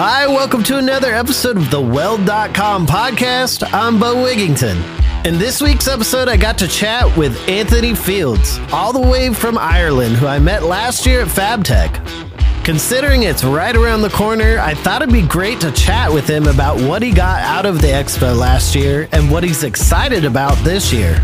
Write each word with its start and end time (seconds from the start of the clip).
Hi, 0.00 0.28
welcome 0.28 0.62
to 0.62 0.78
another 0.78 1.12
episode 1.12 1.56
of 1.56 1.72
the 1.72 1.80
Weld.com 1.80 2.86
podcast. 2.86 3.68
I'm 3.72 3.98
Beau 3.98 4.14
Wigington. 4.14 4.80
In 5.26 5.40
this 5.40 5.60
week's 5.60 5.88
episode, 5.88 6.28
I 6.28 6.36
got 6.36 6.56
to 6.58 6.68
chat 6.68 7.16
with 7.16 7.36
Anthony 7.48 7.94
Fildes, 7.94 8.60
all 8.72 8.92
the 8.92 9.00
way 9.00 9.34
from 9.34 9.58
Ireland, 9.58 10.14
who 10.14 10.28
I 10.28 10.38
met 10.38 10.62
last 10.62 11.04
year 11.04 11.22
at 11.22 11.26
FabTech. 11.26 12.64
Considering 12.64 13.24
it's 13.24 13.42
right 13.42 13.74
around 13.74 14.02
the 14.02 14.10
corner, 14.10 14.60
I 14.60 14.74
thought 14.74 15.02
it'd 15.02 15.12
be 15.12 15.26
great 15.26 15.60
to 15.62 15.72
chat 15.72 16.12
with 16.12 16.30
him 16.30 16.46
about 16.46 16.80
what 16.80 17.02
he 17.02 17.10
got 17.10 17.42
out 17.42 17.66
of 17.66 17.82
the 17.82 17.88
expo 17.88 18.38
last 18.38 18.76
year 18.76 19.08
and 19.10 19.28
what 19.28 19.42
he's 19.42 19.64
excited 19.64 20.24
about 20.24 20.56
this 20.58 20.92
year. 20.92 21.18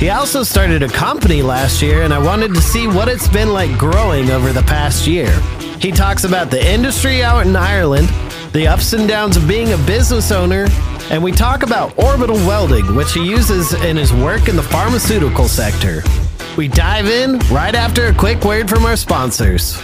He 0.00 0.10
also 0.10 0.42
started 0.42 0.82
a 0.82 0.88
company 0.88 1.40
last 1.40 1.80
year, 1.80 2.02
and 2.02 2.12
I 2.12 2.18
wanted 2.18 2.52
to 2.52 2.60
see 2.62 2.88
what 2.88 3.06
it's 3.06 3.28
been 3.28 3.52
like 3.52 3.78
growing 3.78 4.32
over 4.32 4.52
the 4.52 4.62
past 4.62 5.06
year. 5.06 5.32
He 5.82 5.90
talks 5.90 6.22
about 6.22 6.48
the 6.48 6.64
industry 6.64 7.24
out 7.24 7.44
in 7.44 7.56
Ireland, 7.56 8.08
the 8.52 8.68
ups 8.68 8.92
and 8.92 9.08
downs 9.08 9.36
of 9.36 9.48
being 9.48 9.72
a 9.72 9.76
business 9.78 10.30
owner, 10.30 10.68
and 11.10 11.20
we 11.20 11.32
talk 11.32 11.64
about 11.64 11.98
orbital 11.98 12.36
welding, 12.36 12.94
which 12.94 13.12
he 13.12 13.28
uses 13.28 13.74
in 13.82 13.96
his 13.96 14.12
work 14.12 14.46
in 14.46 14.54
the 14.54 14.62
pharmaceutical 14.62 15.48
sector. 15.48 16.04
We 16.56 16.68
dive 16.68 17.06
in 17.06 17.40
right 17.50 17.74
after 17.74 18.06
a 18.06 18.14
quick 18.14 18.44
word 18.44 18.70
from 18.70 18.84
our 18.86 18.94
sponsors. 18.94 19.76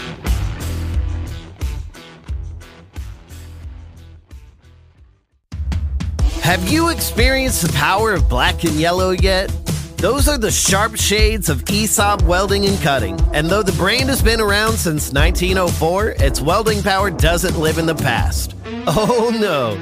Have 6.43 6.69
you 6.69 6.91
experienced 6.91 7.67
the 7.67 7.73
power 7.73 8.13
of 8.13 8.29
black 8.29 8.63
and 8.63 8.75
yellow 8.75 9.11
yet? 9.11 9.51
Those 9.99 10.29
are 10.29 10.39
the 10.39 10.53
sharp 10.53 10.95
shades 10.95 11.49
of 11.49 11.65
ESAB 11.65 12.23
welding 12.23 12.65
and 12.67 12.81
cutting. 12.81 13.19
And 13.35 13.51
though 13.51 13.65
the 13.65 13.73
brand 13.73 14.09
has 14.11 14.23
been 14.23 14.41
around 14.41 14.75
since 14.75 15.13
1904, 15.13 16.11
its 16.11 16.41
welding 16.41 16.85
power 16.85 17.11
doesn't 17.11 17.59
live 17.59 17.79
in 17.79 17.87
the 17.87 17.97
past. 17.97 18.55
Oh 18.91 19.31
no. 19.39 19.77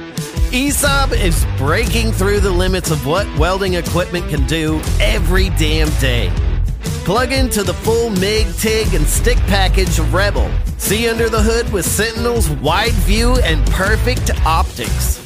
ESAB 0.51 1.13
is 1.13 1.47
breaking 1.59 2.11
through 2.13 2.41
the 2.41 2.51
limits 2.51 2.91
of 2.91 3.07
what 3.07 3.27
welding 3.39 3.75
equipment 3.75 4.29
can 4.29 4.45
do 4.47 4.81
every 5.01 5.51
damn 5.51 5.91
day. 6.01 6.33
Plug 7.05 7.31
into 7.31 7.63
the 7.63 7.75
full 7.75 8.11
MIG, 8.11 8.53
TIG, 8.57 8.95
and 8.95 9.07
stick 9.07 9.37
package 9.47 9.99
of 10.01 10.13
Rebel. 10.13 10.51
See 10.79 11.09
under 11.09 11.29
the 11.29 11.41
hood 11.41 11.71
with 11.73 11.85
Sentinel's 11.85 12.51
wide 12.51 12.95
view 13.05 13.37
and 13.45 13.65
perfect 13.67 14.31
optics. 14.45 15.23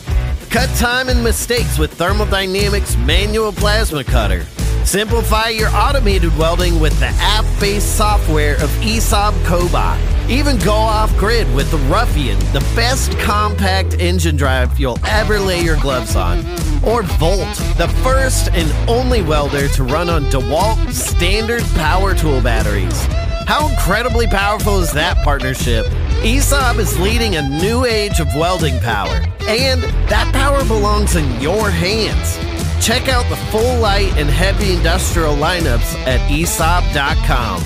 Cut 0.50 0.69
time 0.77 1.08
and 1.08 1.22
mistakes 1.25 1.78
with 1.78 1.94
Thermal 1.94 2.27
Dynamics 2.27 2.97
manual 2.98 3.52
plasma 3.52 4.04
cutter. 4.04 4.44
Simplify 4.84 5.48
your 5.48 5.68
automated 5.72 6.36
welding 6.36 6.80
with 6.80 6.98
the 6.98 7.10
app 7.18 7.44
based 7.60 7.96
software 7.96 8.54
of 8.54 8.70
ESAB 8.80 9.32
Cobot. 9.44 9.98
Even 10.28 10.58
go 10.58 10.72
off 10.72 11.16
grid 11.16 11.52
with 11.54 11.70
the 11.70 11.76
Ruffian, 11.92 12.38
the 12.52 12.60
best 12.74 13.16
compact 13.18 13.94
engine 14.00 14.36
drive 14.36 14.78
you'll 14.78 14.98
ever 15.06 15.38
lay 15.38 15.60
your 15.60 15.76
gloves 15.76 16.16
on. 16.16 16.38
Or 16.84 17.02
Volt, 17.02 17.56
the 17.76 17.92
first 18.02 18.48
and 18.52 18.70
only 18.88 19.22
welder 19.22 19.68
to 19.68 19.84
run 19.84 20.08
on 20.08 20.24
DeWalt 20.24 20.92
standard 20.92 21.62
power 21.74 22.14
tool 22.14 22.40
batteries. 22.40 23.06
How 23.46 23.69
incredibly 23.69 24.26
powerful 24.28 24.80
is 24.80 24.92
that 24.92 25.16
partnership? 25.24 25.84
ESAB 26.22 26.78
is 26.78 26.98
leading 27.00 27.36
a 27.36 27.48
new 27.48 27.84
age 27.84 28.20
of 28.20 28.28
welding 28.34 28.78
power, 28.80 29.20
and 29.42 29.82
that 30.08 30.30
power 30.32 30.64
belongs 30.64 31.16
in 31.16 31.40
your 31.40 31.70
hands. 31.70 32.50
Check 32.80 33.08
out 33.08 33.28
the 33.28 33.36
full 33.36 33.78
light 33.78 34.12
and 34.16 34.28
heavy 34.28 34.72
industrial 34.72 35.36
lineups 35.36 35.94
at 36.06 36.20
ESAB.com. 36.30 37.62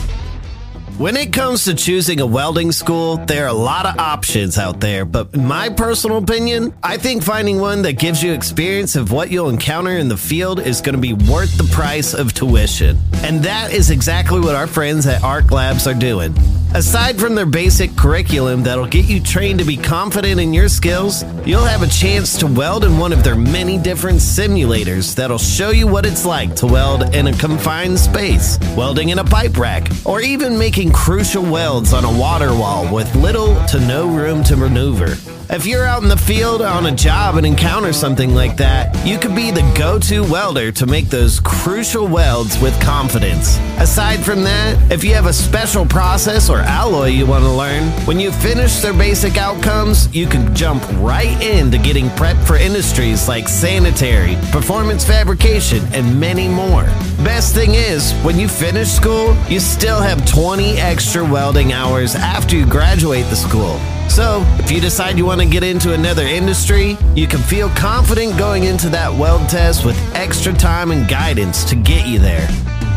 When 0.99 1.17
it 1.17 1.33
comes 1.33 1.65
to 1.65 1.75
choosing 1.75 2.21
a 2.21 2.27
welding 2.27 2.71
school, 2.71 3.17
there 3.17 3.45
are 3.47 3.49
a 3.49 3.53
lot 3.53 3.85
of 3.85 3.99
options 3.99 4.59
out 4.59 4.79
there, 4.81 5.05
but 5.05 5.35
in 5.35 5.45
my 5.45 5.69
personal 5.69 6.19
opinion, 6.19 6.73
I 6.85 6.99
think 6.99 7.25
finding 7.25 7.59
one 7.59 7.83
that 7.83 7.95
gives 7.95 8.23
you 8.23 8.33
experience 8.33 8.95
of 8.95 9.11
what 9.11 9.31
you'll 9.31 9.49
encounter 9.49 9.91
in 9.91 10.07
the 10.09 10.17
field 10.17 10.61
is 10.61 10.81
going 10.81 10.95
to 10.95 11.01
be 11.01 11.13
worth 11.13 11.57
the 11.59 11.69
price 11.73 12.15
of 12.15 12.33
tuition. 12.33 12.99
And 13.25 13.43
that 13.43 13.73
is 13.73 13.91
exactly 13.91 14.39
what 14.39 14.55
our 14.55 14.69
friends 14.69 15.07
at 15.07 15.25
Arc 15.25 15.51
Labs 15.51 15.89
are 15.89 15.95
doing. 15.95 16.33
Aside 16.75 17.21
from 17.21 17.37
their 17.37 17.47
basic 17.47 17.95
curriculum 17.95 18.65
that'll 18.65 18.89
get 18.89 19.05
you 19.05 19.21
trained 19.21 19.61
to 19.61 19.65
be 19.65 19.77
confident 19.77 20.41
in 20.41 20.53
your 20.53 20.69
skills, 20.69 21.23
you'll 21.47 21.63
have 21.63 21.83
a 21.83 21.87
chance 21.87 22.37
to 22.39 22.49
weld 22.49 22.85
in 22.85 22.99
one 22.99 23.13
of 23.13 23.23
their 23.23 23.37
many 23.37 23.79
different 23.79 24.19
simulators 24.19 25.15
that'll 25.15 25.39
show 25.39 25.71
you 25.71 25.87
what 25.87 26.05
it's 26.05 26.25
like 26.25 26.57
to 26.57 26.67
weld 26.67 27.15
in 27.15 27.29
a 27.29 27.33
confined 27.35 27.97
space, 27.97 28.59
welding 28.77 29.11
in 29.11 29.21
a 29.21 29.25
pipe 29.25 29.57
rack, 29.57 29.89
or 30.05 30.21
even 30.21 30.59
making 30.59 30.91
crucial 30.91 31.45
welds 31.45 31.93
on 31.93 32.05
a 32.05 32.19
water 32.19 32.53
wall 32.53 32.93
with 32.93 33.15
little 33.15 33.55
to 33.67 33.79
no 33.87 34.09
room 34.09 34.43
to 34.43 34.57
maneuver. 34.57 35.15
If 35.51 35.67
you're 35.67 35.85
out 35.85 36.03
in 36.03 36.09
the 36.09 36.17
field 36.17 36.63
on 36.63 36.87
a 36.87 36.93
job 36.95 37.37
and 37.37 37.47
encounter 37.47 37.93
something 37.93 38.35
like 38.35 38.57
that, 38.57 39.07
you 39.07 39.19
could 39.19 39.37
be 39.37 39.51
the 39.51 39.61
go 39.77 39.99
to 39.99 40.23
welder 40.23 40.73
to 40.73 40.87
make 40.87 41.11
those 41.11 41.39
crucial 41.39 42.09
welds 42.09 42.59
with 42.61 42.81
confidence. 42.81 43.59
Aside 43.79 44.25
from 44.25 44.43
that, 44.45 44.91
if 44.91 45.05
you 45.05 45.15
have 45.15 45.27
a 45.27 45.33
special 45.33 45.85
process 45.85 46.49
or 46.49 46.61
alloy 46.61 47.09
you 47.09 47.27
want 47.27 47.45
to 47.45 47.51
learn, 47.51 47.91
when 48.07 48.19
you 48.19 48.33
finish 48.33 48.81
their 48.81 48.95
basic 48.95 49.37
outcomes, 49.37 50.13
you 50.15 50.27
can 50.27 50.55
jump 50.55 50.83
right 50.95 51.41
into 51.43 51.77
getting 51.77 52.07
prepped 52.11 52.45
for 52.47 52.57
industries 52.57 53.29
like 53.29 53.47
sanitary, 53.47 54.37
performance 54.51 55.05
fabrication, 55.05 55.85
and 55.93 56.19
many 56.19 56.49
more. 56.49 56.85
Best 57.23 57.55
thing 57.55 57.75
is, 57.75 58.13
when 58.23 58.39
you 58.39 58.49
finish 58.49 58.89
school, 58.89 59.37
you 59.49 59.61
still 59.61 60.01
have 60.01 60.27
20 60.27 60.79
extra 60.79 61.23
welding 61.23 61.75
hours 61.75 62.15
after 62.15 62.57
you 62.57 62.65
graduate 62.67 63.27
the 63.27 63.37
school. 63.37 63.79
So, 64.09 64.45
if 64.59 64.71
you 64.71 64.81
decide 64.81 65.19
you 65.19 65.27
want 65.27 65.41
to 65.41 65.47
get 65.47 65.65
into 65.65 65.93
another 65.93 66.23
industry, 66.23 66.97
you 67.15 67.27
can 67.27 67.41
feel 67.41 67.69
confident 67.71 68.39
going 68.39 68.65
into 68.65 68.89
that 68.91 69.13
weld 69.13 69.49
test 69.49 69.85
with 69.85 69.97
extra 70.15 70.53
time 70.53 70.93
and 70.93 71.09
guidance 71.09 71.65
to 71.65 71.75
get 71.75 72.07
you 72.07 72.19
there. 72.21 72.49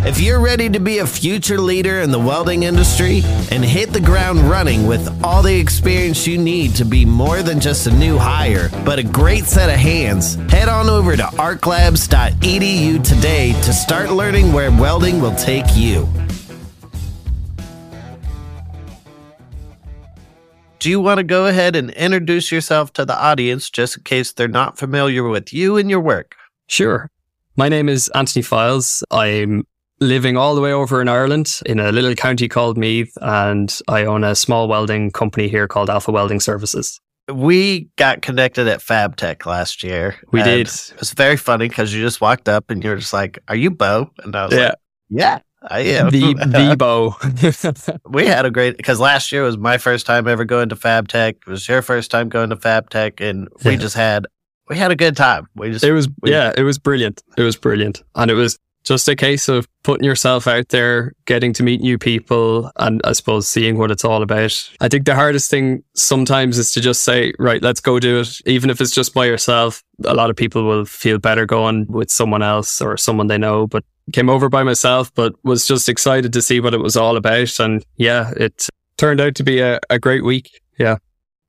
If 0.06 0.22
you're 0.22 0.40
ready 0.40 0.70
to 0.70 0.80
be 0.80 1.00
a 1.00 1.06
future 1.08 1.60
leader 1.60 2.00
in 2.00 2.12
the 2.12 2.20
welding 2.20 2.64
industry 2.64 3.24
and 3.52 3.66
hit 3.66 3.92
the 3.92 4.00
ground 4.00 4.40
running 4.42 4.88
with 4.88 5.06
all 5.22 5.42
the 5.42 5.60
experience 5.60 6.26
you 6.26 6.38
need 6.38 6.76
to 6.76 6.86
be 6.86 7.04
more 7.04 7.42
than 7.42 7.60
just 7.60 7.88
a 7.88 7.92
new 7.92 8.18
hire, 8.18 8.70
but 8.86 9.00
a 9.00 9.04
great 9.04 9.46
set 9.46 9.70
of 9.70 9.76
hands, 9.76 10.36
head 10.50 10.70
on 10.70 10.88
over 10.88 11.18
to 11.18 11.24
arclabs.edu 11.24 13.04
today 13.04 13.52
to 13.64 13.74
start 13.74 14.12
learning 14.12 14.54
where 14.54 14.72
welding 14.72 15.20
will 15.20 15.36
take 15.36 15.76
you. 15.76 16.08
Do 20.80 20.90
you 20.92 21.00
want 21.00 21.18
to 21.18 21.24
go 21.24 21.48
ahead 21.48 21.76
and 21.76 21.90
introduce 21.92 22.52
yourself 22.52 22.94
to 22.94 23.06
the 23.06 23.20
audience 23.20 23.70
just 23.70 23.98
in 23.98 24.04
case 24.04 24.32
they're 24.34 24.48
not 24.48 24.78
familiar 24.78 25.28
with 25.28 25.52
you 25.52 25.78
and 25.78 25.90
your 25.90 26.00
work? 26.00 26.36
Sure. 26.68 27.10
My 27.56 27.68
name 27.68 27.90
is 27.90 28.10
Anthony 28.14 28.44
Fildes. 28.44 29.02
I'm 29.10 29.66
living 30.00 30.38
all 30.38 30.54
the 30.54 30.62
way 30.62 30.72
over 30.72 31.02
in 31.02 31.08
Ireland 31.08 31.62
in 31.66 31.80
a 31.80 31.92
little 31.92 32.14
county 32.14 32.48
called 32.48 32.78
Meath, 32.78 33.12
and 33.22 33.76
I 33.88 34.06
own 34.06 34.24
a 34.24 34.36
small 34.36 34.68
welding 34.68 35.10
company 35.12 35.48
here 35.48 35.68
called 35.68 35.90
Alpha 35.90 36.12
Welding 36.12 36.40
Services. 36.40 37.00
We 37.34 37.90
got 37.96 38.22
connected 38.22 38.68
at 38.68 38.80
FabTech 38.80 39.46
last 39.48 39.82
year. 39.84 40.16
We 40.32 40.44
did. 40.44 40.68
It 40.68 40.94
was 41.00 41.12
very 41.14 41.36
funny 41.38 41.68
because 41.68 41.94
you 41.94 42.02
just 42.02 42.22
walked 42.22 42.48
up 42.48 42.70
and 42.70 42.84
you 42.84 42.92
were 42.92 42.98
just 42.98 43.14
like, 43.14 43.40
Are 43.48 43.56
you 43.56 43.72
Beau? 43.72 44.12
And 44.20 44.36
I 44.36 44.46
was 44.46 44.54
Yeah. 44.54 44.66
like, 44.68 44.76
Yeah, 45.10 45.40
Uh, 45.62 45.68
I 45.72 45.80
am. 45.80 46.10
The 46.10 46.34
the 46.34 48.00
we 48.10 48.26
had 48.28 48.46
a 48.46 48.52
great 48.52 48.78
because 48.78 49.00
last 49.00 49.32
year 49.32 49.44
was 49.44 49.58
my 49.58 49.78
first 49.78 50.06
time 50.06 50.28
ever 50.28 50.46
going 50.46 50.70
to 50.70 50.76
FabTech. 50.76 51.30
It 51.46 51.48
was 51.48 51.68
your 51.68 51.82
first 51.82 52.12
time 52.12 52.30
going 52.30 52.50
to 52.50 52.56
FabTech, 52.56 53.22
and 53.28 53.48
we 53.64 53.72
Yeah. 53.72 53.78
just 53.78 53.96
had 53.96 54.28
we 54.70 54.78
had 54.78 54.92
a 54.92 54.96
good 54.96 55.16
time. 55.18 55.48
We 55.56 55.72
just 55.72 55.84
it 55.84 55.94
was 55.94 56.08
we- 56.22 56.32
yeah, 56.32 56.54
it 56.58 56.64
was 56.64 56.78
brilliant. 56.78 57.24
It 57.38 57.44
was 57.44 57.56
brilliant, 57.56 58.04
and 58.16 58.30
it 58.30 58.36
was 58.36 58.58
just 58.84 59.08
a 59.10 59.16
case 59.18 59.50
of 59.50 59.68
putting 59.84 60.06
yourself 60.06 60.48
out 60.48 60.70
there, 60.70 61.12
getting 61.26 61.52
to 61.54 61.64
meet 61.64 61.82
new 61.82 61.98
people, 61.98 62.72
and 62.78 63.02
I 63.04 63.12
suppose 63.14 63.46
seeing 63.48 63.78
what 63.78 63.92
it's 63.92 64.06
all 64.06 64.22
about. 64.22 64.72
I 64.80 64.88
think 64.88 65.06
the 65.06 65.16
hardest 65.16 65.50
thing 65.52 65.84
sometimes 65.94 66.58
is 66.58 66.72
to 66.72 66.80
just 66.80 67.04
say, 67.04 67.34
right, 67.38 67.62
let's 67.62 67.82
go 67.82 68.00
do 68.00 68.20
it, 68.22 68.40
even 68.46 68.70
if 68.70 68.80
it's 68.80 68.92
just 68.92 69.14
by 69.14 69.26
yourself. 69.26 69.84
A 70.06 70.14
lot 70.14 70.30
of 70.30 70.38
people 70.38 70.64
will 70.64 70.86
feel 70.86 71.18
better 71.18 71.46
going 71.46 71.86
with 71.90 72.10
someone 72.10 72.42
else 72.42 72.80
or 72.82 72.96
someone 72.96 73.28
they 73.28 73.38
know, 73.38 73.68
but 73.68 73.84
came 74.14 74.30
over 74.30 74.50
by 74.50 74.64
myself, 74.64 75.14
but 75.14 75.34
was 75.44 75.68
just 75.68 75.90
excited 75.90 76.34
to 76.34 76.42
see 76.42 76.60
what 76.60 76.74
it 76.74 76.80
was 76.80 76.96
all 76.96 77.18
about. 77.18 77.60
And 77.60 77.84
yeah, 77.98 78.32
it 78.38 78.68
turned 78.98 79.20
out 79.22 79.36
to 79.36 79.44
be 79.44 79.60
a, 79.60 79.80
a 79.90 80.00
great 80.00 80.24
week. 80.24 80.62
Yeah. 80.80 80.98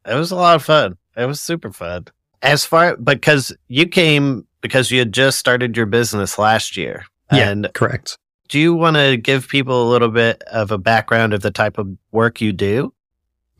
It 0.06 0.14
was 0.14 0.31
a 0.31 0.37
lot 0.37 0.56
of 0.56 0.64
fun. 0.64 0.96
It 1.16 1.26
was 1.26 1.40
super 1.40 1.72
fun. 1.72 2.06
As 2.43 2.64
far 2.64 2.96
because 2.96 3.55
you 3.69 3.87
came 3.87 4.46
because 4.60 4.90
you 4.90 4.99
had 4.99 5.12
just 5.12 5.38
started 5.38 5.76
your 5.76 5.87
business 5.87 6.38
last 6.38 6.76
year. 6.76 7.05
Yeah, 7.32 7.50
And 7.50 7.69
correct. 7.75 8.16
do 8.49 8.58
you 8.58 8.75
want 8.75 8.96
to 8.96 9.16
give 9.16 9.49
people 9.49 9.88
a 9.88 9.90
little 9.90 10.08
bit 10.08 10.43
of 10.44 10.70
a 10.70 10.78
background 10.78 11.34
of 11.34 11.43
the 11.43 11.50
type 11.50 11.78
of 11.78 11.88
work 12.12 12.40
you 12.40 12.52
do? 12.52 12.93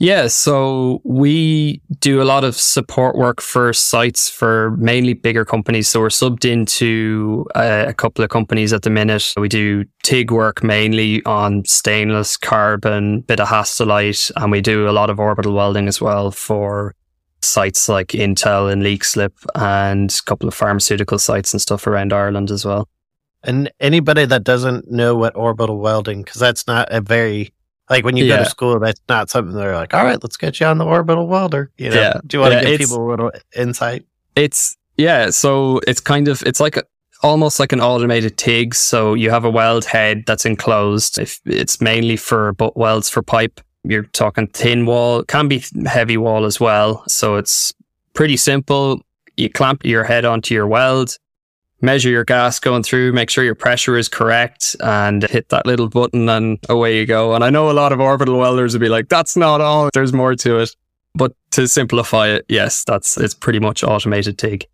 Yeah, 0.01 0.29
so 0.29 1.01
we 1.03 1.83
do 1.99 2.23
a 2.23 2.25
lot 2.25 2.45
of 2.45 2.55
support 2.55 3.17
work 3.17 3.41
for 3.41 3.73
sites 3.73 4.31
for 4.31 4.71
mainly 4.77 5.13
bigger 5.13 5.45
companies. 5.45 5.89
So 5.89 5.99
we're 5.99 6.09
subbed 6.09 6.45
into 6.45 7.47
uh, 7.57 7.87
a 7.89 7.95
couple 7.95 8.23
of 8.23 8.31
companies 8.31 8.73
at 8.73 8.83
the 8.83 8.91
minute. 8.91 9.33
We 9.37 9.49
do 9.49 9.85
TIG 10.05 10.31
work 10.31 10.63
mainly 10.63 11.25
on 11.25 11.65
stainless, 11.65 12.37
carbon, 12.37 13.23
bit 13.23 13.41
of 13.41 13.49
Hastelloy, 13.49 14.31
and 14.37 14.53
we 14.53 14.61
do 14.61 14.89
a 14.89 14.93
lot 14.93 15.11
of 15.11 15.19
orbital 15.19 15.53
welding 15.53 15.89
as 15.89 16.01
well 16.01 16.31
for 16.31 16.95
sites 17.43 17.89
like 17.89 18.09
Intel 18.09 18.71
and 18.73 18.83
Leixlip 18.83 19.33
and 19.57 20.13
a 20.13 20.23
couple 20.27 20.47
of 20.47 20.55
pharmaceutical 20.55 21.19
sites 21.19 21.53
and 21.53 21.61
stuff 21.61 21.89
around 21.89 22.13
Ireland 22.13 22.53
as 22.53 22.65
well. 22.65 22.89
And 23.43 23.69
anybody 23.81 24.27
that 24.27 24.45
doesn't 24.45 24.91
know 24.91 25.17
what 25.17 25.35
orbital 25.35 25.79
welding, 25.79 26.23
because 26.23 26.41
that's 26.41 26.69
not 26.69 26.87
a 26.93 27.01
very 27.01 27.53
like 27.91 28.05
when 28.05 28.17
you 28.17 28.27
go 28.29 28.37
to 28.39 28.45
school, 28.45 28.79
that's 28.79 29.01
not 29.09 29.31
something 29.31 29.55
they're 29.55 29.75
like, 29.75 29.95
all 29.95 30.05
right, 30.05 30.23
let's 30.23 30.37
get 30.37 30.61
you 30.61 30.67
on 30.67 30.79
the 30.79 30.85
orbital 30.85 31.27
welder. 31.27 31.71
You 31.79 31.91
know, 31.91 32.01
Yeah. 32.01 32.21
do 32.27 32.37
you 32.37 32.41
want 32.41 32.53
to 32.55 32.59
Yeah, 32.59 32.65
give 32.77 32.81
people 32.81 33.07
a 33.07 33.09
little 33.09 33.33
insight? 33.57 34.05
It's 34.37 34.77
yeah, 34.97 35.31
so 35.31 35.81
it's 35.87 36.01
kind 36.01 36.29
of 36.29 36.43
it's 36.45 36.61
like 36.61 36.77
a, 36.77 36.83
almost 37.23 37.59
like 37.61 37.73
an 37.73 37.81
automated 37.81 38.37
TIG. 38.37 38.75
So 38.75 39.15
you 39.15 39.31
have 39.31 39.45
a 39.45 39.51
weld 39.51 39.85
head 39.85 40.25
that's 40.27 40.45
enclosed. 40.45 41.19
If 41.19 41.41
it's 41.47 41.81
mainly 41.81 42.17
for 42.17 42.53
butt 42.55 42.77
welds 42.77 43.09
for 43.09 43.23
pipe, 43.23 43.61
you're 43.85 44.05
talking 44.05 44.47
thin 44.49 44.87
wall, 44.87 45.23
can 45.25 45.49
be 45.49 45.65
heavy 45.87 46.17
wall 46.17 46.45
as 46.45 46.61
well. 46.61 47.05
So 47.09 47.37
it's 47.37 47.73
pretty 48.15 48.37
simple. 48.37 49.01
You 49.37 49.49
clamp 49.49 49.85
your 49.85 50.03
head 50.05 50.25
onto 50.25 50.53
your 50.55 50.67
weld, 50.67 51.17
measure 51.81 52.11
your 52.11 52.25
gas 52.25 52.59
going 52.59 52.83
through, 52.83 53.13
make 53.13 53.31
sure 53.31 53.45
your 53.45 53.55
pressure 53.55 53.97
is 53.97 54.09
correct, 54.09 54.77
and 54.81 55.23
hit 55.25 55.49
that 55.51 55.67
little 55.67 55.89
button, 55.89 56.29
and 56.29 56.59
away 56.69 56.99
you 56.99 57.07
go. 57.07 57.35
And 57.35 57.45
I 57.45 57.51
know 57.51 57.71
a 57.71 57.73
lot 57.73 57.93
of 57.93 58.01
orbital 58.01 58.39
welders 58.39 58.75
would 58.75 58.81
be 58.81 58.89
like, 58.89 59.09
"That's 59.09 59.37
not 59.37 59.61
all. 59.61 59.91
There's 59.93 60.13
more 60.13 60.35
to 60.35 60.59
it." 60.59 60.75
But 61.15 61.33
to 61.53 61.67
simplify 61.67 62.29
it, 62.29 62.45
yes, 62.49 62.85
that's 62.85 63.17
it's 63.17 63.35
pretty 63.35 63.59
much 63.61 63.83
automated 63.83 64.39
TIG. 64.39 64.67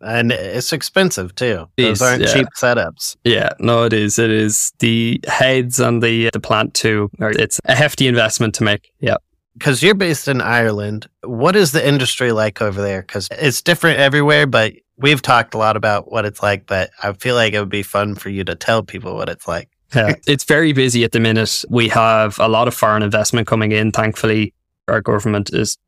And 0.00 0.30
it's 0.30 0.72
expensive 0.72 1.34
too. 1.34 1.68
It 1.76 1.84
Those 1.84 2.02
aren't 2.02 2.22
yeah. 2.22 2.32
cheap 2.32 2.46
setups. 2.56 3.16
Yeah, 3.24 3.50
no, 3.58 3.84
it 3.84 3.92
is. 3.92 4.18
It 4.18 4.30
is 4.30 4.72
the 4.78 5.20
heads 5.26 5.80
and 5.80 6.02
the 6.02 6.28
uh, 6.28 6.30
the 6.32 6.40
plant 6.40 6.74
too. 6.74 7.10
It's 7.18 7.60
a 7.64 7.74
hefty 7.74 8.06
investment 8.06 8.54
to 8.56 8.64
make. 8.64 8.92
Yeah. 9.00 9.16
Because 9.54 9.82
you're 9.82 9.96
based 9.96 10.28
in 10.28 10.40
Ireland. 10.40 11.08
What 11.24 11.56
is 11.56 11.72
the 11.72 11.86
industry 11.86 12.30
like 12.30 12.62
over 12.62 12.80
there? 12.80 13.02
Because 13.02 13.26
it's 13.32 13.60
different 13.60 13.98
everywhere, 13.98 14.46
but 14.46 14.74
we've 14.98 15.22
talked 15.22 15.54
a 15.54 15.58
lot 15.58 15.76
about 15.76 16.10
what 16.10 16.24
it's 16.24 16.42
like. 16.42 16.66
But 16.66 16.90
I 17.02 17.12
feel 17.12 17.34
like 17.34 17.54
it 17.54 17.60
would 17.60 17.68
be 17.68 17.82
fun 17.82 18.14
for 18.14 18.28
you 18.28 18.44
to 18.44 18.54
tell 18.54 18.82
people 18.82 19.14
what 19.14 19.28
it's 19.28 19.48
like. 19.48 19.68
Yeah, 19.94 20.14
it's 20.26 20.44
very 20.44 20.72
busy 20.72 21.04
at 21.04 21.12
the 21.12 21.20
minute. 21.20 21.64
We 21.70 21.88
have 21.88 22.38
a 22.38 22.48
lot 22.48 22.68
of 22.68 22.74
foreign 22.74 23.02
investment 23.02 23.46
coming 23.46 23.72
in. 23.72 23.90
Thankfully, 23.90 24.52
our 24.86 25.00
government 25.00 25.50
is 25.54 25.78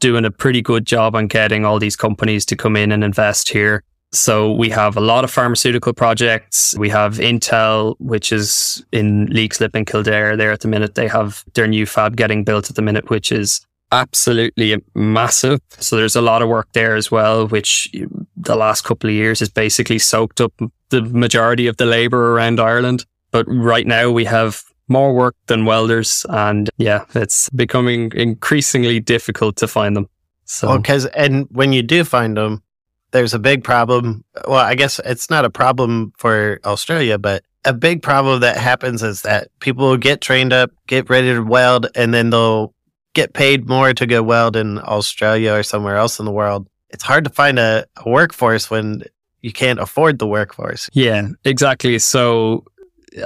doing 0.00 0.24
a 0.26 0.30
pretty 0.30 0.60
good 0.60 0.86
job 0.86 1.16
on 1.16 1.26
getting 1.26 1.64
all 1.64 1.78
these 1.78 1.96
companies 1.96 2.44
to 2.46 2.56
come 2.56 2.76
in 2.76 2.92
and 2.92 3.02
invest 3.02 3.48
here. 3.48 3.82
So 4.12 4.52
we 4.52 4.70
have 4.70 4.96
a 4.96 5.00
lot 5.00 5.24
of 5.24 5.30
pharmaceutical 5.30 5.92
projects. 5.92 6.76
We 6.78 6.88
have 6.90 7.14
Intel, 7.14 7.96
which 7.98 8.32
is 8.32 8.84
in 8.92 9.26
Leixlip 9.28 9.74
and 9.74 9.86
Kildare 9.86 10.36
there 10.36 10.52
at 10.52 10.60
the 10.60 10.68
minute. 10.68 10.94
They 10.94 11.08
have 11.08 11.44
their 11.54 11.66
new 11.66 11.86
fab 11.86 12.16
getting 12.16 12.44
built 12.44 12.70
at 12.70 12.76
the 12.76 12.82
minute, 12.82 13.10
which 13.10 13.32
is 13.32 13.66
absolutely 13.92 14.82
massive. 14.94 15.60
So 15.78 15.96
there's 15.96 16.16
a 16.16 16.20
lot 16.20 16.42
of 16.42 16.48
work 16.48 16.68
there 16.72 16.96
as 16.96 17.10
well, 17.10 17.46
which 17.48 17.90
the 18.36 18.56
last 18.56 18.84
couple 18.84 19.08
of 19.10 19.14
years 19.14 19.40
has 19.40 19.48
basically 19.48 19.98
soaked 19.98 20.40
up 20.40 20.52
the 20.90 21.02
majority 21.02 21.66
of 21.66 21.76
the 21.76 21.86
labor 21.86 22.32
around 22.32 22.60
Ireland. 22.60 23.04
But 23.30 23.46
right 23.48 23.86
now 23.86 24.10
we 24.10 24.24
have 24.24 24.62
more 24.88 25.14
work 25.14 25.34
than 25.46 25.64
welders, 25.64 26.24
and 26.28 26.70
yeah, 26.76 27.04
it's 27.14 27.50
becoming 27.50 28.12
increasingly 28.14 29.00
difficult 29.00 29.56
to 29.56 29.68
find 29.68 29.96
them. 29.96 30.08
So 30.44 30.68
Well, 30.68 30.78
because 30.78 31.06
and 31.06 31.46
when 31.50 31.72
you 31.72 31.82
do 31.82 32.04
find 32.04 32.36
them, 32.36 32.62
there's 33.10 33.34
a 33.34 33.38
big 33.38 33.64
problem. 33.64 34.24
Well, 34.46 34.60
I 34.60 34.74
guess 34.74 35.00
it's 35.04 35.28
not 35.28 35.44
a 35.44 35.50
problem 35.50 36.12
for 36.18 36.60
Australia, 36.64 37.18
but 37.18 37.42
a 37.64 37.72
big 37.72 38.00
problem 38.00 38.40
that 38.40 38.56
happens 38.56 39.02
is 39.02 39.22
that 39.22 39.48
people 39.58 39.96
get 39.96 40.20
trained 40.20 40.52
up, 40.52 40.70
get 40.86 41.10
ready 41.10 41.34
to 41.34 41.40
weld, 41.40 41.88
and 41.96 42.14
then 42.14 42.30
they'll 42.30 42.72
get 43.16 43.32
paid 43.32 43.66
more 43.66 43.94
to 43.94 44.06
go 44.06 44.22
weld 44.22 44.54
in 44.54 44.78
Australia 44.78 45.54
or 45.54 45.62
somewhere 45.62 45.96
else 45.96 46.20
in 46.20 46.26
the 46.26 46.30
world. 46.32 46.68
It's 46.90 47.02
hard 47.02 47.24
to 47.24 47.30
find 47.30 47.58
a, 47.58 47.84
a 47.96 48.08
workforce 48.08 48.70
when 48.70 49.02
you 49.40 49.52
can't 49.52 49.80
afford 49.80 50.18
the 50.18 50.26
workforce. 50.26 50.88
Yeah, 50.92 51.28
exactly. 51.44 51.98
So 51.98 52.64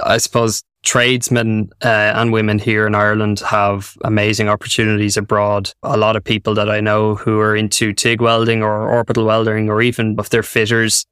I 0.03 0.17
suppose 0.17 0.63
tradesmen 0.83 1.69
uh, 1.83 2.13
and 2.15 2.31
women 2.31 2.57
here 2.57 2.87
in 2.87 2.95
Ireland 2.95 3.39
have 3.41 3.95
amazing 4.03 4.49
opportunities 4.49 5.17
abroad. 5.17 5.71
A 5.83 5.97
lot 5.97 6.15
of 6.15 6.23
people 6.23 6.55
that 6.55 6.69
I 6.69 6.79
know 6.79 7.15
who 7.15 7.39
are 7.39 7.55
into 7.55 7.93
TIG 7.93 8.21
welding 8.21 8.63
or 8.63 8.89
orbital 8.89 9.25
welding, 9.25 9.69
or 9.69 9.81
even 9.81 10.15
if 10.17 10.29
they're 10.29 10.41
fitters, 10.41 11.05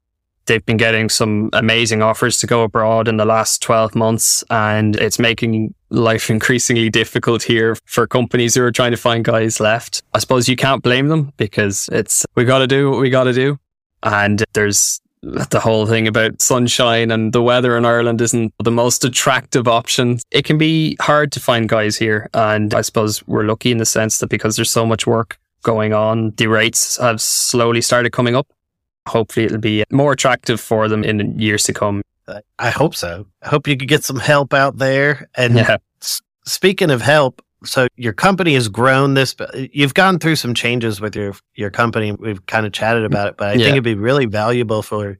they've 0.49 0.65
been 0.65 0.77
getting 0.77 1.07
some 1.07 1.49
amazing 1.53 2.01
offers 2.01 2.37
to 2.39 2.47
go 2.47 2.63
abroad 2.63 3.07
in 3.07 3.15
the 3.15 3.25
last 3.25 3.61
12 3.61 3.95
months. 3.95 4.43
And 4.49 4.97
it's 4.97 5.17
making 5.17 5.73
life 5.89 6.29
increasingly 6.29 6.89
difficult 6.89 7.43
here 7.43 7.77
for 7.85 8.05
companies 8.05 8.55
who 8.55 8.63
are 8.63 8.71
trying 8.71 8.91
to 8.91 8.97
find 8.97 9.23
guys 9.23 9.61
left. 9.61 10.03
I 10.13 10.19
suppose 10.19 10.49
you 10.49 10.57
can't 10.57 10.83
blame 10.83 11.07
them 11.07 11.31
because 11.37 11.87
it's, 11.93 12.25
we 12.35 12.43
got 12.43 12.59
to 12.59 12.67
do 12.67 12.91
what 12.91 12.99
we 12.99 13.09
got 13.09 13.23
to 13.23 13.33
do. 13.33 13.57
And 14.03 14.43
there's 14.53 14.99
the 15.21 15.59
whole 15.59 15.85
thing 15.85 16.07
about 16.07 16.41
sunshine 16.41 17.11
and 17.11 17.33
the 17.33 17.41
weather 17.41 17.77
in 17.77 17.85
Ireland 17.85 18.21
isn't 18.21 18.53
the 18.63 18.71
most 18.71 19.03
attractive 19.03 19.67
option. 19.67 20.19
It 20.31 20.45
can 20.45 20.57
be 20.57 20.97
hard 21.01 21.31
to 21.33 21.39
find 21.39 21.69
guys 21.69 21.97
here. 21.97 22.29
And 22.33 22.73
I 22.73 22.81
suppose 22.81 23.25
we're 23.27 23.43
lucky 23.43 23.71
in 23.71 23.77
the 23.77 23.85
sense 23.85 24.19
that 24.19 24.29
because 24.29 24.55
there's 24.55 24.71
so 24.71 24.85
much 24.85 25.05
work 25.05 25.37
going 25.63 25.93
on, 25.93 26.31
the 26.37 26.47
rates 26.47 26.97
have 26.97 27.21
slowly 27.21 27.81
started 27.81 28.11
coming 28.11 28.35
up. 28.35 28.47
Hopefully 29.09 29.45
it'll 29.45 29.57
be 29.59 29.83
more 29.91 30.13
attractive 30.13 30.59
for 30.61 30.87
them 30.87 31.03
in 31.03 31.37
years 31.39 31.63
to 31.63 31.73
come. 31.73 32.01
I 32.59 32.69
hope 32.69 32.95
so. 32.95 33.25
I 33.41 33.49
hope 33.49 33.67
you 33.67 33.75
could 33.75 33.87
get 33.87 34.03
some 34.03 34.17
help 34.19 34.53
out 34.53 34.77
there. 34.77 35.27
And 35.35 35.55
Yeah. 35.55 35.77
s- 36.01 36.21
speaking 36.45 36.91
of 36.91 37.01
help, 37.01 37.41
so 37.65 37.87
your 37.97 38.13
company 38.13 38.53
has 38.53 38.67
grown 38.69 39.15
this, 39.15 39.35
you've 39.73 39.95
gone 39.95 40.19
through 40.19 40.35
some 40.35 40.53
changes 40.53 41.01
with 41.01 41.15
your, 41.15 41.33
your 41.55 41.71
company. 41.71 42.11
We've 42.11 42.45
kind 42.45 42.65
of 42.67 42.71
chatted 42.71 43.03
about 43.03 43.27
it, 43.29 43.37
but 43.37 43.47
I 43.49 43.53
Yeah. 43.53 43.63
think 43.65 43.71
it'd 43.73 43.83
be 43.83 43.95
really 43.95 44.25
valuable 44.27 44.81
for 44.83 45.17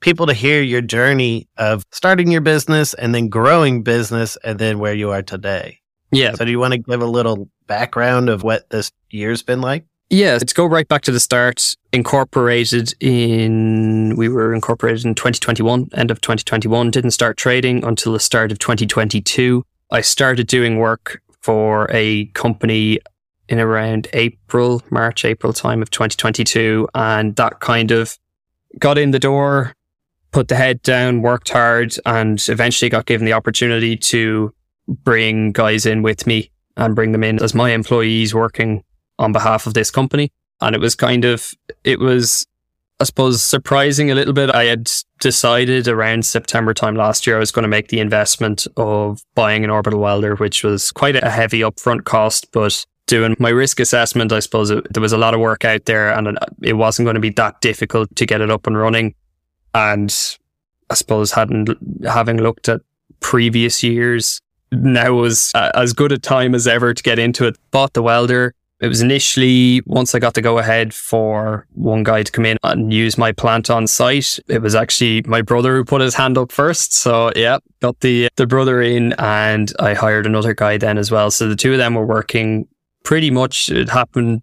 people 0.00 0.26
to 0.26 0.32
hear 0.32 0.62
your 0.62 0.80
journey 0.80 1.48
of 1.56 1.82
starting 1.90 2.30
your 2.30 2.40
business 2.40 2.94
and 2.94 3.14
then 3.14 3.28
growing 3.28 3.82
business 3.82 4.36
and 4.44 4.58
then 4.58 4.78
where 4.78 4.94
you 4.94 5.10
are 5.10 5.22
today. 5.22 5.80
Yeah. 6.12 6.34
So 6.34 6.44
do 6.44 6.50
you 6.52 6.60
want 6.60 6.72
to 6.72 6.78
give 6.78 7.02
a 7.02 7.06
little 7.06 7.48
background 7.66 8.28
of 8.28 8.44
what 8.44 8.70
this 8.70 8.92
year's 9.10 9.42
been 9.42 9.60
like? 9.60 9.86
Yeah, 10.10 10.38
to 10.38 10.54
go 10.54 10.66
right 10.66 10.86
back 10.86 11.02
to 11.02 11.10
the 11.10 11.18
start, 11.18 11.76
incorporated 11.92 12.94
in, 13.00 14.14
we 14.16 14.28
were 14.28 14.54
incorporated 14.54 15.04
in 15.04 15.14
2021, 15.14 15.88
end 15.94 16.10
of 16.10 16.20
2021, 16.20 16.90
didn't 16.90 17.10
start 17.10 17.36
trading 17.36 17.82
until 17.84 18.12
the 18.12 18.20
start 18.20 18.52
of 18.52 18.58
2022. 18.58 19.64
I 19.90 20.02
started 20.02 20.46
doing 20.46 20.78
work 20.78 21.22
for 21.40 21.88
a 21.90 22.26
company 22.26 23.00
in 23.48 23.60
around 23.60 24.08
April, 24.12 24.82
March, 24.90 25.24
April 25.24 25.52
time 25.52 25.82
of 25.82 25.90
2022. 25.90 26.88
And 26.94 27.36
that 27.36 27.60
kind 27.60 27.90
of 27.90 28.18
got 28.78 28.98
in 28.98 29.10
the 29.10 29.18
door, 29.18 29.74
put 30.32 30.48
the 30.48 30.56
head 30.56 30.82
down, 30.82 31.22
worked 31.22 31.50
hard, 31.50 31.94
and 32.06 32.42
eventually 32.48 32.88
got 32.88 33.06
given 33.06 33.24
the 33.24 33.32
opportunity 33.32 33.96
to 33.96 34.54
bring 34.88 35.52
guys 35.52 35.86
in 35.86 36.02
with 36.02 36.26
me 36.26 36.50
and 36.76 36.94
bring 36.94 37.12
them 37.12 37.24
in 37.24 37.42
as 37.42 37.54
my 37.54 37.70
employees 37.70 38.34
working 38.34 38.82
on 39.18 39.32
behalf 39.32 39.66
of 39.66 39.74
this 39.74 39.90
company. 39.90 40.32
And 40.60 40.74
it 40.74 40.80
was 40.80 40.94
kind 40.94 41.24
of, 41.24 41.52
it 41.82 41.98
was, 41.98 42.46
I 43.00 43.04
suppose, 43.04 43.42
surprising 43.42 44.10
a 44.10 44.14
little 44.14 44.32
bit. 44.32 44.54
I 44.54 44.64
had 44.64 44.90
decided 45.20 45.88
around 45.88 46.24
September 46.24 46.72
time 46.72 46.94
last 46.94 47.26
year 47.26 47.36
I 47.36 47.40
was 47.40 47.52
going 47.52 47.64
to 47.64 47.68
make 47.68 47.88
the 47.88 48.00
investment 48.00 48.66
of 48.76 49.22
buying 49.34 49.64
an 49.64 49.70
orbital 49.70 50.00
welder, 50.00 50.36
which 50.36 50.62
was 50.62 50.92
quite 50.92 51.16
a 51.16 51.30
heavy 51.30 51.60
upfront 51.60 52.04
cost. 52.04 52.50
But 52.52 52.84
doing 53.06 53.36
my 53.38 53.50
risk 53.50 53.80
assessment, 53.80 54.32
I 54.32 54.38
suppose 54.38 54.70
it, 54.70 54.92
there 54.92 55.02
was 55.02 55.12
a 55.12 55.18
lot 55.18 55.34
of 55.34 55.40
work 55.40 55.64
out 55.64 55.84
there 55.84 56.10
and 56.12 56.38
it- 56.62 56.74
wasn't 56.74 57.04
going 57.04 57.14
to 57.14 57.20
be 57.20 57.30
that 57.30 57.60
difficult 57.60 58.14
to 58.16 58.26
get 58.26 58.40
it 58.40 58.50
up 58.50 58.66
and 58.66 58.78
running. 58.78 59.14
And 59.74 60.14
I 60.88 60.94
suppose 60.94 61.32
hadn't, 61.32 61.70
having 62.04 62.38
looked 62.38 62.68
at 62.68 62.80
previous 63.20 63.82
years, 63.82 64.40
now 64.70 65.12
was 65.14 65.52
as 65.54 65.92
good 65.92 66.12
a 66.12 66.18
time 66.18 66.54
as 66.54 66.66
ever 66.66 66.94
to 66.94 67.02
get 67.02 67.18
into 67.18 67.46
it. 67.46 67.56
Bought 67.70 67.92
the 67.92 68.02
welder. 68.02 68.54
It 68.80 68.88
was 68.88 69.00
initially 69.00 69.82
once 69.86 70.14
I 70.14 70.18
got 70.18 70.34
to 70.34 70.42
go 70.42 70.58
ahead 70.58 70.92
for 70.92 71.66
one 71.72 72.02
guy 72.02 72.22
to 72.22 72.32
come 72.32 72.44
in 72.44 72.58
and 72.62 72.92
use 72.92 73.16
my 73.16 73.32
plant 73.32 73.70
on 73.70 73.86
site. 73.86 74.38
It 74.48 74.62
was 74.62 74.74
actually 74.74 75.22
my 75.22 75.42
brother 75.42 75.76
who 75.76 75.84
put 75.84 76.00
his 76.00 76.14
hand 76.14 76.36
up 76.36 76.50
first. 76.50 76.92
So 76.92 77.30
yeah, 77.36 77.58
got 77.80 78.00
the 78.00 78.28
the 78.36 78.46
brother 78.46 78.82
in 78.82 79.14
and 79.18 79.72
I 79.78 79.94
hired 79.94 80.26
another 80.26 80.54
guy 80.54 80.76
then 80.76 80.98
as 80.98 81.10
well. 81.10 81.30
So 81.30 81.48
the 81.48 81.56
two 81.56 81.72
of 81.72 81.78
them 81.78 81.94
were 81.94 82.04
working 82.04 82.66
pretty 83.04 83.30
much 83.30 83.68
it 83.68 83.88
happened 83.88 84.42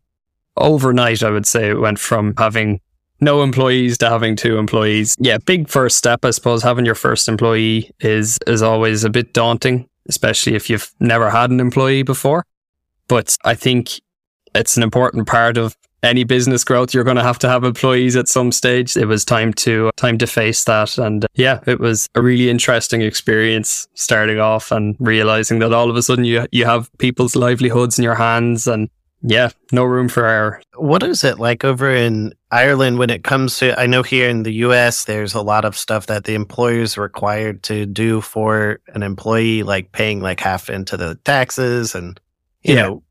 overnight, 0.58 1.24
I 1.24 1.30
would 1.30 1.46
say 1.46 1.70
it 1.70 1.80
went 1.80 2.00
from 2.00 2.34
having 2.38 2.80
no 3.20 3.44
employees 3.44 3.98
to 4.00 4.10
having 4.10 4.36
two 4.36 4.58
employees. 4.58 5.16
Yeah, 5.20 5.38
big 5.38 5.68
first 5.70 5.98
step, 5.98 6.26
I 6.26 6.32
suppose. 6.32 6.64
Having 6.64 6.86
your 6.86 6.96
first 6.96 7.28
employee 7.28 7.92
is 8.00 8.40
is 8.48 8.62
always 8.62 9.04
a 9.04 9.10
bit 9.10 9.34
daunting, 9.34 9.88
especially 10.08 10.56
if 10.56 10.70
you've 10.70 10.92
never 11.00 11.30
had 11.30 11.52
an 11.52 11.60
employee 11.60 12.04
before. 12.04 12.46
But 13.08 13.38
I 13.44 13.56
think 13.56 14.00
it's 14.56 14.78
an 14.78 14.84
important 14.84 15.28
part 15.28 15.58
of 15.58 15.78
any 16.04 16.24
business 16.24 16.64
growth. 16.64 16.94
You're 16.94 17.04
going 17.04 17.18
to 17.18 17.24
have 17.24 17.40
to 17.40 17.50
have 17.50 17.64
employees 17.64 18.16
at 18.16 18.28
some 18.28 18.52
stage. 18.52 18.98
It 18.98 19.06
was 19.06 19.24
time 19.24 19.54
to 19.54 19.92
time 19.98 20.18
to 20.18 20.28
face 20.28 20.64
that, 20.66 20.98
and 20.98 21.26
yeah, 21.36 21.60
it 21.68 21.80
was 21.80 22.10
a 22.16 22.22
really 22.22 22.50
interesting 22.50 23.02
experience 23.02 23.88
starting 23.94 24.40
off 24.40 24.72
and 24.72 24.96
realizing 25.00 25.60
that 25.60 25.74
all 25.74 25.90
of 25.90 25.96
a 25.96 26.04
sudden 26.04 26.26
you 26.26 26.46
you 26.52 26.66
have 26.66 26.90
people's 26.98 27.36
livelihoods 27.36 28.00
in 28.00 28.04
your 28.04 28.16
hands 28.16 28.68
and 28.68 28.90
yeah, 29.24 29.52
no 29.72 29.84
room 29.84 30.10
for 30.10 30.26
error. 30.26 30.62
What 30.76 31.04
is 31.04 31.24
it 31.24 31.38
like 31.38 31.64
over 31.64 31.92
in 31.92 32.34
Ireland 32.50 32.98
when 32.98 33.12
it 33.12 33.24
comes 33.24 33.60
to? 33.60 33.80
I 33.80 33.86
know 33.86 34.02
here 34.02 34.28
in 34.28 34.44
the 34.44 34.54
US, 34.66 35.06
there's 35.06 35.36
a 35.36 35.42
lot 35.42 35.64
of 35.64 35.78
stuff 35.78 36.08
that 36.08 36.24
the 36.24 36.34
employers 36.34 36.98
are 36.98 37.02
required 37.02 37.62
to 37.64 37.86
do 37.86 38.22
for 38.22 38.80
an 38.96 39.04
employee, 39.04 39.62
like 39.62 39.92
paying 39.92 40.22
like 40.22 40.40
half 40.40 40.70
into 40.70 40.98
the 40.98 41.16
taxes 41.24 41.94
and, 41.94 42.20
you 42.64 42.74
yeah. 42.74 42.82
know, 42.82 43.04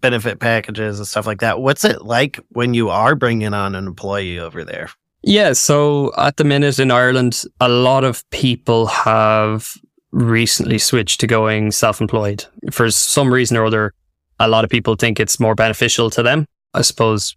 benefit 0.00 0.40
packages 0.40 0.98
and 0.98 1.06
stuff 1.06 1.26
like 1.26 1.40
that. 1.40 1.60
What's 1.60 1.84
it 1.84 2.02
like 2.02 2.40
when 2.50 2.74
you 2.74 2.90
are 2.90 3.14
bringing 3.14 3.54
on 3.54 3.74
an 3.74 3.86
employee 3.86 4.38
over 4.38 4.64
there? 4.64 4.90
Yeah, 5.22 5.54
so 5.54 6.12
at 6.16 6.36
the 6.36 6.44
minute 6.44 6.78
in 6.78 6.90
Ireland, 6.90 7.42
a 7.60 7.68
lot 7.68 8.04
of 8.04 8.28
people 8.30 8.86
have 8.86 9.74
recently 10.12 10.78
switched 10.78 11.20
to 11.20 11.26
going 11.26 11.72
self 11.72 12.00
employed 12.00 12.44
for 12.70 12.90
some 12.90 13.32
reason 13.32 13.56
or 13.56 13.66
other 13.66 13.92
a 14.38 14.48
lot 14.48 14.64
of 14.64 14.70
people 14.70 14.96
think 14.96 15.18
it's 15.18 15.40
more 15.40 15.54
beneficial 15.54 16.10
to 16.10 16.22
them. 16.22 16.46
I 16.74 16.82
suppose 16.82 17.34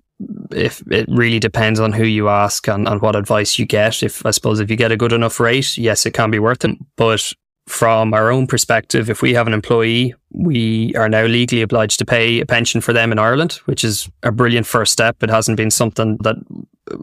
if 0.51 0.84
it 0.92 1.08
really 1.10 1.39
depends 1.39 1.80
on 1.80 1.94
who 1.94 2.04
you 2.04 2.28
ask 2.28 2.68
and, 2.68 2.88
and 2.88 3.01
what 3.01 3.16
advice 3.16 3.58
you 3.58 3.66
get. 3.66 4.04
If 4.04 4.25
I 4.25 4.32
suppose 4.32 4.60
if 4.60 4.70
you 4.70 4.75
get 4.75 4.92
a 4.92 4.98
good 4.98 5.13
enough 5.13 5.39
rate, 5.39 5.78
yes, 5.78 6.06
it 6.06 6.12
can 6.12 6.30
be 6.30 6.39
worth 6.39 6.66
it. 6.66 6.78
But 6.98 7.34
from 7.68 8.13
our 8.13 8.32
own 8.32 8.48
perspective, 8.48 9.10
if 9.10 9.22
we 9.22 9.34
have 9.34 9.48
an 9.48 9.54
employee, 9.54 10.13
we 10.39 10.96
are 10.96 11.10
now 11.10 11.25
legally 11.25 11.62
obliged 11.62 12.00
to 12.00 12.05
pay 12.05 12.39
a 12.39 12.46
pension 12.46 12.79
for 12.81 12.93
them 12.93 13.12
in 13.12 13.19
Ireland, 13.19 13.53
which 13.65 13.84
is 13.84 14.10
a 14.24 14.31
brilliant 14.31 14.65
first 14.65 14.93
step. 14.93 15.22
It 15.22 15.29
hasn't 15.29 15.58
been 15.58 15.72
something 15.72 16.17
that 16.22 16.38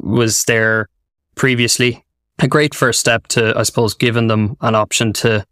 was 0.03 0.45
there 0.45 0.89
previously. 1.35 2.03
A 2.39 2.49
great 2.49 2.75
first 2.75 2.99
step 2.99 3.27
to, 3.29 3.53
I 3.57 3.63
suppose, 3.63 3.95
giving 3.95 4.29
them 4.29 4.57
an 4.63 4.75
option 4.75 5.13
to 5.15 5.47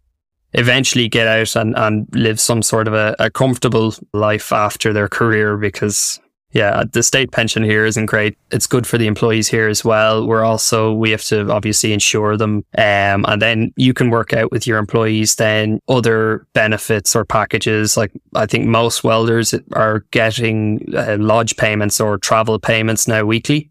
eventually 0.53 1.07
get 1.07 1.27
out 1.27 1.55
and, 1.55 1.75
and 1.77 2.07
live 2.13 2.39
some 2.39 2.61
sort 2.61 2.87
of 2.87 2.93
a, 2.93 3.15
a 3.19 3.29
comfortable 3.29 3.93
life 4.13 4.51
after 4.51 4.91
their 4.91 5.07
career 5.07 5.57
because 5.57 6.19
yeah, 6.55 6.85
the 6.89 7.03
state 7.03 7.33
pension 7.33 7.63
here 7.63 7.85
isn't 7.85 8.05
great. 8.05 8.37
It's 8.49 8.65
good 8.65 8.87
for 8.87 8.97
the 8.97 9.07
employees 9.07 9.49
here 9.49 9.67
as 9.67 9.83
well. 9.83 10.25
We're 10.25 10.45
also, 10.45 10.93
we 10.93 11.11
have 11.11 11.23
to 11.25 11.51
obviously 11.51 11.91
insure 11.91 12.37
them. 12.37 12.63
Um, 12.77 13.25
and 13.27 13.41
then 13.41 13.73
you 13.75 13.93
can 13.93 14.09
work 14.09 14.31
out 14.31 14.51
with 14.51 14.65
your 14.65 14.77
employees 14.77 15.35
then 15.35 15.81
other 15.89 16.47
benefits 16.53 17.13
or 17.13 17.25
packages. 17.25 17.97
Like 17.97 18.13
I 18.35 18.45
think 18.45 18.67
most 18.67 19.03
welders 19.03 19.53
are 19.73 20.05
getting 20.11 20.95
uh, 20.95 21.17
lodge 21.19 21.57
payments 21.57 21.99
or 21.99 22.17
travel 22.17 22.57
payments 22.57 23.05
now 23.05 23.25
weekly. 23.25 23.69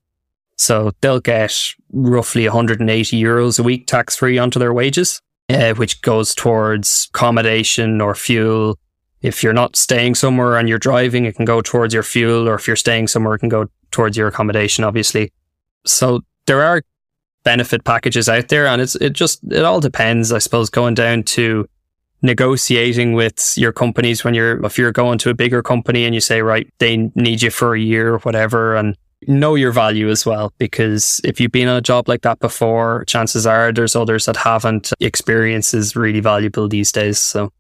So 0.59 0.93
they'll 1.01 1.21
get 1.21 1.57
roughly 1.91 2.45
180 2.45 3.19
euros 3.19 3.59
a 3.59 3.63
week 3.63 3.87
tax 3.87 4.15
free 4.15 4.37
onto 4.37 4.59
their 4.59 4.75
wages 4.75 5.23
uh, 5.49 5.75
which 5.75 6.01
goes 6.03 6.35
towards 6.35 7.09
accommodation 7.15 8.01
or 8.01 8.15
fuel. 8.15 8.79
If 9.25 9.43
you're 9.43 9.55
not 9.55 9.75
staying 9.75 10.17
somewhere 10.17 10.59
and 10.59 10.69
you're 10.69 10.79
driving, 10.79 11.25
it 11.25 11.35
can 11.35 11.47
go 11.47 11.63
towards 11.63 11.95
your 11.95 12.03
fuel, 12.03 12.47
or 12.47 12.55
if 12.55 12.67
you're 12.67 12.77
staying 12.77 13.09
somewhere, 13.09 13.35
it 13.35 13.39
can 13.39 13.49
go 13.49 13.69
towards 13.91 14.19
your 14.19 14.29
accommodation, 14.29 14.85
obviously. 14.85 15.33
So 15.87 16.21
there 16.45 16.63
are 16.63 16.83
benefit 17.43 17.85
packages 17.85 18.29
out 18.29 18.49
there, 18.49 18.67
and 18.67 18.83
it's 18.83 18.97
it 18.97 19.15
just 19.15 19.41
it 19.51 19.65
all 19.65 19.81
depends, 19.81 20.31
I 20.31 20.39
suppose, 20.39 20.69
going 20.69 20.93
down 20.93 21.23
to 21.23 21.67
negotiating 22.21 23.15
with 23.15 23.55
your 23.57 23.73
companies 23.73 24.25
when 24.25 24.35
you're 24.35 24.63
if 24.65 24.77
you're 24.77 24.93
going 24.93 25.17
to 25.19 25.31
a 25.31 25.35
bigger 25.35 25.63
company 25.63 26.05
and 26.07 26.15
you 26.15 26.21
say 26.21 26.41
right 26.41 26.67
they 26.79 26.97
need 27.15 27.43
you 27.43 27.51
for 27.51 27.75
a 27.75 27.81
year 27.81 28.15
or 28.15 28.19
whatever 28.21 28.75
and 28.77 28.97
know 29.27 29.55
your 29.55 29.71
value 29.71 30.09
as 30.09 30.25
well 30.25 30.51
because 30.57 31.21
if 31.23 31.39
you've 31.39 31.53
been 31.53 31.69
on 31.69 31.77
a 31.77 31.83
job 31.83 32.09
like 32.09 32.23
that 32.23 32.39
before 32.41 33.05
chances 33.07 33.47
are 33.47 33.73
there's 33.73 33.95
others 33.95 34.25
that 34.25 34.39
haven't 34.39 34.91
experience 35.01 35.75
is 35.75 35.95
really 35.95 36.21
valuable 36.21 36.67
these 36.67 36.91
days 36.91 37.19
so 37.19 37.53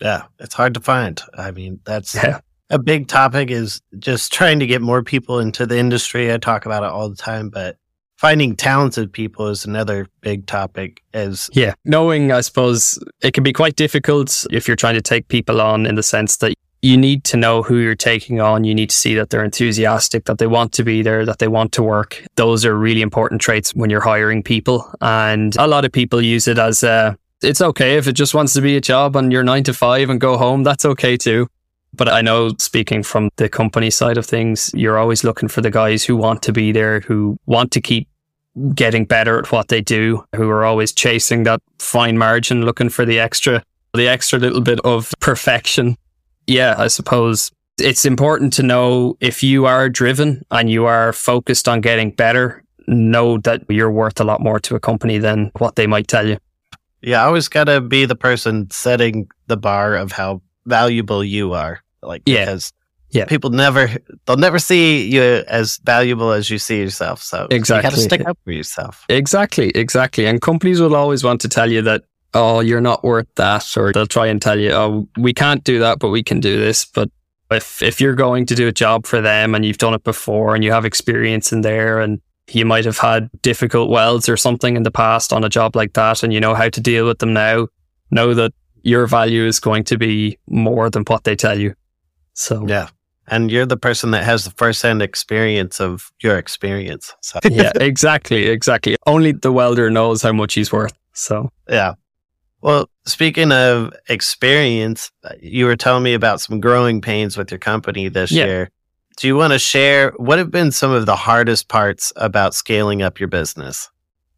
yeah 0.00 0.22
it's 0.38 0.54
hard 0.54 0.74
to 0.74 0.80
find 0.80 1.22
i 1.36 1.50
mean 1.50 1.80
that's 1.84 2.14
yeah. 2.14 2.40
a 2.70 2.78
big 2.78 3.08
topic 3.08 3.50
is 3.50 3.80
just 3.98 4.32
trying 4.32 4.58
to 4.58 4.66
get 4.66 4.82
more 4.82 5.02
people 5.02 5.38
into 5.38 5.66
the 5.66 5.78
industry 5.78 6.32
i 6.32 6.38
talk 6.38 6.66
about 6.66 6.82
it 6.82 6.90
all 6.90 7.08
the 7.08 7.16
time 7.16 7.48
but 7.50 7.76
finding 8.16 8.56
talented 8.56 9.12
people 9.12 9.46
is 9.48 9.64
another 9.64 10.06
big 10.20 10.46
topic 10.46 11.00
as 11.14 11.48
yeah 11.52 11.74
knowing 11.84 12.32
i 12.32 12.40
suppose 12.40 12.98
it 13.22 13.32
can 13.32 13.42
be 13.42 13.52
quite 13.52 13.76
difficult 13.76 14.46
if 14.50 14.66
you're 14.66 14.76
trying 14.76 14.94
to 14.94 15.02
take 15.02 15.28
people 15.28 15.60
on 15.60 15.86
in 15.86 15.94
the 15.94 16.02
sense 16.02 16.38
that 16.38 16.54
you 16.82 16.96
need 16.96 17.24
to 17.24 17.36
know 17.36 17.62
who 17.62 17.78
you're 17.78 17.94
taking 17.94 18.40
on. 18.40 18.64
You 18.64 18.74
need 18.74 18.90
to 18.90 18.96
see 18.96 19.14
that 19.14 19.30
they're 19.30 19.44
enthusiastic, 19.44 20.24
that 20.26 20.38
they 20.38 20.46
want 20.46 20.72
to 20.74 20.84
be 20.84 21.02
there, 21.02 21.24
that 21.24 21.38
they 21.38 21.48
want 21.48 21.72
to 21.72 21.82
work. 21.82 22.22
Those 22.36 22.64
are 22.64 22.76
really 22.76 23.02
important 23.02 23.40
traits 23.40 23.74
when 23.74 23.90
you're 23.90 24.00
hiring 24.00 24.42
people. 24.42 24.88
And 25.00 25.56
a 25.56 25.66
lot 25.66 25.84
of 25.84 25.92
people 25.92 26.22
use 26.22 26.46
it 26.46 26.58
as 26.58 26.82
a, 26.82 27.16
it's 27.42 27.60
okay 27.60 27.96
if 27.96 28.06
it 28.06 28.12
just 28.12 28.34
wants 28.34 28.54
to 28.54 28.60
be 28.60 28.76
a 28.76 28.80
job 28.80 29.16
and 29.16 29.32
you're 29.32 29.44
nine 29.44 29.64
to 29.64 29.74
five 29.74 30.10
and 30.10 30.20
go 30.20 30.36
home. 30.36 30.62
That's 30.62 30.84
okay 30.84 31.16
too. 31.16 31.48
But 31.94 32.08
I 32.08 32.20
know 32.20 32.50
speaking 32.58 33.02
from 33.02 33.30
the 33.36 33.48
company 33.48 33.90
side 33.90 34.18
of 34.18 34.26
things, 34.26 34.70
you're 34.74 34.98
always 34.98 35.24
looking 35.24 35.48
for 35.48 35.60
the 35.60 35.70
guys 35.70 36.04
who 36.04 36.16
want 36.16 36.42
to 36.42 36.52
be 36.52 36.70
there, 36.72 37.00
who 37.00 37.38
want 37.46 37.72
to 37.72 37.80
keep 37.80 38.08
getting 38.74 39.04
better 39.04 39.38
at 39.38 39.50
what 39.52 39.68
they 39.68 39.80
do, 39.80 40.24
who 40.36 40.48
are 40.50 40.64
always 40.64 40.92
chasing 40.92 41.44
that 41.44 41.60
fine 41.78 42.18
margin, 42.18 42.64
looking 42.64 42.88
for 42.88 43.04
the 43.04 43.18
extra, 43.18 43.62
the 43.94 44.08
extra 44.08 44.38
little 44.38 44.60
bit 44.60 44.80
of 44.80 45.12
perfection 45.20 45.96
yeah, 46.48 46.74
I 46.78 46.88
suppose 46.88 47.52
it's 47.78 48.04
important 48.04 48.52
to 48.54 48.62
know 48.64 49.16
if 49.20 49.42
you 49.42 49.66
are 49.66 49.88
driven 49.88 50.44
and 50.50 50.68
you 50.68 50.86
are 50.86 51.12
focused 51.12 51.68
on 51.68 51.82
getting 51.82 52.10
better, 52.10 52.64
know 52.88 53.38
that 53.38 53.62
you're 53.68 53.92
worth 53.92 54.18
a 54.18 54.24
lot 54.24 54.40
more 54.40 54.58
to 54.60 54.74
a 54.74 54.80
company 54.80 55.18
than 55.18 55.52
what 55.58 55.76
they 55.76 55.86
might 55.86 56.08
tell 56.08 56.26
you. 56.26 56.38
Yeah, 57.02 57.22
I 57.22 57.26
always 57.26 57.48
got 57.48 57.64
to 57.64 57.80
be 57.80 58.04
the 58.06 58.16
person 58.16 58.70
setting 58.70 59.28
the 59.46 59.56
bar 59.56 59.94
of 59.94 60.12
how 60.12 60.42
valuable 60.66 61.22
you 61.22 61.52
are. 61.52 61.82
Like, 62.02 62.22
yeah. 62.26 62.44
because 62.44 62.72
yeah. 63.10 63.24
people 63.26 63.50
never, 63.50 63.88
they'll 64.26 64.36
never 64.36 64.58
see 64.58 65.08
you 65.08 65.22
as 65.48 65.78
valuable 65.78 66.32
as 66.32 66.50
you 66.50 66.58
see 66.58 66.78
yourself. 66.78 67.22
So 67.22 67.46
exactly. 67.50 67.88
you 67.88 67.90
got 67.90 67.96
to 67.96 68.02
stick 68.02 68.26
up 68.26 68.38
for 68.44 68.52
yourself. 68.52 69.04
Exactly, 69.08 69.70
exactly. 69.70 70.26
And 70.26 70.40
companies 70.40 70.80
will 70.80 70.96
always 70.96 71.22
want 71.22 71.40
to 71.42 71.48
tell 71.48 71.70
you 71.70 71.82
that 71.82 72.02
oh, 72.34 72.60
you're 72.60 72.80
not 72.80 73.02
worth 73.04 73.26
that, 73.36 73.76
or 73.76 73.92
they'll 73.92 74.06
try 74.06 74.26
and 74.26 74.40
tell 74.40 74.58
you, 74.58 74.70
oh, 74.72 75.08
we 75.16 75.32
can't 75.32 75.64
do 75.64 75.78
that, 75.80 75.98
but 75.98 76.10
we 76.10 76.22
can 76.22 76.40
do 76.40 76.58
this. 76.58 76.84
But 76.84 77.10
if 77.50 77.82
if 77.82 78.00
you're 78.00 78.14
going 78.14 78.46
to 78.46 78.54
do 78.54 78.68
a 78.68 78.72
job 78.72 79.06
for 79.06 79.20
them 79.20 79.54
and 79.54 79.64
you've 79.64 79.78
done 79.78 79.94
it 79.94 80.04
before 80.04 80.54
and 80.54 80.62
you 80.62 80.72
have 80.72 80.84
experience 80.84 81.52
in 81.52 81.62
there 81.62 82.00
and 82.00 82.20
you 82.54 82.64
might 82.64 82.84
have 82.84 82.98
had 82.98 83.30
difficult 83.42 83.90
welds 83.90 84.28
or 84.28 84.36
something 84.36 84.76
in 84.76 84.82
the 84.82 84.90
past 84.90 85.32
on 85.32 85.44
a 85.44 85.48
job 85.48 85.76
like 85.76 85.92
that 85.94 86.22
and 86.22 86.32
you 86.32 86.40
know 86.40 86.54
how 86.54 86.68
to 86.68 86.80
deal 86.80 87.06
with 87.06 87.18
them 87.18 87.32
now, 87.32 87.68
know 88.10 88.34
that 88.34 88.52
your 88.82 89.06
value 89.06 89.44
is 89.44 89.60
going 89.60 89.84
to 89.84 89.98
be 89.98 90.38
more 90.46 90.88
than 90.90 91.02
what 91.04 91.24
they 91.24 91.36
tell 91.36 91.58
you. 91.58 91.74
So 92.34 92.66
yeah. 92.66 92.88
And 93.30 93.50
you're 93.50 93.66
the 93.66 93.76
person 93.76 94.12
that 94.12 94.24
has 94.24 94.44
the 94.44 94.50
first 94.52 94.80
hand 94.82 95.02
experience 95.02 95.80
of 95.80 96.10
your 96.22 96.38
experience. 96.38 97.12
So. 97.20 97.38
yeah, 97.50 97.72
exactly, 97.78 98.46
exactly. 98.46 98.96
Only 99.06 99.32
the 99.32 99.52
welder 99.52 99.90
knows 99.90 100.22
how 100.22 100.32
much 100.32 100.54
he's 100.54 100.72
worth. 100.72 100.94
So 101.12 101.50
yeah, 101.68 101.94
well, 102.60 102.90
speaking 103.06 103.52
of 103.52 103.92
experience, 104.08 105.10
uh, 105.22 105.34
you 105.40 105.66
were 105.66 105.76
telling 105.76 106.02
me 106.02 106.14
about 106.14 106.40
some 106.40 106.60
growing 106.60 107.00
pains 107.00 107.36
with 107.36 107.50
your 107.50 107.58
company 107.58 108.08
this 108.08 108.32
yeah. 108.32 108.44
year. 108.44 108.70
Do 109.18 109.26
you 109.26 109.36
want 109.36 109.52
to 109.52 109.58
share 109.58 110.12
what 110.16 110.38
have 110.38 110.50
been 110.50 110.70
some 110.70 110.92
of 110.92 111.06
the 111.06 111.16
hardest 111.16 111.68
parts 111.68 112.12
about 112.16 112.54
scaling 112.54 113.02
up 113.02 113.18
your 113.18 113.28
business? 113.28 113.90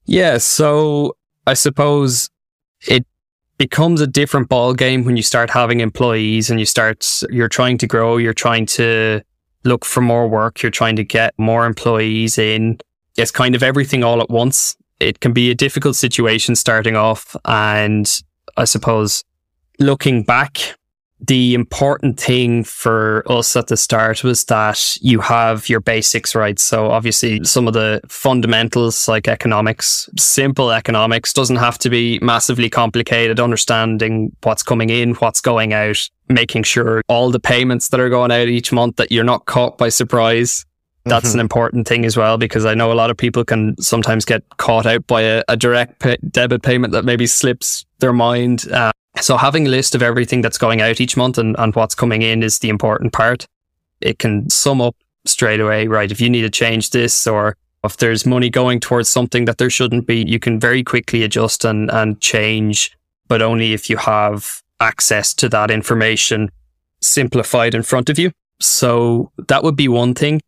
Yeah, 0.07 0.39
so 0.39 1.17
I 1.47 1.55
suppose 1.55 2.31
it 2.89 3.07
becomes 3.59 4.01
a 4.01 4.07
different 4.07 4.49
ball 4.49 4.73
game 4.73 5.05
when 5.05 5.17
you 5.17 5.23
start 5.23 5.51
having 5.51 5.81
employees 5.81 6.51
and 6.51 6.59
you 6.59 6.67
start 6.67 7.07
you're 7.31 7.49
trying 7.49 7.77
to 7.79 7.87
grow, 7.87 8.17
you're 8.17 8.33
trying 8.33 8.65
to 8.67 9.21
look 9.65 9.85
for 9.85 10.01
more 10.01 10.27
work, 10.27 10.63
you're 10.63 10.71
trying 10.71 10.97
to 10.97 11.05
get 11.05 11.35
more 11.39 11.67
employees 11.67 12.39
in. 12.39 12.79
It's 13.19 13.31
kind 13.31 13.55
of 13.55 13.63
everything 13.63 14.03
all 14.03 14.23
at 14.23 14.31
once 14.31 14.77
it 15.01 15.21
can 15.21 15.33
be 15.33 15.51
a 15.51 15.55
difficult 15.55 15.97
situation 15.97 16.55
starting 16.55 16.95
off. 16.95 17.35
And 17.47 18.23
I 18.57 18.65
suppose 18.65 19.25
looking 19.79 20.23
back, 20.23 20.77
the 21.27 21.55
important 21.55 22.19
thing 22.19 22.65
for 22.65 23.23
us 23.31 23.55
at 23.55 23.67
the 23.67 23.77
start 23.77 24.25
was 24.25 24.45
that 24.45 24.97
you 25.01 25.21
have 25.21 25.69
your 25.69 25.81
basics 25.81 26.35
right. 26.35 26.59
So 26.59 26.91
obviously 26.91 27.45
some 27.45 27.69
of 27.69 27.75
the 27.75 28.01
fundamentals 28.09 29.07
like 29.07 29.29
economics, 29.29 30.09
simple 30.19 30.71
economics 30.71 31.33
doesn't 31.33 31.57
have 31.57 31.79
to 31.79 31.91
be 31.91 32.19
massively 32.21 32.71
complicated, 32.71 33.39
understanding 33.39 34.35
what's 34.43 34.63
coming 34.63 34.89
in, 34.89 35.15
what's 35.15 35.41
going 35.41 35.73
out, 35.73 36.09
making 36.29 36.63
sure 36.63 37.03
all 37.09 37.31
the 37.31 37.41
payments 37.41 37.89
that 37.89 38.01
are 38.01 38.09
going 38.09 38.33
out 38.33 38.49
each 38.49 38.73
month 38.73 38.97
that 38.97 39.13
you're 39.13 39.25
not 39.25 39.45
caught 39.45 39.77
by 39.77 39.89
surprise 39.89 40.65
That's 41.05 41.29
mm-hmm. 41.29 41.37
an 41.37 41.41
important 41.41 41.89
thing 41.89 42.05
as 42.05 42.17
well 42.17 42.37
because 42.37 42.67
I 42.67 42.75
know 42.75 42.93
a 42.93 42.95
lot 42.95 43.11
of 43.11 43.17
people 43.17 43.45
can 43.45 43.75
sometimes 43.81 44.25
get 44.25 44.43
caught 44.59 44.85
out 44.85 45.07
by 45.07 45.23
a, 45.23 45.43
a 45.49 45.57
direct 45.57 45.99
pay- 45.99 46.19
debit 46.31 46.63
payment 46.63 46.93
that 46.93 47.05
maybe 47.05 47.27
slips 47.27 47.87
their 48.01 48.13
mind. 48.13 48.71
Uh, 48.71 48.93
so 49.19 49.37
having 49.37 49.67
a 49.67 49.71
list 49.71 49.95
of 49.95 50.03
everything 50.03 50.41
that's 50.41 50.59
going 50.59 50.81
out 50.81 51.01
each 51.01 51.17
month 51.17 51.39
and, 51.39 51.57
and 51.59 51.75
what's 51.75 51.95
coming 51.95 52.23
in 52.23 52.43
is 52.43 52.59
the 52.59 52.69
important 52.69 53.13
part. 53.13 53.47
It 54.01 54.19
can 54.19 54.49
sum 54.49 54.81
up 54.81 54.97
straight 55.25 55.61
away, 55.61 55.87
right? 55.87 56.11
If 56.11 56.21
you 56.21 56.31
need 56.31 56.43
to 56.43 56.51
change 56.51 56.91
this 56.91 57.27
or 57.27 57.57
if 57.85 57.97
there's 57.97 58.27
money 58.27 58.51
going 58.51 58.81
towards 58.81 59.09
something 59.09 59.47
that 59.47 59.59
there 59.59 59.71
shouldn't 59.71 60.07
be, 60.07 60.25
you 60.27 60.39
can 60.39 60.61
very 60.61 60.83
quickly 60.83 61.23
adjust 61.23 61.65
and, 61.65 61.91
and 61.91 62.21
change, 62.21 62.97
but 63.29 63.43
only 63.43 63.73
if 63.73 63.91
you 63.91 63.97
have 63.97 64.63
access 64.81 65.35
to 65.35 65.49
that 65.49 65.71
information 65.71 66.51
simplified 67.01 67.75
in 67.75 67.83
front 67.83 68.09
of 68.11 68.19
you. 68.19 68.31
So 68.61 69.31
that 69.49 69.65
would 69.65 69.77
be 69.77 69.89
one 69.89 70.15
thing. 70.15 70.41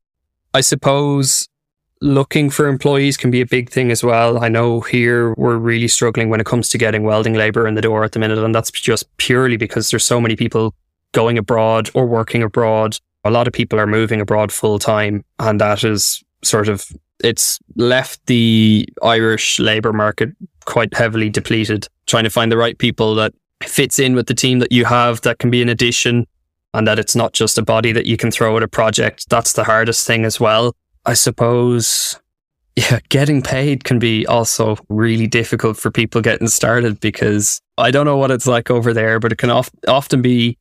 I 0.54 0.60
suppose 0.60 1.48
looking 2.02 2.50
for 2.50 2.66
employees 2.66 3.16
can 3.16 3.30
be 3.30 3.40
a 3.40 3.46
big 3.46 3.70
thing 3.70 3.92
as 3.92 4.02
well. 4.02 4.42
I 4.42 4.48
know 4.48 4.80
here 4.80 5.34
we're 5.34 5.56
really 5.56 5.86
struggling 5.86 6.28
when 6.28 6.40
it 6.40 6.46
comes 6.46 6.68
to 6.70 6.78
getting 6.78 7.04
welding 7.04 7.34
labor 7.34 7.66
in 7.66 7.74
the 7.74 7.80
door 7.80 8.02
at 8.02 8.12
the 8.12 8.18
minute, 8.18 8.38
and 8.38 8.54
that's 8.54 8.70
just 8.72 9.16
purely 9.16 9.56
because 9.56 9.90
there's 9.90 10.04
so 10.04 10.20
many 10.20 10.34
people 10.34 10.74
going 11.12 11.38
abroad 11.38 11.90
or 11.94 12.06
working 12.06 12.42
abroad. 12.42 12.98
A 13.24 13.30
lot 13.30 13.46
of 13.46 13.52
people 13.52 13.78
are 13.78 13.86
moving 13.86 14.20
abroad 14.20 14.50
full 14.50 14.80
time, 14.80 15.24
and 15.38 15.60
that 15.60 15.84
is 15.84 16.22
sort 16.42 16.68
of 16.68 16.84
it's 17.22 17.60
left 17.76 18.26
the 18.26 18.88
Irish 19.04 19.60
labor 19.60 19.92
market 19.92 20.30
quite 20.64 20.92
heavily 20.94 21.30
depleted. 21.30 21.86
Trying 22.06 22.24
to 22.24 22.30
find 22.30 22.50
the 22.50 22.56
right 22.56 22.76
people 22.76 23.14
that 23.14 23.32
fits 23.62 24.00
in 24.00 24.16
with 24.16 24.26
the 24.26 24.34
team 24.34 24.58
that 24.58 24.72
you 24.72 24.84
have 24.84 25.20
that 25.20 25.38
can 25.38 25.50
be 25.50 25.62
an 25.62 25.68
addition 25.68 26.26
and 26.74 26.86
that 26.88 26.98
it's 26.98 27.14
not 27.14 27.32
just 27.32 27.58
a 27.58 27.62
body 27.62 27.92
that 27.92 28.06
you 28.06 28.16
can 28.16 28.32
throw 28.32 28.56
at 28.56 28.62
a 28.64 28.68
project. 28.68 29.28
That's 29.28 29.52
the 29.52 29.62
hardest 29.62 30.04
thing 30.04 30.24
as 30.24 30.40
well. 30.40 30.74
I 31.04 31.14
suppose, 31.14 32.20
yeah, 32.76 33.00
getting 33.08 33.42
paid 33.42 33.84
can 33.84 33.98
be 33.98 34.26
also 34.26 34.76
really 34.88 35.26
difficult 35.26 35.76
for 35.76 35.90
people 35.90 36.20
getting 36.20 36.48
started 36.48 37.00
because 37.00 37.60
I 37.78 37.90
don't 37.90 38.06
know 38.06 38.16
what 38.16 38.30
it's 38.30 38.46
like 38.46 38.70
over 38.70 38.92
there, 38.92 39.18
but 39.18 39.32
it 39.32 39.38
can 39.38 39.50
oft- 39.50 39.74
often 39.88 40.22
be 40.22 40.58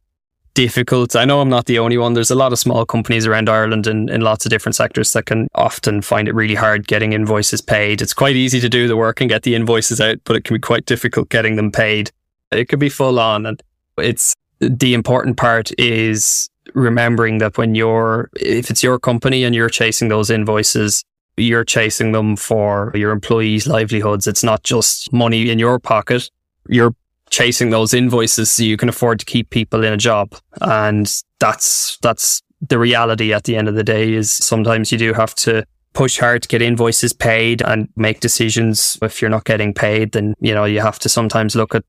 difficult. 0.53 1.15
I 1.15 1.25
know 1.25 1.41
I'm 1.41 1.49
not 1.49 1.65
the 1.65 1.79
only 1.79 1.97
one. 1.97 2.13
There's 2.13 2.31
a 2.31 2.35
lot 2.35 2.51
of 2.51 2.59
small 2.59 2.85
companies 2.85 3.25
around 3.25 3.49
Ireland 3.49 3.87
in, 3.87 4.09
in 4.09 4.21
lots 4.21 4.45
of 4.45 4.49
different 4.49 4.75
sectors 4.75 5.13
that 5.13 5.25
can 5.25 5.47
often 5.55 6.01
find 6.01 6.27
it 6.27 6.35
really 6.35 6.55
hard 6.55 6.87
getting 6.87 7.13
invoices 7.13 7.61
paid. 7.61 8.01
It's 8.01 8.13
quite 8.13 8.35
easy 8.35 8.59
to 8.59 8.69
do 8.69 8.87
the 8.87 8.97
work 8.97 9.21
and 9.21 9.29
get 9.29 9.43
the 9.43 9.55
invoices 9.55 10.01
out, 10.01 10.17
but 10.25 10.35
it 10.35 10.43
can 10.43 10.55
be 10.55 10.59
quite 10.59 10.85
difficult 10.85 11.29
getting 11.29 11.55
them 11.55 11.71
paid. 11.71 12.11
It 12.51 12.67
can 12.67 12.79
be 12.79 12.89
full 12.89 13.19
on 13.19 13.45
and 13.45 13.61
it's 13.97 14.35
the 14.59 14.93
important 14.93 15.37
part 15.37 15.71
is 15.79 16.49
remembering 16.73 17.39
that 17.39 17.57
when 17.57 17.75
you're, 17.75 18.29
if 18.39 18.69
it's 18.69 18.83
your 18.83 18.99
company 18.99 19.43
and 19.43 19.55
you're 19.55 19.69
chasing 19.69 20.09
those 20.09 20.29
invoices, 20.29 21.03
you're 21.37 21.63
chasing 21.63 22.11
them 22.11 22.35
for 22.35 22.91
your 22.95 23.11
employees' 23.11 23.67
livelihoods. 23.67 24.27
It's 24.27 24.43
not 24.43 24.63
just 24.63 25.11
money 25.13 25.49
in 25.49 25.59
your 25.59 25.79
pocket. 25.79 26.29
You're 26.67 26.93
chasing 27.29 27.69
those 27.69 27.93
invoices 27.93 28.51
so 28.51 28.63
you 28.63 28.77
can 28.77 28.89
afford 28.89 29.19
to 29.19 29.25
keep 29.25 29.49
people 29.49 29.83
in 29.83 29.93
a 29.93 29.97
job. 29.97 30.35
And 30.59 31.11
that's, 31.39 31.97
that's 32.01 32.41
the 32.61 32.77
reality 32.77 33.33
at 33.33 33.45
the 33.45 33.55
end 33.55 33.67
of 33.67 33.75
the 33.75 33.83
day 33.83 34.13
is 34.13 34.31
sometimes 34.31 34.91
you 34.91 34.97
do 34.97 35.13
have 35.13 35.33
to 35.35 35.65
push 35.93 36.19
hard 36.19 36.43
to 36.43 36.47
get 36.47 36.61
invoices 36.61 37.13
paid 37.13 37.61
and 37.61 37.89
make 37.95 38.19
decisions. 38.19 38.97
If 39.01 39.21
you're 39.21 39.31
not 39.31 39.45
getting 39.45 39.73
paid, 39.73 40.11
then, 40.11 40.35
you 40.39 40.53
know, 40.53 40.65
you 40.65 40.81
have 40.81 40.99
to 40.99 41.09
sometimes 41.09 41.55
look 41.55 41.73
at 41.73 41.83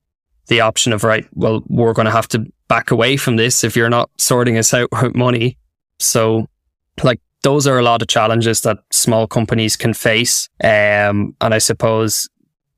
the 0.48 0.60
option 0.60 0.92
of, 0.92 1.04
right, 1.04 1.26
well, 1.34 1.62
we're 1.68 1.92
going 1.92 2.06
to 2.06 2.12
have 2.12 2.28
to 2.28 2.44
back 2.68 2.90
away 2.90 3.16
from 3.16 3.36
this 3.36 3.64
if 3.64 3.76
you're 3.76 3.90
not 3.90 4.10
sorting 4.18 4.58
us 4.58 4.74
out 4.74 4.88
with 4.92 5.14
money. 5.14 5.56
So, 5.98 6.48
like, 7.02 7.20
those 7.42 7.66
are 7.66 7.78
a 7.78 7.82
lot 7.82 8.02
of 8.02 8.08
challenges 8.08 8.62
that 8.62 8.78
small 8.90 9.26
companies 9.26 9.76
can 9.76 9.94
face. 9.94 10.48
Um, 10.62 11.34
and 11.40 11.54
I 11.54 11.58
suppose 11.58 12.28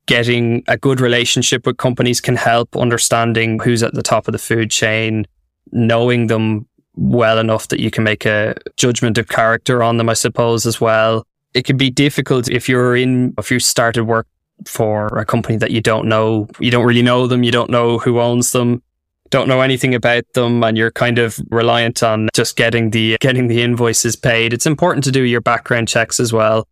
getting 0.05 0.63
a 0.67 0.77
good 0.77 1.01
relationship 1.01 1.65
with 1.65 1.77
companies 1.77 2.21
can 2.21 2.35
help 2.35 2.75
understanding 2.75 3.59
who's 3.59 3.83
at 3.83 3.93
the 3.93 4.03
top 4.03 4.27
of 4.27 4.31
the 4.31 4.37
food 4.37 4.69
chain, 4.69 5.25
knowing 5.71 6.27
them 6.27 6.67
well 6.95 7.39
enough 7.39 7.67
that 7.69 7.79
you 7.79 7.91
can 7.91 8.03
make 8.03 8.25
a 8.25 8.55
judgment 8.77 9.17
of 9.17 9.27
character 9.27 9.83
on 9.83 9.97
them, 9.97 10.09
I 10.09 10.13
suppose, 10.13 10.65
as 10.65 10.79
well. 10.79 11.25
It 11.53 11.65
can 11.65 11.77
be 11.77 11.89
difficult 11.89 12.49
if 12.49 12.69
you're 12.69 12.95
in, 12.95 13.33
if 13.37 13.49
you 13.49 13.59
started 13.59 14.05
work 14.05 14.27
for 14.65 15.07
a 15.07 15.25
company 15.25 15.57
that 15.57 15.71
you 15.71 15.81
don't 15.81 16.07
know, 16.07 16.47
you 16.59 16.71
don't 16.71 16.85
really 16.85 17.01
know 17.01 17.27
them, 17.27 17.43
you 17.43 17.51
don't 17.51 17.69
know 17.69 17.97
who 17.97 18.19
owns 18.19 18.51
them, 18.51 18.81
don't 19.29 19.47
know 19.47 19.61
anything 19.61 19.93
about 19.93 20.23
them, 20.33 20.63
and 20.63 20.77
you're 20.77 20.91
kind 20.91 21.19
of 21.19 21.39
reliant 21.49 22.03
on 22.03 22.29
just 22.33 22.55
getting 22.55 22.91
the 22.91 23.17
getting 23.19 23.47
the 23.47 23.61
invoices 23.61 24.15
paid. 24.15 24.53
It's 24.53 24.65
important 24.65 25.03
to 25.05 25.11
do 25.11 25.23
your 25.23 25.41
background 25.41 25.87
checks 25.87 26.19
as 26.19 26.31
well. 26.31 26.67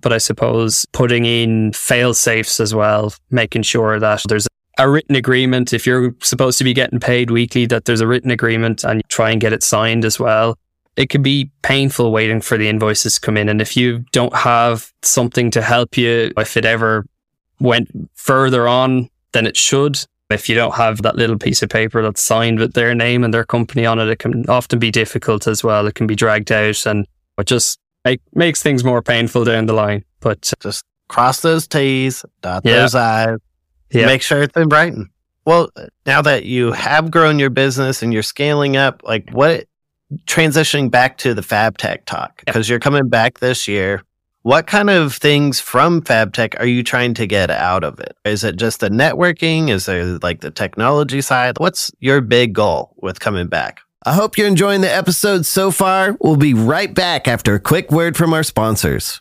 But 0.00 0.12
I 0.12 0.18
suppose 0.18 0.84
putting 0.92 1.24
in 1.24 1.72
fail 1.72 2.12
safes 2.12 2.60
as 2.60 2.74
well, 2.74 3.14
making 3.30 3.62
sure 3.62 3.98
that 3.98 4.22
there's 4.28 4.46
a 4.78 4.90
written 4.90 5.16
agreement. 5.16 5.72
If 5.72 5.86
you're 5.86 6.14
supposed 6.20 6.58
to 6.58 6.64
be 6.64 6.74
getting 6.74 7.00
paid 7.00 7.30
weekly, 7.30 7.64
that 7.66 7.86
there's 7.86 8.02
a 8.02 8.06
written 8.06 8.30
agreement 8.30 8.84
and 8.84 9.02
try 9.08 9.30
and 9.30 9.40
get 9.40 9.54
it 9.54 9.62
signed 9.62 10.04
as 10.04 10.20
well 10.20 10.58
it 10.96 11.10
can 11.10 11.22
be 11.22 11.50
painful 11.62 12.10
waiting 12.10 12.40
for 12.40 12.56
the 12.56 12.68
invoices 12.68 13.16
to 13.16 13.20
come 13.20 13.36
in. 13.36 13.48
And 13.48 13.60
if 13.60 13.76
you 13.76 14.04
don't 14.12 14.34
have 14.34 14.90
something 15.02 15.50
to 15.52 15.62
help 15.62 15.96
you, 15.96 16.32
if 16.36 16.56
it 16.56 16.64
ever 16.64 17.06
went 17.60 17.88
further 18.14 18.68
on 18.68 19.08
than 19.32 19.46
it 19.46 19.56
should. 19.56 19.98
If 20.28 20.48
you 20.48 20.56
don't 20.56 20.74
have 20.74 21.02
that 21.02 21.16
little 21.16 21.38
piece 21.38 21.62
of 21.62 21.68
paper 21.68 22.02
that's 22.02 22.20
signed 22.20 22.58
with 22.58 22.74
their 22.74 22.94
name 22.94 23.22
and 23.22 23.32
their 23.32 23.44
company 23.44 23.86
on 23.86 24.00
it, 24.00 24.08
it 24.08 24.18
can 24.18 24.48
often 24.48 24.78
be 24.78 24.90
difficult 24.90 25.46
as 25.46 25.62
well. 25.62 25.86
It 25.86 25.94
can 25.94 26.06
be 26.06 26.16
dragged 26.16 26.50
out 26.50 26.84
and 26.84 27.06
it 27.38 27.46
just 27.46 27.78
make, 28.04 28.20
makes 28.34 28.60
things 28.62 28.82
more 28.82 29.02
painful 29.02 29.44
down 29.44 29.66
the 29.66 29.72
line. 29.72 30.04
But 30.20 30.52
uh, 30.52 30.56
just 30.60 30.84
cross 31.08 31.42
those 31.42 31.68
T's, 31.68 32.24
dot 32.42 32.62
yeah. 32.64 32.80
those 32.80 32.94
I's, 32.96 33.38
yeah. 33.90 34.06
make 34.06 34.22
sure 34.22 34.42
it's 34.42 34.56
in 34.56 34.68
Brighton. 34.68 35.10
Well, 35.44 35.70
now 36.06 36.22
that 36.22 36.44
you 36.44 36.72
have 36.72 37.12
grown 37.12 37.38
your 37.38 37.50
business 37.50 38.02
and 38.02 38.12
you're 38.12 38.24
scaling 38.24 38.76
up, 38.76 39.02
like 39.04 39.30
what 39.30 39.66
transitioning 40.26 40.90
back 40.90 41.18
to 41.18 41.34
the 41.34 41.42
fab 41.42 41.78
tech 41.78 42.04
talk 42.04 42.42
because 42.46 42.68
you're 42.68 42.78
coming 42.78 43.08
back 43.08 43.40
this 43.40 43.66
year 43.66 44.02
what 44.46 44.68
kind 44.68 44.88
of 44.88 45.12
things 45.12 45.58
from 45.58 46.00
FabTech 46.00 46.54
are 46.60 46.66
you 46.66 46.84
trying 46.84 47.14
to 47.14 47.26
get 47.26 47.50
out 47.50 47.82
of 47.82 47.98
it? 47.98 48.16
Is 48.24 48.44
it 48.44 48.54
just 48.54 48.78
the 48.78 48.88
networking? 48.88 49.70
Is 49.70 49.86
there 49.86 50.20
like 50.22 50.40
the 50.40 50.52
technology 50.52 51.20
side? 51.20 51.58
What's 51.58 51.90
your 51.98 52.20
big 52.20 52.52
goal 52.52 52.94
with 52.98 53.18
coming 53.18 53.48
back? 53.48 53.80
I 54.04 54.14
hope 54.14 54.38
you're 54.38 54.46
enjoying 54.46 54.82
the 54.82 54.94
episode 54.94 55.46
so 55.46 55.72
far. 55.72 56.16
We'll 56.20 56.36
be 56.36 56.54
right 56.54 56.94
back 56.94 57.26
after 57.26 57.56
a 57.56 57.60
quick 57.60 57.90
word 57.90 58.16
from 58.16 58.32
our 58.32 58.44
sponsors. 58.44 59.20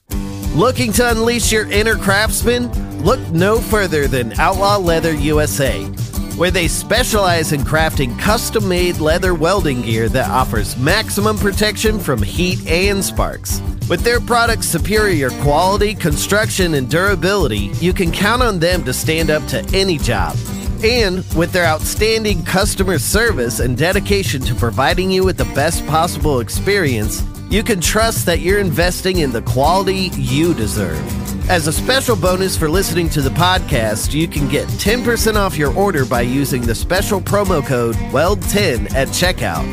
Looking 0.53 0.93
to 0.93 1.09
unleash 1.09 1.51
your 1.51 1.71
inner 1.71 1.95
craftsman? 1.95 2.71
Look 3.01 3.19
no 3.31 3.59
further 3.59 4.07
than 4.07 4.31
Outlaw 4.33 4.77
Leather 4.77 5.15
USA 5.15 5.91
where 6.37 6.51
they 6.51 6.67
specialize 6.67 7.53
in 7.53 7.61
crafting 7.61 8.17
custom 8.19 8.67
made 8.67 8.97
leather 8.97 9.33
welding 9.33 9.81
gear 9.81 10.09
that 10.09 10.29
offers 10.29 10.77
maximum 10.77 11.37
protection 11.37 11.97
from 11.99 12.21
heat 12.21 12.65
and 12.67 13.03
sparks. 13.03 13.61
With 13.89 14.01
their 14.01 14.19
products' 14.19 14.67
superior 14.67 15.29
quality, 15.41 15.95
construction, 15.95 16.73
and 16.73 16.89
durability, 16.89 17.71
you 17.79 17.93
can 17.93 18.11
count 18.11 18.41
on 18.41 18.59
them 18.59 18.83
to 18.83 18.93
stand 18.93 19.29
up 19.29 19.45
to 19.47 19.65
any 19.73 19.97
job. 19.97 20.35
And 20.83 21.23
with 21.35 21.53
their 21.53 21.65
outstanding 21.65 22.43
customer 22.43 22.99
service 22.99 23.59
and 23.59 23.77
dedication 23.77 24.41
to 24.41 24.55
providing 24.55 25.09
you 25.09 25.23
with 25.23 25.37
the 25.37 25.45
best 25.55 25.85
possible 25.87 26.41
experience, 26.41 27.23
you 27.49 27.63
can 27.63 27.79
trust 27.79 28.25
that 28.25 28.41
you're 28.41 28.59
investing 28.59 29.19
in 29.19 29.31
the 29.31 29.41
quality 29.43 30.09
you 30.15 30.53
deserve. 30.53 31.34
As 31.47 31.67
a 31.67 31.71
special 31.71 32.15
bonus 32.15 32.57
for 32.57 32.67
listening 32.67 33.07
to 33.09 33.21
the 33.21 33.29
podcast, 33.29 34.15
you 34.15 34.27
can 34.27 34.49
get 34.49 34.67
10% 34.67 35.35
off 35.35 35.55
your 35.55 35.71
order 35.75 36.03
by 36.03 36.21
using 36.21 36.63
the 36.63 36.73
special 36.73 37.21
promo 37.21 37.63
code 37.63 37.93
WELD10 38.11 38.91
at 38.95 39.09
checkout. 39.09 39.63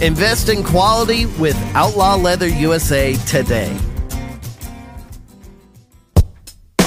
Invest 0.00 0.48
in 0.48 0.62
quality 0.62 1.26
with 1.26 1.56
Outlaw 1.74 2.14
Leather 2.14 2.46
USA 2.46 3.16
today. 3.26 3.76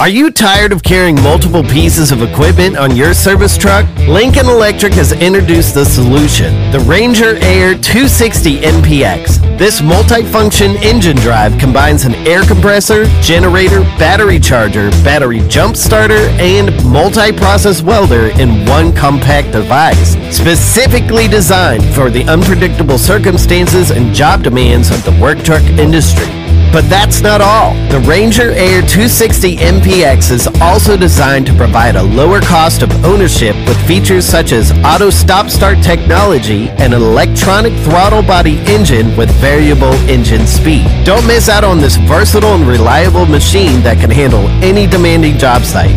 Are 0.02 0.10
you 0.10 0.32
tired 0.32 0.72
of 0.72 0.82
carrying 0.82 1.14
multiple 1.22 1.62
pieces 1.62 2.12
of 2.12 2.24
equipment 2.24 2.76
on 2.76 2.96
your 2.96 3.14
service 3.14 3.56
truck? 3.56 3.86
Lincoln 4.08 4.48
Electric 4.48 4.94
has 4.94 5.12
introduced 5.12 5.76
the 5.76 5.86
solution, 5.86 6.72
the 6.72 6.80
Ranger 6.80 7.36
Air 7.36 7.76
260 7.76 8.62
MPX. 8.62 9.60
This 9.60 9.80
multi-function 9.80 10.72
engine 10.78 11.18
drive 11.18 11.56
combines 11.60 12.06
an 12.06 12.16
air 12.26 12.44
compressor, 12.44 13.06
generator, 13.22 13.82
battery 14.00 14.40
charger, 14.40 14.90
battery 15.04 15.48
jump 15.48 15.78
starter, 15.78 16.26
and 16.42 16.74
multi-process 16.84 17.84
welder 17.84 18.30
in 18.42 18.66
one 18.66 18.96
compact 18.96 19.52
device, 19.52 20.14
specifically 20.36 21.28
designed 21.28 21.86
for 21.94 22.10
the 22.10 22.24
unpredictable 22.24 22.98
circumstances 22.98 23.92
and 23.92 24.16
job 24.16 24.42
demands 24.42 24.90
of 24.90 25.06
the 25.06 25.16
work 25.22 25.38
truck 25.44 25.62
industry. 25.78 26.41
But 26.72 26.90
that's 26.90 27.20
not 27.22 27.42
all. 27.42 27.74
The 27.90 28.00
Ranger 28.08 28.52
Air 28.52 28.82
260 28.82 29.58
MPX 29.58 30.32
is 30.32 30.48
also 30.62 30.96
designed 30.96 31.46
to 31.48 31.54
provide 31.54 31.98
a 31.98 32.04
lower 32.04 32.40
cost 32.40 32.82
of 32.82 32.90
ownership 33.04 33.56
with 33.68 33.78
features 33.86 34.26
such 34.26 34.54
as 34.54 34.72
auto 34.86 35.10
stop 35.10 35.50
start 35.50 35.84
technology 35.84 36.70
and 36.70 36.94
an 36.94 37.02
electronic 37.02 37.74
throttle 37.84 38.22
body 38.22 38.58
engine 38.68 39.16
with 39.18 39.30
variable 39.42 39.94
engine 40.10 40.48
speed. 40.48 40.86
Don't 41.04 41.28
miss 41.28 41.50
out 41.50 41.66
on 41.66 41.80
this 41.80 41.98
versatile 41.98 42.56
and 42.56 42.66
reliable 42.66 43.26
machine 43.26 43.82
that 43.82 44.00
can 44.00 44.10
handle 44.10 44.48
any 44.64 44.88
demanding 44.88 45.38
job 45.38 45.64
site. 45.64 45.96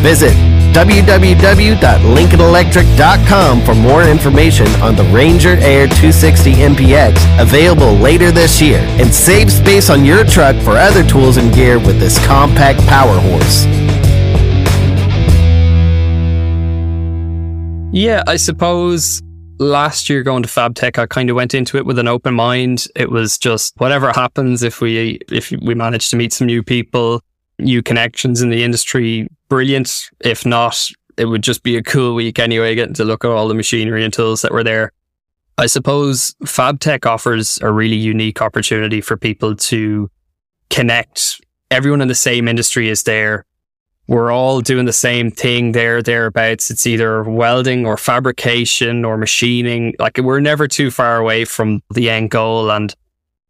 Visit 0.00 0.34
www.lincolnelectric.com 0.72 3.64
for 3.64 3.74
more 3.74 4.02
information 4.02 4.66
on 4.82 4.96
the 4.96 5.04
Ranger 5.04 5.56
Air 5.60 5.86
260 5.86 6.52
MPX 6.54 7.40
available 7.40 7.94
later 7.94 8.30
this 8.30 8.60
year 8.60 8.80
and 8.98 9.12
save 9.12 9.52
space 9.52 9.90
on 9.90 10.04
your 10.04 10.24
truck 10.24 10.56
for 10.56 10.76
other 10.76 11.04
tools 11.04 11.36
and 11.36 11.52
gear 11.54 11.78
with 11.78 11.98
this 11.98 12.24
compact 12.26 12.80
power 12.86 13.18
horse. 13.20 13.66
Yeah, 17.92 18.22
I 18.28 18.36
suppose 18.36 19.20
last 19.58 20.08
year 20.08 20.22
going 20.22 20.44
to 20.44 20.48
FabTech, 20.48 20.98
I 20.98 21.06
kind 21.06 21.28
of 21.28 21.36
went 21.36 21.54
into 21.54 21.76
it 21.76 21.84
with 21.84 21.98
an 21.98 22.08
open 22.08 22.34
mind. 22.34 22.86
It 22.94 23.10
was 23.10 23.36
just 23.36 23.74
whatever 23.78 24.12
happens 24.12 24.62
if 24.62 24.80
we 24.80 25.18
if 25.30 25.50
we 25.50 25.74
manage 25.74 26.08
to 26.10 26.16
meet 26.16 26.32
some 26.32 26.46
new 26.46 26.62
people, 26.62 27.20
new 27.60 27.82
connections 27.82 28.42
in 28.42 28.50
the 28.50 28.64
industry, 28.64 29.28
brilliant. 29.48 30.10
If 30.20 30.44
not, 30.44 30.90
it 31.16 31.26
would 31.26 31.42
just 31.42 31.62
be 31.62 31.76
a 31.76 31.82
cool 31.82 32.14
week 32.14 32.38
anyway, 32.38 32.74
getting 32.74 32.94
to 32.94 33.04
look 33.04 33.24
at 33.24 33.30
all 33.30 33.48
the 33.48 33.54
machinery 33.54 34.04
and 34.04 34.12
tools 34.12 34.42
that 34.42 34.52
were 34.52 34.64
there. 34.64 34.92
I 35.58 35.66
suppose 35.66 36.34
FabTech 36.44 37.04
offers 37.04 37.58
a 37.60 37.70
really 37.70 37.96
unique 37.96 38.40
opportunity 38.40 39.02
for 39.02 39.16
people 39.18 39.54
to 39.56 40.10
connect. 40.70 41.40
Everyone 41.70 42.00
in 42.00 42.08
the 42.08 42.14
same 42.14 42.48
industry 42.48 42.88
is 42.88 43.02
there. 43.02 43.44
We're 44.08 44.32
all 44.32 44.60
doing 44.60 44.86
the 44.86 44.92
same 44.92 45.30
thing 45.30 45.72
there, 45.72 46.02
thereabouts. 46.02 46.70
It's 46.70 46.86
either 46.86 47.22
welding 47.24 47.86
or 47.86 47.96
fabrication 47.96 49.04
or 49.04 49.16
machining. 49.16 49.94
Like 49.98 50.16
we're 50.18 50.40
never 50.40 50.66
too 50.66 50.90
far 50.90 51.18
away 51.18 51.44
from 51.44 51.82
the 51.92 52.10
end 52.10 52.30
goal. 52.30 52.70
And 52.70 52.94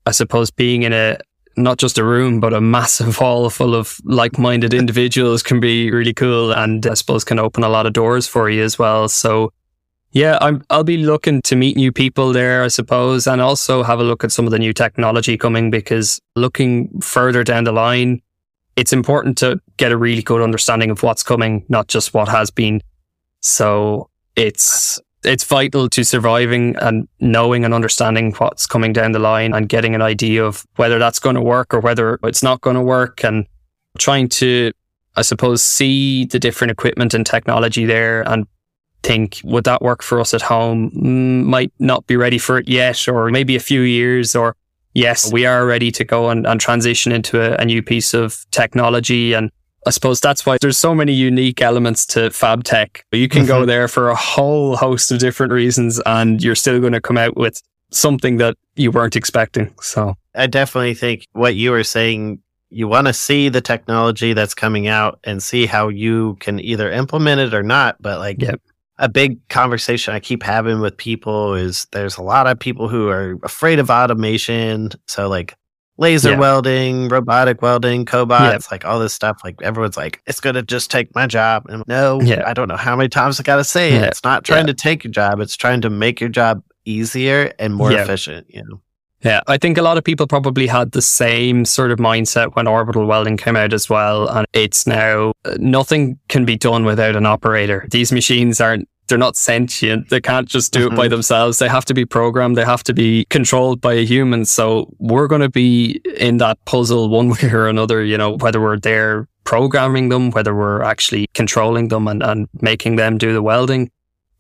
I 0.05 0.11
suppose 0.11 0.51
being 0.51 0.83
in 0.83 0.93
a, 0.93 1.17
not 1.63 1.79
just 1.79 1.99
a 1.99 2.05
room, 2.05 2.41
but 2.41 2.53
a 2.53 2.61
massive 2.61 3.17
hall 3.21 3.49
full 3.51 3.75
of 3.75 3.99
like 4.05 4.39
minded 4.39 4.75
individuals 4.75 5.43
can 5.43 5.61
be 5.61 5.91
really 5.91 6.15
cool 6.15 6.53
and 6.53 6.87
I 6.87 6.95
suppose 6.95 7.25
can 7.25 7.39
open 7.39 7.65
a 7.65 7.69
lot 7.69 7.87
of 7.87 7.93
doors 7.93 8.27
for 8.27 8.49
you 8.49 8.63
as 8.63 8.79
well. 8.79 9.09
So, 9.09 9.53
yeah, 10.13 10.39
I'm, 10.41 10.65
I'll 10.71 10.85
be 10.85 10.99
looking 10.99 11.41
to 11.43 11.57
meet 11.57 11.77
new 11.77 11.93
people 11.93 12.33
there, 12.33 12.65
I 12.65 12.69
suppose, 12.69 13.27
and 13.27 13.41
also 13.41 13.83
have 13.83 14.01
a 14.01 14.05
look 14.05 14.25
at 14.25 14.33
some 14.33 14.45
of 14.45 14.51
the 14.51 14.59
new 14.59 14.73
technology 14.73 15.37
coming 15.37 15.71
because 15.71 16.21
looking 16.35 17.01
further 17.01 17.45
down 17.45 17.65
the 17.65 17.73
line, 17.73 18.21
it's 18.77 18.93
important 18.93 19.39
to 19.39 19.61
get 19.77 19.93
a 19.93 19.97
really 19.97 20.23
good 20.23 20.43
understanding 20.43 20.91
of 20.91 21.03
what's 21.03 21.23
coming, 21.23 21.65
not 21.69 21.87
just 21.89 22.15
what 22.15 22.29
has 22.29 22.51
been. 22.51 22.81
So 23.41 24.11
it's 24.37 25.01
it's 25.23 25.45
vital 25.45 25.89
to 25.91 26.05
surviving 26.05 26.77
and 26.81 27.07
knowing 27.21 27.65
and 27.65 27.75
understanding 27.75 28.33
what's 28.39 28.67
coming 28.67 28.93
down 28.93 29.13
the 29.13 29.19
line 29.19 29.53
and 29.53 29.69
getting 29.69 29.95
an 29.95 30.03
idea 30.03 30.45
of 30.45 30.67
whether 30.77 30.99
that's 30.99 31.19
going 31.19 31.35
to 31.35 31.43
work 31.43 31.75
or 31.75 31.81
whether 31.81 32.19
it's 32.23 32.43
not 32.43 32.61
going 32.63 32.77
to 32.77 32.83
work 32.83 33.23
and 33.23 33.47
trying 33.99 34.29
to, 34.29 34.73
I 35.17 35.23
suppose, 35.23 35.63
see 35.63 36.25
the 36.25 36.39
different 36.39 36.71
equipment 36.71 37.13
and 37.13 37.27
technology 37.27 37.85
there 37.85 38.23
and 38.23 38.47
think, 39.03 39.41
would 39.45 39.65
that 39.65 39.83
work 39.83 40.03
for 40.03 40.21
us 40.21 40.33
at 40.33 40.43
home? 40.43 40.91
Mm, 40.91 41.45
might 41.45 41.73
not 41.79 42.07
be 42.07 42.17
ready 42.17 42.39
for 42.39 42.59
it 42.59 42.69
yet, 42.69 43.09
or 43.09 43.31
maybe 43.31 43.57
a 43.57 43.61
few 43.61 43.83
years, 43.83 44.35
or 44.35 44.57
yes, 44.95 45.31
we 45.33 45.45
are 45.45 45.67
ready 45.67 45.91
to 45.93 46.05
go 46.05 46.31
and, 46.31 46.47
and 46.47 46.61
transition 46.61 47.13
into 47.13 47.41
a, 47.41 47.61
a 47.61 47.65
new 47.65 47.83
piece 47.83 48.15
of 48.15 48.47
technology 48.51 49.35
and 49.35 49.51
I 49.87 49.91
suppose 49.91 50.21
that's 50.21 50.45
why 50.45 50.59
there's 50.61 50.79
so 50.79 50.95
many 50.95 51.13
unique 51.13 51.63
elements 51.63 52.05
to 52.07 52.31
FabTech. 52.31 53.01
You 53.13 53.29
can 53.29 53.47
go 53.47 53.59
mm-hmm. 53.61 53.67
there 53.67 53.89
for 53.89 54.11
a 54.11 54.15
whole 54.15 54.77
host 54.77 55.11
of 55.11 55.19
different 55.19 55.53
reasons 55.53 56.01
and 56.05 56.43
you're 56.43 56.55
still 56.55 56.81
going 56.81 56.93
to 56.93 57.01
come 57.01 57.17
out 57.17 57.37
with 57.37 57.63
something 57.91 58.37
that 58.39 58.57
you 58.77 58.91
weren't 58.91 59.17
expecting. 59.17 59.75
So 59.81 60.15
I 60.35 60.47
definitely 60.47 60.95
think 60.95 61.27
what 61.33 61.55
you 61.55 61.71
were 61.71 61.85
saying, 61.85 62.41
you 62.69 62.89
want 62.89 63.07
to 63.07 63.13
see 63.13 63.49
the 63.49 63.61
technology 63.61 64.33
that's 64.33 64.55
coming 64.55 64.87
out 64.87 65.19
and 65.25 65.43
see 65.43 65.67
how 65.67 65.89
you 65.89 66.37
can 66.41 66.61
either 66.61 66.91
implement 66.91 67.41
it 67.41 67.55
or 67.55 67.63
not. 67.63 68.01
But 68.01 68.19
like 68.19 68.41
yep. 68.43 68.61
a 68.99 69.09
big 69.09 69.47
conversation 69.49 70.15
I 70.15 70.21
keep 70.21 70.43
having 70.43 70.81
with 70.81 70.97
people 70.97 71.55
is 71.55 71.87
there's 71.93 72.17
a 72.17 72.23
lot 72.23 72.47
of 72.47 72.59
people 72.59 72.89
who 72.89 73.09
are 73.09 73.39
afraid 73.43 73.79
of 73.79 73.91
automation. 73.91 74.91
So 75.07 75.29
like 75.29 75.57
laser 76.01 76.31
yeah. 76.31 76.39
welding, 76.39 77.09
robotic 77.09 77.63
welding, 77.63 78.05
cobots, 78.05 78.71
like 78.71 78.85
all 78.85 78.99
this 78.99 79.15
stuff. 79.15 79.41
Like 79.45 79.61
everyone's 79.63 79.97
like, 79.97 80.21
it's 80.27 80.41
gonna 80.41 80.63
just 80.63 80.91
take 80.91 81.15
my 81.15 81.27
job. 81.27 81.67
And 81.69 81.85
no, 81.87 82.21
yeah. 82.21 82.43
I 82.47 82.55
don't 82.55 82.69
know 82.69 82.77
how 82.77 82.97
many 82.97 83.09
times 83.09 83.39
I 83.39 83.43
gotta 83.45 83.65
say 83.65 83.93
it. 83.93 84.03
It's 84.03 84.25
not 84.25 84.45
trying 84.45 84.67
to 84.67 84.75
take 84.75 85.05
your 85.05 85.13
job, 85.13 85.41
it's 85.41 85.57
trying 85.57 85.83
to 85.83 85.91
make 85.91 86.21
your 86.21 86.31
job 86.31 86.63
easier 86.85 87.53
and 87.59 87.75
more 87.75 87.93
efficient, 87.93 88.47
you 88.49 88.65
know. 88.65 88.81
Yeah, 89.23 89.43
I 89.47 89.59
think 89.59 89.77
a 89.77 89.83
lot 89.83 89.99
of 89.99 90.05
people 90.05 90.27
probably 90.27 90.67
had 90.67 90.93
the 90.93 91.03
same 91.03 91.67
sort 91.67 91.91
of 91.91 91.99
mindset 91.99 92.57
when 92.57 92.67
orbital 92.67 93.05
welding 93.05 93.37
came 93.37 93.55
out 93.55 93.75
as 93.75 93.91
well. 93.91 94.29
And 94.29 94.47
it's 94.55 94.87
now 94.87 95.35
uh, 95.45 95.57
nothing 95.59 96.19
can 96.29 96.47
be 96.47 96.57
done 96.57 96.87
without 96.87 97.17
an 97.17 97.27
operator. 97.27 97.87
These 97.91 98.13
machines 98.13 98.63
aren't 98.63 98.89
they're 99.11 99.19
not 99.19 99.37
sentient. 99.37 100.09
They 100.09 100.21
can't 100.21 100.49
just 100.49 100.73
do 100.73 100.87
it 100.87 100.91
by 100.91 101.05
mm-hmm. 101.05 101.11
themselves. 101.11 101.59
They 101.59 101.69
have 101.69 101.85
to 101.87 101.95
be 101.95 102.07
programmed. 102.07 102.57
They 102.57 102.65
have 102.65 102.83
to 102.85 102.95
be 102.95 103.27
controlled 103.29 103.83
by 103.83 103.93
a 103.93 104.07
human. 104.07 104.47
So 104.47 104.91
we're 104.99 105.27
going 105.27 105.43
to 105.43 105.51
be 105.51 106.01
in 106.17 106.39
that 106.39 106.65
puzzle 106.65 107.11
one 107.11 107.29
way 107.43 107.51
or 107.53 107.69
another, 107.69 108.03
you 108.03 108.17
know, 108.17 108.39
whether 108.39 108.61
we're 108.61 108.79
there 108.79 109.29
programming 109.45 110.09
them, 110.09 110.31
whether 110.31 110.55
we're 110.55 110.83
actually 110.83 111.27
controlling 111.35 111.89
them 111.89 112.09
and, 112.09 112.23
and 112.23 112.49
making 112.63 112.97
them 112.97 113.19
do 113.19 113.35
the 113.35 113.43
welding. 113.43 113.91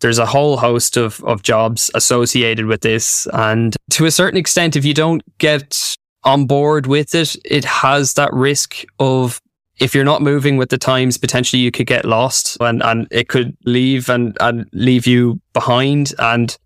There's 0.00 0.18
a 0.18 0.26
whole 0.26 0.56
host 0.56 0.96
of, 0.96 1.22
of 1.24 1.42
jobs 1.42 1.90
associated 1.94 2.66
with 2.66 2.80
this. 2.80 3.28
And 3.34 3.76
to 3.90 4.06
a 4.06 4.10
certain 4.10 4.38
extent, 4.38 4.76
if 4.76 4.84
you 4.84 4.94
don't 4.94 5.22
get 5.38 5.96
on 6.24 6.46
board 6.46 6.86
with 6.86 7.14
it, 7.14 7.36
it 7.44 7.64
has 7.64 8.14
that 8.14 8.32
risk 8.32 8.84
of 8.98 9.40
if 9.80 9.94
you're 9.94 10.04
not 10.04 10.22
moving 10.22 10.58
with 10.58 10.68
the 10.68 10.78
times, 10.78 11.16
potentially 11.16 11.60
you 11.60 11.70
could 11.70 11.86
get 11.86 12.04
lost 12.04 12.58
and, 12.60 12.82
and 12.82 13.08
it 13.10 13.28
could 13.28 13.56
leave 13.64 14.10
and, 14.10 14.36
and 14.38 14.68
leave 14.72 15.06
you 15.06 15.40
behind. 15.54 16.12
And 16.18 16.56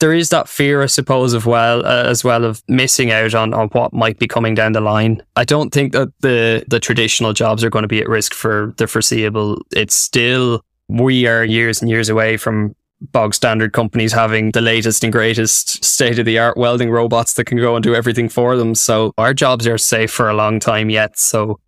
there 0.00 0.12
is 0.12 0.28
that 0.30 0.48
fear, 0.48 0.82
I 0.82 0.86
suppose, 0.86 1.32
of 1.32 1.46
well, 1.46 1.86
uh, 1.86 2.04
as 2.04 2.24
well 2.24 2.44
of 2.44 2.62
missing 2.68 3.12
out 3.12 3.34
on, 3.34 3.54
on 3.54 3.68
what 3.68 3.92
might 3.92 4.18
be 4.18 4.26
coming 4.26 4.54
down 4.54 4.72
the 4.72 4.80
line. 4.80 5.22
I 5.36 5.44
don't 5.44 5.72
think 5.72 5.92
that 5.92 6.12
the, 6.20 6.64
the 6.68 6.80
traditional 6.80 7.32
jobs 7.32 7.62
are 7.62 7.70
going 7.70 7.84
to 7.84 7.88
be 7.88 8.00
at 8.00 8.08
risk 8.08 8.34
for 8.34 8.74
the 8.76 8.88
foreseeable. 8.88 9.62
It's 9.74 9.94
still, 9.94 10.60
we 10.88 11.26
are 11.26 11.44
years 11.44 11.80
and 11.80 11.88
years 11.88 12.08
away 12.08 12.36
from 12.36 12.74
bog 13.12 13.34
standard 13.34 13.72
companies 13.72 14.12
having 14.12 14.50
the 14.50 14.60
latest 14.60 15.04
and 15.04 15.12
greatest 15.12 15.84
state 15.84 16.18
of 16.18 16.24
the 16.24 16.38
art 16.38 16.56
welding 16.56 16.90
robots 16.90 17.34
that 17.34 17.44
can 17.44 17.58
go 17.58 17.76
and 17.76 17.82
do 17.82 17.94
everything 17.94 18.28
for 18.28 18.56
them. 18.56 18.74
So 18.74 19.12
our 19.18 19.34
jobs 19.34 19.66
are 19.66 19.78
safe 19.78 20.10
for 20.10 20.28
a 20.28 20.34
long 20.34 20.58
time 20.60 20.90
yet. 20.90 21.18
So 21.18 21.60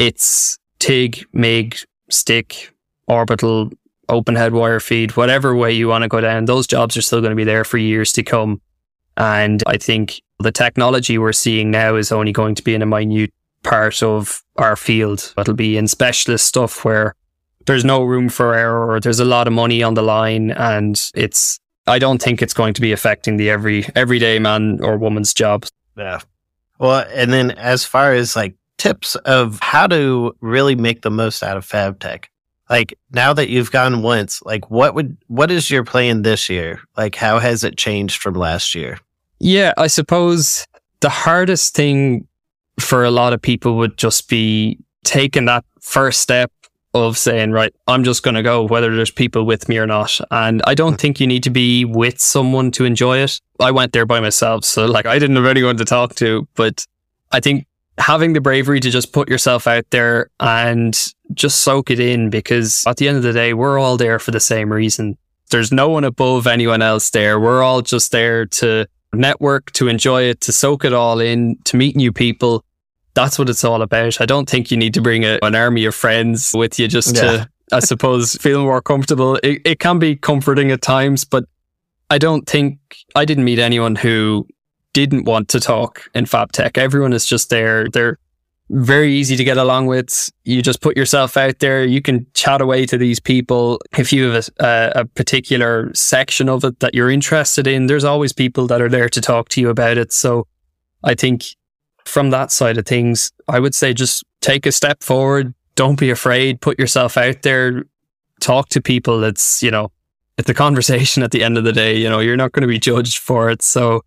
it's 0.00 0.58
TIG, 0.78 1.26
MIG, 1.34 1.76
stick, 2.08 2.74
orbital, 3.06 3.70
open 4.08 4.34
head 4.34 4.54
wire 4.54 4.80
feed, 4.80 5.14
whatever 5.16 5.54
way 5.54 5.70
you 5.70 5.88
want 5.88 6.02
to 6.02 6.08
go 6.08 6.22
down, 6.22 6.46
those 6.46 6.66
jobs 6.66 6.96
are 6.96 7.02
still 7.02 7.20
going 7.20 7.30
to 7.30 7.36
be 7.36 7.44
there 7.44 7.64
for 7.64 7.76
years 7.76 8.12
to 8.14 8.22
come. 8.22 8.62
And 9.18 9.62
I 9.66 9.76
think 9.76 10.22
the 10.38 10.52
technology 10.52 11.18
we're 11.18 11.34
seeing 11.34 11.70
now 11.70 11.96
is 11.96 12.10
only 12.10 12.32
going 12.32 12.54
to 12.54 12.64
be 12.64 12.74
in 12.74 12.80
a 12.80 12.86
minute 12.86 13.32
part 13.62 14.02
of 14.02 14.42
our 14.56 14.74
field. 14.74 15.34
It'll 15.36 15.52
be 15.52 15.76
in 15.76 15.86
specialist 15.86 16.46
stuff 16.46 16.82
where 16.82 17.14
there's 17.66 17.84
no 17.84 18.02
room 18.02 18.30
for 18.30 18.54
error 18.54 18.90
or 18.90 19.00
there's 19.00 19.20
a 19.20 19.24
lot 19.26 19.46
of 19.46 19.52
money 19.52 19.82
on 19.82 19.92
the 19.92 20.02
line 20.02 20.50
and 20.52 20.98
it's 21.14 21.60
I 21.86 21.98
don't 21.98 22.22
think 22.22 22.40
it's 22.40 22.54
going 22.54 22.72
to 22.74 22.80
be 22.80 22.92
affecting 22.92 23.36
the 23.36 23.50
every 23.50 23.84
everyday 23.94 24.38
man 24.38 24.78
or 24.82 24.96
woman's 24.96 25.34
job. 25.34 25.66
Yeah. 25.94 26.20
Well, 26.78 27.04
and 27.12 27.30
then 27.30 27.50
as 27.50 27.84
far 27.84 28.14
as 28.14 28.34
like 28.34 28.54
tips 28.80 29.14
of 29.16 29.58
how 29.60 29.86
to 29.86 30.34
really 30.40 30.74
make 30.74 31.02
the 31.02 31.10
most 31.10 31.42
out 31.42 31.58
of 31.58 31.66
FabTech. 31.66 32.24
Like 32.70 32.94
now 33.12 33.32
that 33.34 33.50
you've 33.50 33.70
gone 33.70 34.02
once, 34.02 34.40
like 34.42 34.70
what 34.70 34.94
would 34.94 35.16
what 35.26 35.50
is 35.50 35.70
your 35.70 35.84
plan 35.84 36.22
this 36.22 36.48
year? 36.48 36.80
Like 36.96 37.14
how 37.14 37.38
has 37.38 37.62
it 37.62 37.76
changed 37.76 38.22
from 38.22 38.34
last 38.34 38.74
year? 38.74 38.98
Yeah, 39.38 39.74
I 39.76 39.88
suppose 39.88 40.66
the 41.00 41.10
hardest 41.10 41.74
thing 41.74 42.26
for 42.78 43.04
a 43.04 43.10
lot 43.10 43.32
of 43.32 43.42
people 43.42 43.76
would 43.76 43.98
just 43.98 44.28
be 44.28 44.78
taking 45.04 45.44
that 45.46 45.64
first 45.80 46.20
step 46.20 46.50
of 46.94 47.16
saying, 47.18 47.52
right, 47.52 47.74
I'm 47.86 48.02
just 48.02 48.22
going 48.22 48.34
to 48.34 48.42
go, 48.42 48.64
whether 48.64 48.94
there's 48.94 49.10
people 49.10 49.44
with 49.44 49.68
me 49.68 49.78
or 49.78 49.86
not. 49.86 50.20
And 50.30 50.60
I 50.66 50.74
don't 50.74 51.00
think 51.00 51.20
you 51.20 51.26
need 51.26 51.44
to 51.44 51.50
be 51.50 51.84
with 51.84 52.18
someone 52.20 52.70
to 52.72 52.84
enjoy 52.84 53.18
it. 53.18 53.40
I 53.60 53.70
went 53.70 53.92
there 53.92 54.06
by 54.06 54.20
myself. 54.20 54.64
So, 54.64 54.86
like, 54.86 55.06
I 55.06 55.18
didn't 55.18 55.36
have 55.36 55.46
anyone 55.46 55.76
to 55.76 55.84
talk 55.84 56.16
to. 56.16 56.48
But 56.54 56.84
I 57.30 57.40
think 57.40 57.66
having 58.00 58.32
the 58.32 58.40
bravery 58.40 58.80
to 58.80 58.90
just 58.90 59.12
put 59.12 59.28
yourself 59.28 59.66
out 59.66 59.84
there 59.90 60.30
and 60.40 61.12
just 61.34 61.60
soak 61.60 61.90
it 61.90 62.00
in 62.00 62.30
because 62.30 62.84
at 62.86 62.96
the 62.96 63.06
end 63.06 63.18
of 63.18 63.22
the 63.22 63.32
day, 63.32 63.54
we're 63.54 63.78
all 63.78 63.96
there 63.96 64.18
for 64.18 64.30
the 64.30 64.40
same 64.40 64.72
reason. 64.72 65.16
There's 65.50 65.70
no 65.70 65.90
one 65.90 66.04
above 66.04 66.46
anyone 66.46 66.82
else 66.82 67.10
there. 67.10 67.38
We're 67.38 67.62
all 67.62 67.82
just 67.82 68.10
there 68.10 68.46
to 68.46 68.86
network, 69.12 69.70
to 69.72 69.88
enjoy 69.88 70.22
it, 70.22 70.40
to 70.42 70.52
soak 70.52 70.84
it 70.84 70.92
all 70.92 71.20
in, 71.20 71.58
to 71.64 71.76
meet 71.76 71.94
new 71.94 72.12
people. 72.12 72.64
that's 73.14 73.38
what 73.38 73.50
it's 73.50 73.64
all 73.64 73.82
about. 73.82 74.20
I 74.20 74.26
don't 74.26 74.48
think 74.48 74.70
you 74.70 74.76
need 74.76 74.94
to 74.94 75.02
bring 75.02 75.24
a, 75.24 75.38
an 75.42 75.54
army 75.54 75.84
of 75.84 75.94
friends 75.94 76.52
with 76.54 76.78
you 76.78 76.86
just 76.88 77.16
yeah. 77.16 77.22
to, 77.22 77.50
I 77.72 77.80
suppose, 77.80 78.34
feel 78.40 78.62
more 78.62 78.80
comfortable. 78.80 79.36
It, 79.42 79.60
it 79.64 79.78
can 79.78 79.98
be 79.98 80.16
comforting 80.16 80.70
at 80.70 80.80
times, 80.80 81.24
but 81.24 81.44
I 82.08 82.18
don't 82.18 82.48
think 82.48 82.78
I 83.14 83.24
didn't 83.24 83.44
meet 83.44 83.58
anyone 83.58 83.96
who 83.96 84.46
didn't 84.92 85.24
want 85.24 85.48
to 85.50 85.60
talk 85.60 86.08
in 86.14 86.26
fab 86.26 86.52
tech. 86.52 86.78
Everyone 86.78 87.12
is 87.12 87.26
just 87.26 87.50
there. 87.50 87.88
They're 87.88 88.18
very 88.70 89.12
easy 89.12 89.36
to 89.36 89.44
get 89.44 89.56
along 89.56 89.86
with. 89.86 90.30
You 90.44 90.62
just 90.62 90.80
put 90.80 90.96
yourself 90.96 91.36
out 91.36 91.58
there. 91.58 91.84
You 91.84 92.00
can 92.00 92.26
chat 92.34 92.60
away 92.60 92.86
to 92.86 92.96
these 92.96 93.18
people. 93.18 93.80
If 93.98 94.12
you 94.12 94.30
have 94.30 94.48
a, 94.60 94.92
a, 94.94 95.04
particular 95.04 95.92
section 95.92 96.48
of 96.48 96.64
it 96.64 96.78
that 96.78 96.94
you're 96.94 97.10
interested 97.10 97.66
in, 97.66 97.86
there's 97.86 98.04
always 98.04 98.32
people 98.32 98.68
that 98.68 98.80
are 98.80 98.88
there 98.88 99.08
to 99.08 99.20
talk 99.20 99.48
to 99.50 99.60
you 99.60 99.70
about 99.70 99.98
it. 99.98 100.12
So 100.12 100.46
I 101.02 101.14
think 101.14 101.44
from 102.04 102.30
that 102.30 102.52
side 102.52 102.78
of 102.78 102.86
things, 102.86 103.32
I 103.48 103.58
would 103.58 103.74
say 103.74 103.92
just 103.92 104.24
take 104.40 104.66
a 104.66 104.72
step 104.72 105.02
forward. 105.02 105.52
Don't 105.74 105.98
be 105.98 106.10
afraid. 106.10 106.60
Put 106.60 106.78
yourself 106.78 107.16
out 107.16 107.42
there. 107.42 107.84
Talk 108.40 108.68
to 108.70 108.80
people. 108.80 109.24
It's, 109.24 109.62
you 109.64 109.72
know, 109.72 109.90
it's 110.38 110.48
a 110.48 110.54
conversation 110.54 111.24
at 111.24 111.32
the 111.32 111.42
end 111.42 111.58
of 111.58 111.64
the 111.64 111.72
day. 111.72 111.96
You 111.96 112.08
know, 112.08 112.20
you're 112.20 112.36
not 112.36 112.52
going 112.52 112.62
to 112.62 112.68
be 112.68 112.78
judged 112.78 113.18
for 113.18 113.50
it. 113.50 113.62
So 113.62 114.02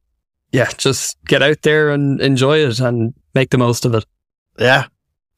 yeah, 0.53 0.69
just 0.77 1.17
get 1.25 1.41
out 1.41 1.63
there 1.63 1.89
and 1.89 2.21
enjoy 2.21 2.59
it 2.59 2.79
and 2.79 3.13
make 3.33 3.49
the 3.49 3.57
most 3.57 3.85
of 3.85 3.95
it. 3.95 4.05
Yeah. 4.57 4.85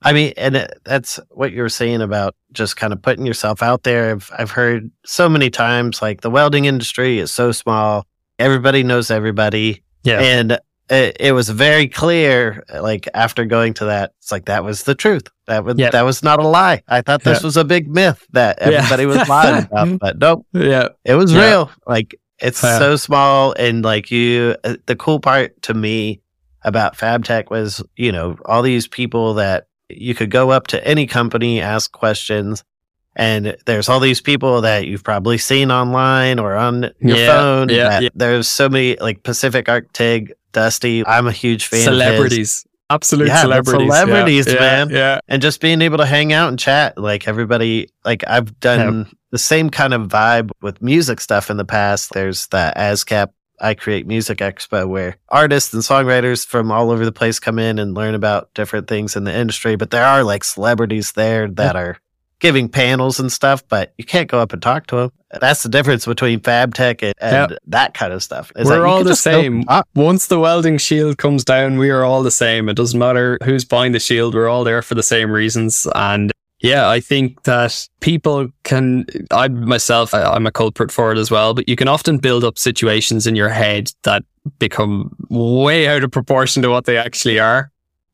I 0.02 0.12
mean, 0.12 0.34
and 0.38 0.58
it, 0.58 0.80
that's 0.84 1.20
what 1.32 1.54
you 1.54 1.62
were 1.62 1.70
saying 1.70 2.02
about 2.02 2.36
just 2.52 2.76
kind 2.76 2.92
of 2.94 3.02
putting 3.02 3.26
yourself 3.26 3.64
out 3.64 3.84
there. 3.84 4.12
I've, 4.12 4.30
I've 4.38 4.52
heard 4.52 4.92
so 5.06 5.30
many 5.30 5.50
times 5.50 6.02
like 6.02 6.22
the 6.22 6.30
welding 6.30 6.66
industry 6.66 7.18
is 7.18 7.32
so 7.32 7.54
small. 7.54 8.06
Everybody 8.38 8.84
knows 8.84 9.10
everybody. 9.10 9.82
Yeah. 10.04 10.20
And 10.20 10.60
it, 10.90 11.18
it 11.20 11.32
was 11.32 11.50
very 11.50 11.88
clear, 11.88 12.64
like 12.80 13.08
after 13.14 13.46
going 13.46 13.74
to 13.76 13.86
that, 13.86 14.12
it's 14.20 14.34
like 14.34 14.46
that 14.46 14.66
was 14.66 14.84
the 14.84 14.96
truth. 14.96 15.28
That 15.48 15.64
was 15.64 15.78
yep. 15.78 15.94
that 15.94 16.04
was 16.04 16.22
not 16.24 16.40
a 16.40 16.48
lie. 16.48 16.84
I 16.88 17.02
thought 17.02 17.24
this 17.24 17.38
yep. 17.38 17.44
was 17.44 17.58
a 17.58 17.64
big 17.64 17.88
myth 17.88 18.24
that 18.34 18.60
everybody 18.60 19.04
yeah. 19.04 19.10
was 19.20 19.30
lying 19.30 19.64
about, 19.64 20.00
but 20.00 20.18
nope. 20.20 20.46
Yeah, 20.54 20.90
it 21.04 21.16
was 21.16 21.34
yeah. 21.34 21.50
real. 21.50 21.72
Like 21.88 22.16
it's 22.40 22.62
yeah. 22.64 22.80
so 22.80 22.96
small, 22.96 23.54
and 23.54 23.84
like 23.84 24.12
you, 24.12 24.56
uh, 24.64 24.76
the 24.86 24.96
cool 24.96 25.20
part 25.20 25.62
to 25.64 25.74
me 25.74 26.22
about 26.64 26.98
FabTech 26.98 27.50
was, 27.50 27.84
you 27.96 28.12
know, 28.12 28.38
all 28.46 28.62
these 28.62 28.88
people 28.88 29.36
that 29.36 29.68
you 29.90 30.16
could 30.16 30.32
go 30.32 30.52
up 30.52 30.68
to 30.68 30.88
any 30.88 31.06
company, 31.06 31.62
ask 31.62 31.92
questions, 31.92 32.64
and 33.16 33.56
there's 33.66 33.88
all 33.88 34.00
these 34.00 34.20
people 34.20 34.62
that 34.62 34.88
you've 34.88 35.04
probably 35.04 35.38
seen 35.38 35.72
online 35.72 36.40
or 36.40 36.56
on 36.56 36.92
your 37.00 37.18
yeah, 37.18 37.28
phone. 37.28 37.70
Yeah, 37.70 38.00
yeah, 38.02 38.10
There's 38.14 38.48
so 38.48 38.68
many 38.68 38.98
like 38.98 39.24
Pacific 39.24 39.70
Arc 39.70 39.94
Tig, 39.94 40.34
Dusty. 40.52 41.06
I'm 41.06 41.28
a 41.28 41.32
huge 41.32 41.68
fan. 41.68 41.80
Of 41.80 41.86
celebrities. 41.86 42.66
Absolute 42.90 43.28
yeah, 43.30 43.42
celebrities. 43.42 43.88
Celebrities, 43.88 44.48
yeah, 44.48 44.60
man. 44.60 44.90
Yeah. 44.90 45.20
And 45.28 45.42
just 45.42 45.60
being 45.60 45.82
able 45.82 45.98
to 45.98 46.06
hang 46.06 46.34
out 46.34 46.50
and 46.50 46.60
chat. 46.60 46.98
Like 46.98 47.28
everybody, 47.28 47.90
like 48.04 48.24
I've 48.28 48.60
done 48.60 49.12
the 49.32 49.38
same 49.38 49.70
kind 49.70 49.94
of 49.94 50.08
vibe 50.08 50.52
with 50.62 50.82
music 50.82 51.20
stuff 51.20 51.50
in 51.50 51.58
the 51.58 51.66
past. 51.66 52.14
There's 52.14 52.48
that 52.48 52.78
ASCAP 52.78 53.30
I 53.60 53.74
Create 53.74 54.06
Music 54.06 54.40
Expo 54.40 54.88
where 54.88 55.18
artists 55.30 55.74
and 55.74 55.82
songwriters 55.82 56.46
from 56.46 56.72
all 56.72 56.92
over 56.92 57.06
the 57.06 57.12
place 57.12 57.40
come 57.40 57.58
in 57.58 57.80
and 57.80 57.96
learn 57.96 58.14
about 58.14 58.54
different 58.54 58.88
things 58.88 59.16
in 59.16 59.24
the 59.24 59.36
industry. 59.36 59.76
But 59.76 59.92
there 59.92 60.06
are 60.06 60.24
like 60.24 60.44
celebrities 60.44 61.14
there 61.14 61.50
that 61.52 61.76
are 61.76 61.98
giving 62.46 62.70
panels 62.70 63.20
and 63.20 63.32
stuff, 63.32 63.68
but 63.68 63.92
you 63.98 64.04
can't 64.04 64.30
go 64.30 64.40
up 64.40 64.54
and 64.54 64.62
talk 64.62 64.86
to 64.88 64.96
them. 64.96 65.12
That's 65.42 65.64
the 65.64 65.70
difference 65.70 66.06
between 66.06 66.40
fab 66.42 66.76
tech 66.76 67.02
and, 67.02 67.16
and 67.20 67.52
yep. 67.52 67.60
that 67.68 67.96
kind 67.96 68.14
of 68.14 68.22
stuff. 68.22 68.52
We're 68.56 68.86
all 68.86 69.04
the 69.04 69.16
same. 69.16 69.66
Once 69.96 70.28
the 70.28 70.40
welding 70.40 70.78
shield 70.78 71.18
comes 71.18 71.44
down, 71.44 71.80
we 71.80 71.90
are 71.90 72.04
all 72.04 72.22
the 72.22 72.30
same. 72.30 72.70
It 72.70 72.76
doesn't 72.76 73.00
matter 73.00 73.40
who's 73.44 73.66
buying 73.66 73.94
the 73.94 74.00
shield. 74.00 74.36
We're 74.36 74.48
all 74.48 74.64
there 74.64 74.84
for 74.84 74.94
the 74.94 75.02
same 75.02 75.32
reasons. 75.32 75.88
And 75.96 76.32
yeah, 76.60 76.88
I 76.88 77.00
think 77.00 77.44
that 77.44 77.88
people 78.00 78.50
can, 78.64 79.08
I 79.32 79.48
myself, 79.48 80.14
I, 80.14 80.36
am 80.36 80.46
a 80.46 80.52
culprit 80.52 80.92
for 80.92 81.12
it 81.12 81.18
as 81.18 81.32
well, 81.32 81.56
but 81.56 81.68
you 81.68 81.76
can 81.76 81.88
often 81.88 82.20
build 82.20 82.44
up 82.44 82.60
situations 82.60 83.26
in 83.26 83.36
your 83.36 83.50
head 83.50 83.90
that 84.04 84.24
become 84.60 85.16
way 85.30 85.88
out 85.88 86.04
of 86.04 86.12
proportion 86.12 86.62
to 86.62 86.70
what 86.70 86.86
they 86.86 86.98
actually 86.98 87.40
are. 87.40 87.72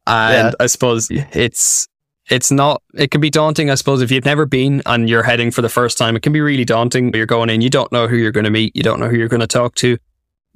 And 0.08 0.48
yeah. 0.48 0.64
I 0.64 0.68
suppose 0.68 1.10
it's, 1.12 1.88
it's 2.32 2.50
not, 2.50 2.82
it 2.94 3.12
can 3.12 3.22
be 3.22 3.30
daunting, 3.30 3.70
I 3.70 3.76
suppose, 3.76 4.02
if 4.02 4.10
you've 4.10 4.26
never 4.26 4.46
been 4.46 4.82
and 4.86 5.10
you're 5.10 5.22
heading 5.22 5.52
for 5.52 5.62
the 5.62 5.70
first 5.70 5.98
time. 5.98 6.16
It 6.16 6.24
can 6.24 6.32
be 6.32 6.42
really 6.42 6.66
daunting. 6.66 7.14
You're 7.14 7.26
going 7.26 7.50
in, 7.50 7.62
you 7.62 7.70
don't 7.70 7.92
know 7.92 8.08
who 8.08 8.16
you're 8.16 8.32
going 8.32 8.46
to 8.46 8.50
meet, 8.50 8.76
you 8.76 8.82
don't 8.82 9.00
know 9.00 9.10
who 9.10 9.18
you're 9.18 9.28
going 9.28 9.42
to 9.42 9.48
talk 9.48 9.76
to. 9.76 9.98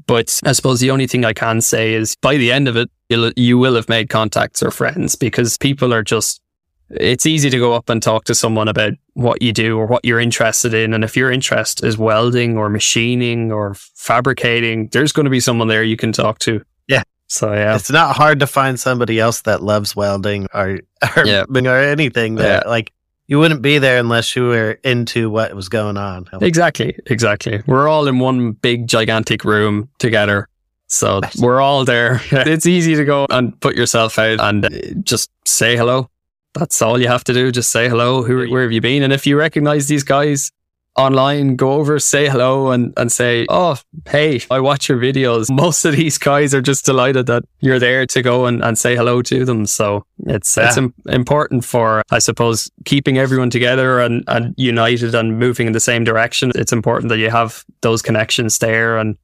But 0.08 0.40
I 0.46 0.54
suppose 0.54 0.80
the 0.80 0.92
only 0.92 1.06
thing 1.06 1.26
I 1.26 1.34
can 1.34 1.62
say 1.62 1.94
is 1.94 2.16
by 2.16 2.38
the 2.38 2.52
end 2.52 2.68
of 2.68 2.78
it, 2.78 2.90
you'll, 3.10 3.32
you 3.36 3.58
will 3.58 3.76
have 3.76 3.90
made 3.90 4.10
contacts 4.10 4.64
or 4.64 4.72
friends 4.72 5.16
because 5.16 5.58
people 5.58 5.94
are 5.94 6.04
just 6.04 6.42
it's 6.90 7.26
easy 7.26 7.50
to 7.50 7.58
go 7.58 7.74
up 7.74 7.90
and 7.90 8.02
talk 8.02 8.26
to 8.26 8.36
someone 8.36 8.68
about 8.68 8.94
what 9.14 9.42
you 9.42 9.52
do 9.52 9.78
or 9.78 9.88
what 9.88 10.06
you're 10.06 10.20
interested 10.20 10.74
in. 10.74 10.94
And 10.94 11.04
if 11.04 11.18
your 11.18 11.32
interest 11.32 11.84
is 11.84 11.98
welding 11.98 12.58
or 12.58 12.70
machining 12.70 13.52
or 13.52 13.74
fabricating, 13.74 14.90
there's 14.90 15.12
going 15.12 15.24
to 15.24 15.32
be 15.32 15.40
someone 15.40 15.68
there 15.68 15.84
you 15.84 15.98
can 15.98 16.12
talk 16.12 16.38
to. 16.40 16.64
Yeah. 16.88 17.02
So 17.28 17.54
yeah, 17.54 17.76
it's 17.76 17.90
not 17.90 18.16
hard 18.16 18.40
to 18.40 18.48
find 18.48 18.80
somebody 18.80 19.20
else 19.20 19.42
that 19.42 19.64
loves 19.64 19.96
welding 19.96 20.48
or 20.54 20.80
or, 21.16 21.26
yeah. 21.26 21.46
or 21.56 21.78
anything 21.80 22.36
that 22.36 22.64
yeah. 22.66 22.70
like 22.70 22.92
you 23.28 23.40
wouldn't 23.40 23.62
be 23.62 23.80
there 23.80 24.00
unless 24.00 24.36
you 24.36 24.44
were 24.48 24.78
into 24.84 25.30
what 25.30 25.54
was 25.56 25.68
going 25.68 25.98
on. 25.98 26.28
Exactly, 26.42 26.98
exactly. 27.08 27.64
We're 27.66 27.88
all 27.88 28.08
in 28.08 28.20
one 28.20 28.52
big 28.52 28.88
gigantic 28.88 29.44
room 29.44 29.90
together. 29.98 30.48
So 30.88 31.22
we're 31.40 31.60
all 31.62 31.84
there. 31.84 32.22
It's 32.32 32.68
easy 32.68 32.96
to 32.96 33.04
go 33.04 33.26
and 33.32 33.60
put 33.60 33.76
yourself 33.76 34.20
out 34.20 34.40
and 34.40 34.66
uh, 34.66 34.70
just 35.04 35.32
say 35.46 35.76
hello 35.76 36.10
that's 36.56 36.82
all 36.82 37.00
you 37.00 37.08
have 37.08 37.24
to 37.26 37.34
do. 37.34 37.52
Just 37.52 37.70
say 37.70 37.88
hello. 37.88 38.24
Who, 38.24 38.50
where 38.50 38.64
have 38.64 38.72
you 38.72 38.82
been? 38.82 39.04
And 39.04 39.14
if 39.14 39.28
you 39.28 39.38
recognize 39.38 39.88
these 39.88 40.04
guys 40.04 40.52
online, 40.96 41.56
go 41.56 41.74
over, 41.74 42.00
say 42.00 42.28
hello 42.28 42.72
and, 42.72 42.94
and 42.98 43.12
say, 43.12 43.46
Oh, 43.50 43.78
hey, 44.08 44.40
I 44.50 44.60
watch 44.60 44.90
your 44.90 44.98
videos. 44.98 45.50
Most 45.50 45.86
of 45.86 45.96
these 45.96 46.18
guys 46.18 46.54
are 46.54 46.62
just 46.62 46.86
delighted 46.86 47.26
that 47.28 47.44
you're 47.60 47.80
there 47.80 48.06
to 48.08 48.22
go 48.22 48.46
and, 48.46 48.64
and 48.64 48.78
say 48.78 48.96
hello 48.96 49.22
to 49.24 49.46
them. 49.46 49.66
So 49.66 50.06
it's, 50.26 50.56
yeah. 50.56 50.68
it's 50.68 50.78
Im- 50.78 50.94
important 51.08 51.66
for, 51.66 52.02
I 52.12 52.20
suppose, 52.20 52.70
keeping 52.86 53.18
everyone 53.18 53.50
together 53.50 54.00
and, 54.00 54.24
and 54.28 54.54
united 54.58 55.14
and 55.16 55.40
moving 55.40 55.68
in 55.68 55.74
the 55.74 55.80
same 55.80 56.04
direction. 56.04 56.52
It's 56.56 56.74
important 56.74 57.10
that 57.10 57.20
you 57.20 57.30
have 57.30 57.64
those 57.82 58.02
connections 58.02 58.58
there. 58.60 58.98
And 58.98 59.18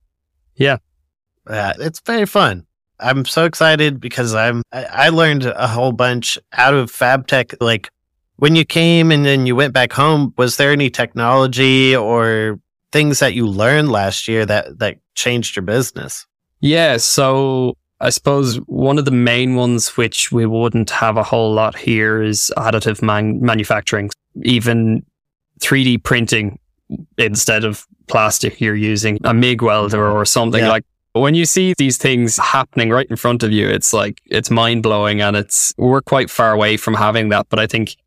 yeah. 0.56 0.78
Yeah, 1.50 1.74
it's 1.80 2.02
very 2.02 2.26
fun. 2.26 2.66
I'm 3.00 3.26
so 3.26 3.46
excited 3.46 4.00
because 4.00 4.36
I'm 4.36 4.62
I 4.72 5.10
learned 5.10 5.46
a 5.46 5.68
whole 5.68 5.92
bunch 5.92 6.38
out 6.54 6.76
of 6.76 6.92
FabTech. 6.92 7.56
Like 7.60 7.90
when 8.42 8.56
you 8.56 8.66
came 8.66 9.12
and 9.12 9.24
then 9.24 9.46
you 9.46 9.56
went 9.56 9.72
back 9.72 9.94
home, 9.94 10.34
was 10.36 10.58
there 10.58 10.72
any 10.72 10.90
technology 10.90 11.96
or 11.96 12.60
things 12.92 13.20
that 13.20 13.36
you 13.36 13.46
learned 13.46 13.92
last 13.92 14.28
year 14.28 14.48
that 14.48 14.80
that 14.80 14.98
changed 15.14 15.56
your 15.56 15.62
business? 15.62 16.26
Yeah, 16.60 16.98
so 16.98 17.78
I 18.00 18.10
suppose 18.10 18.56
one 18.66 18.98
of 18.98 19.06
the 19.06 19.12
main 19.12 19.54
ones 19.54 19.96
which 19.96 20.32
we 20.32 20.48
wouldn't 20.48 20.90
have 20.90 21.18
a 21.18 21.24
whole 21.24 21.54
lot 21.54 21.78
here 21.78 22.20
is 22.20 22.52
additive 22.58 23.04
man- 23.04 23.40
manufacturing, 23.46 24.10
even 24.42 25.06
3D 25.60 26.02
printing 26.02 26.58
instead 27.20 27.64
of 27.64 27.86
plastic. 28.08 28.60
You're 28.60 28.76
using 28.76 29.20
a 29.24 29.36
MIG 29.36 29.62
welder 29.62 30.10
or 30.10 30.26
something 30.26 30.64
yeah. 30.64 30.70
like 30.70 30.86
when 31.14 31.36
you 31.36 31.46
see 31.46 31.76
these 31.78 31.98
things 31.98 32.38
happening 32.38 32.90
right 32.90 33.06
in 33.08 33.18
front 33.18 33.44
of 33.44 33.52
you, 33.52 33.70
it's 33.70 33.94
like, 33.94 34.20
it's 34.26 34.50
mind 34.50 34.82
blowing 34.82 35.22
and 35.22 35.36
it's, 35.36 35.76
we're 35.78 36.02
quite 36.02 36.32
far 36.32 36.54
away 36.54 36.78
from 36.78 36.96
having 36.96 37.30
that. 37.30 37.48
But 37.50 37.60
I 37.60 37.68
think 37.68 37.98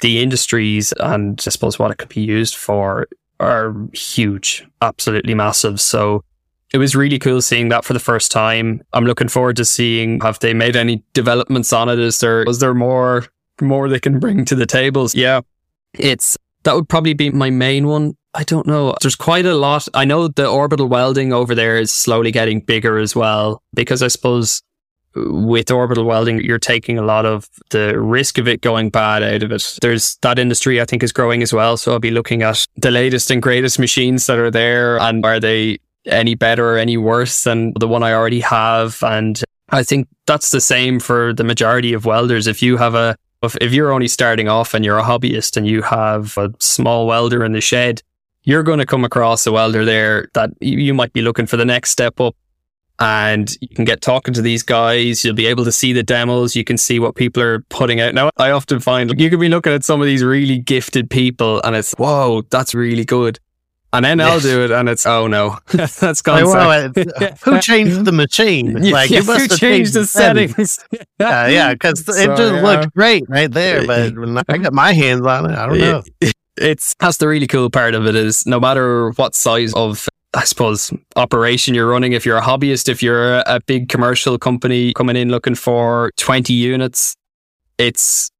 the 0.00 0.22
industries 0.22 0.92
and 1.00 1.42
I 1.46 1.50
suppose 1.50 1.78
what 1.78 1.90
it 1.90 1.98
could 1.98 2.08
be 2.08 2.20
used 2.20 2.56
for 2.56 3.08
are 3.40 3.74
huge, 3.92 4.66
absolutely 4.82 5.34
massive. 5.34 5.80
So 5.80 6.24
it 6.72 6.78
was 6.78 6.94
really 6.94 7.18
cool 7.18 7.40
seeing 7.40 7.68
that 7.70 7.84
for 7.84 7.92
the 7.92 8.00
first 8.00 8.30
time. 8.30 8.82
I'm 8.92 9.04
looking 9.04 9.28
forward 9.28 9.56
to 9.56 9.64
seeing 9.64 10.20
have 10.20 10.38
they 10.40 10.54
made 10.54 10.76
any 10.76 11.02
developments 11.14 11.72
on 11.72 11.88
it? 11.88 11.98
Is 11.98 12.20
there 12.20 12.42
is 12.44 12.58
there 12.58 12.74
more 12.74 13.26
more 13.60 13.88
they 13.88 14.00
can 14.00 14.18
bring 14.18 14.44
to 14.46 14.54
the 14.54 14.66
tables? 14.66 15.14
Yeah. 15.14 15.40
It's 15.94 16.36
that 16.64 16.74
would 16.74 16.88
probably 16.88 17.14
be 17.14 17.30
my 17.30 17.50
main 17.50 17.86
one. 17.86 18.16
I 18.34 18.44
don't 18.44 18.66
know. 18.66 18.94
There's 19.00 19.16
quite 19.16 19.46
a 19.46 19.54
lot. 19.54 19.88
I 19.94 20.04
know 20.04 20.28
the 20.28 20.46
orbital 20.46 20.86
welding 20.86 21.32
over 21.32 21.54
there 21.54 21.78
is 21.78 21.90
slowly 21.90 22.30
getting 22.30 22.60
bigger 22.60 22.98
as 22.98 23.16
well, 23.16 23.62
because 23.74 24.02
I 24.02 24.08
suppose 24.08 24.62
with 25.26 25.70
orbital 25.70 26.04
welding, 26.04 26.40
you're 26.40 26.58
taking 26.58 26.98
a 26.98 27.02
lot 27.02 27.26
of 27.26 27.48
the 27.70 27.98
risk 27.98 28.38
of 28.38 28.48
it 28.48 28.60
going 28.60 28.90
bad 28.90 29.22
out 29.22 29.42
of 29.42 29.52
it. 29.52 29.78
There's 29.80 30.16
that 30.22 30.38
industry, 30.38 30.80
I 30.80 30.84
think, 30.84 31.02
is 31.02 31.12
growing 31.12 31.42
as 31.42 31.52
well. 31.52 31.76
So 31.76 31.92
I'll 31.92 31.98
be 31.98 32.10
looking 32.10 32.42
at 32.42 32.66
the 32.76 32.90
latest 32.90 33.30
and 33.30 33.42
greatest 33.42 33.78
machines 33.78 34.26
that 34.26 34.38
are 34.38 34.50
there 34.50 34.98
and 35.00 35.24
are 35.24 35.40
they 35.40 35.78
any 36.06 36.34
better 36.34 36.74
or 36.74 36.78
any 36.78 36.96
worse 36.96 37.44
than 37.44 37.72
the 37.78 37.88
one 37.88 38.02
I 38.02 38.12
already 38.12 38.40
have? 38.40 39.02
And 39.02 39.42
I 39.70 39.82
think 39.82 40.08
that's 40.26 40.50
the 40.50 40.60
same 40.60 41.00
for 41.00 41.32
the 41.32 41.44
majority 41.44 41.92
of 41.92 42.04
welders. 42.04 42.46
If 42.46 42.62
you 42.62 42.76
have 42.76 42.94
a 42.94 43.16
if, 43.42 43.56
if 43.60 43.72
you're 43.72 43.92
only 43.92 44.08
starting 44.08 44.48
off 44.48 44.74
and 44.74 44.84
you're 44.84 44.98
a 44.98 45.04
hobbyist 45.04 45.56
and 45.56 45.66
you 45.66 45.82
have 45.82 46.36
a 46.38 46.52
small 46.58 47.06
welder 47.06 47.44
in 47.44 47.52
the 47.52 47.60
shed, 47.60 48.02
you're 48.42 48.62
going 48.62 48.78
to 48.78 48.86
come 48.86 49.04
across 49.04 49.46
a 49.46 49.52
welder 49.52 49.84
there 49.84 50.28
that 50.34 50.50
you 50.60 50.94
might 50.94 51.12
be 51.12 51.22
looking 51.22 51.46
for 51.46 51.56
the 51.56 51.64
next 51.64 51.90
step 51.90 52.20
up. 52.20 52.34
And 53.00 53.56
you 53.60 53.68
can 53.68 53.84
get 53.84 54.00
talking 54.00 54.34
to 54.34 54.42
these 54.42 54.62
guys. 54.62 55.24
You'll 55.24 55.34
be 55.34 55.46
able 55.46 55.64
to 55.64 55.72
see 55.72 55.92
the 55.92 56.02
demos. 56.02 56.56
You 56.56 56.64
can 56.64 56.76
see 56.76 56.98
what 56.98 57.14
people 57.14 57.42
are 57.42 57.60
putting 57.68 58.00
out. 58.00 58.14
Now, 58.14 58.30
I 58.36 58.50
often 58.50 58.80
find 58.80 59.18
you 59.20 59.30
can 59.30 59.38
be 59.38 59.48
looking 59.48 59.72
at 59.72 59.84
some 59.84 60.00
of 60.00 60.06
these 60.06 60.24
really 60.24 60.58
gifted 60.58 61.08
people 61.10 61.60
and 61.62 61.76
it's, 61.76 61.92
whoa, 61.92 62.42
that's 62.50 62.74
really 62.74 63.04
good. 63.04 63.38
And 63.90 64.04
then 64.04 64.20
I'll 64.20 64.38
do 64.38 64.64
it, 64.64 64.70
and 64.70 64.86
it's 64.86 65.06
oh 65.06 65.28
no, 65.28 65.56
that's 65.68 66.20
gone. 66.20 66.44
Well, 66.44 66.92
uh, 66.96 67.30
who 67.42 67.58
changed 67.58 68.04
the 68.04 68.12
machine? 68.12 68.74
Like 68.88 69.08
yeah, 69.08 69.20
you 69.20 69.24
must 69.24 69.50
have 69.50 69.58
changed 69.58 69.94
the 69.94 70.04
settings. 70.04 70.78
Uh, 70.92 70.98
yeah, 71.18 71.46
yeah, 71.46 71.72
because 71.72 72.04
so, 72.04 72.12
it 72.12 72.36
just 72.36 72.52
yeah. 72.52 72.62
looked 72.62 72.94
great 72.94 73.24
right 73.28 73.50
there. 73.50 73.86
But 73.86 74.14
when 74.14 74.36
I 74.36 74.58
got 74.58 74.74
my 74.74 74.92
hands 74.92 75.24
on 75.24 75.50
it, 75.50 75.56
I 75.56 75.66
don't 75.66 75.78
know. 75.78 76.02
It's 76.58 76.94
that's 76.98 77.16
the 77.16 77.28
really 77.28 77.46
cool 77.46 77.70
part 77.70 77.94
of 77.94 78.06
it 78.06 78.14
is 78.14 78.44
no 78.44 78.60
matter 78.60 79.10
what 79.12 79.34
size 79.34 79.72
of 79.72 80.06
I 80.34 80.44
suppose 80.44 80.92
operation 81.16 81.74
you're 81.74 81.88
running, 81.88 82.12
if 82.12 82.26
you're 82.26 82.36
a 82.36 82.42
hobbyist, 82.42 82.88
if 82.88 83.02
you're 83.02 83.38
a 83.46 83.60
big 83.66 83.88
commercial 83.88 84.38
company 84.38 84.92
coming 84.92 85.16
in 85.16 85.30
looking 85.30 85.54
for 85.54 86.12
20 86.16 86.52
units, 86.52 87.16
it's 87.78 88.30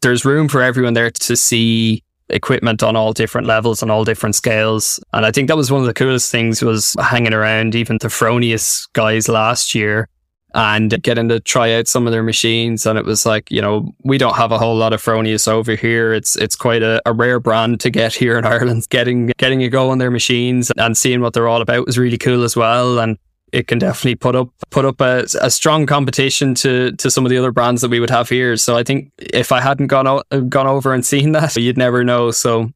there's 0.00 0.24
room 0.24 0.48
for 0.48 0.62
everyone 0.62 0.94
there 0.94 1.10
to 1.10 1.36
see 1.36 2.02
equipment 2.30 2.82
on 2.82 2.96
all 2.96 3.12
different 3.12 3.46
levels 3.46 3.82
and 3.82 3.90
all 3.90 4.04
different 4.04 4.34
scales. 4.34 4.98
And 5.12 5.26
I 5.26 5.30
think 5.30 5.48
that 5.48 5.56
was 5.56 5.70
one 5.70 5.80
of 5.80 5.86
the 5.86 5.94
coolest 5.94 6.32
things 6.32 6.62
was 6.62 6.96
hanging 6.98 7.34
around 7.34 7.74
even 7.74 7.98
the 8.00 8.08
Fronius 8.08 8.88
guys 8.94 9.28
last 9.28 9.74
year 9.74 10.08
and 10.54 11.02
getting 11.02 11.28
to 11.28 11.40
try 11.40 11.74
out 11.74 11.88
some 11.88 12.06
of 12.06 12.12
their 12.12 12.22
machines. 12.22 12.86
And 12.86 12.98
it 12.98 13.04
was 13.04 13.26
like, 13.26 13.50
you 13.50 13.60
know, 13.60 13.92
we 14.04 14.18
don't 14.18 14.36
have 14.36 14.52
a 14.52 14.58
whole 14.58 14.76
lot 14.76 14.92
of 14.92 15.02
Fronius 15.02 15.48
over 15.48 15.74
here. 15.74 16.12
It's 16.12 16.36
it's 16.36 16.56
quite 16.56 16.82
a, 16.82 17.02
a 17.04 17.12
rare 17.12 17.40
brand 17.40 17.80
to 17.80 17.90
get 17.90 18.14
here 18.14 18.38
in 18.38 18.44
Ireland. 18.54 18.86
Getting 18.88 19.32
getting 19.36 19.62
a 19.62 19.68
go 19.68 19.90
on 19.90 19.98
their 19.98 20.12
machines 20.12 20.70
and 20.76 20.96
seeing 20.96 21.20
what 21.20 21.32
they're 21.32 21.48
all 21.48 21.60
about 21.60 21.86
was 21.86 21.98
really 21.98 22.18
cool 22.18 22.44
as 22.44 22.56
well. 22.56 23.00
And 23.00 23.18
it 23.52 23.66
can 23.66 23.78
definitely 23.78 24.14
put 24.14 24.36
up 24.36 24.48
put 24.70 24.84
up 24.84 25.00
a, 25.00 25.26
a 25.40 25.50
strong 25.50 25.86
competition 25.86 26.54
to 26.56 26.92
to 26.92 27.10
some 27.10 27.26
of 27.26 27.30
the 27.30 27.38
other 27.38 27.52
brands 27.52 27.82
that 27.82 27.90
we 27.90 28.00
would 28.00 28.10
have 28.10 28.28
here. 28.28 28.56
So 28.56 28.76
I 28.76 28.84
think 28.84 29.10
if 29.18 29.50
I 29.50 29.60
hadn't 29.60 29.88
gone 29.88 30.06
o- 30.06 30.40
gone 30.42 30.68
over 30.68 30.94
and 30.94 31.04
seen 31.04 31.32
that, 31.32 31.56
you'd 31.56 31.78
never 31.78 32.04
know. 32.04 32.30
So 32.30 32.70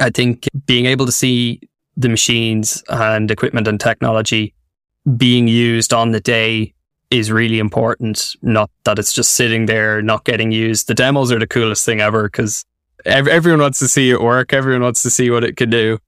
I 0.00 0.10
think 0.10 0.48
being 0.66 0.86
able 0.86 1.06
to 1.06 1.12
see 1.12 1.60
the 1.96 2.08
machines 2.08 2.82
and 2.88 3.30
equipment 3.30 3.68
and 3.68 3.78
technology 3.78 4.54
being 5.16 5.46
used 5.48 5.92
on 5.92 6.12
the 6.12 6.20
day 6.20 6.74
is 7.10 7.30
really 7.30 7.58
important. 7.58 8.36
Not 8.42 8.70
that 8.84 8.98
it's 8.98 9.12
just 9.12 9.32
sitting 9.32 9.66
there, 9.66 10.00
not 10.02 10.24
getting 10.24 10.52
used. 10.52 10.86
The 10.86 10.94
demos 10.94 11.32
are 11.32 11.38
the 11.38 11.46
coolest 11.46 11.84
thing 11.84 12.00
ever 12.00 12.24
because 12.24 12.64
everyone 13.04 13.60
wants 13.60 13.78
to 13.80 13.88
see 13.88 14.10
it 14.10 14.20
work. 14.20 14.52
Everyone 14.52 14.82
wants 14.82 15.02
to 15.02 15.10
see 15.10 15.30
what 15.30 15.44
it 15.44 15.56
can 15.56 15.70
do. 15.70 15.98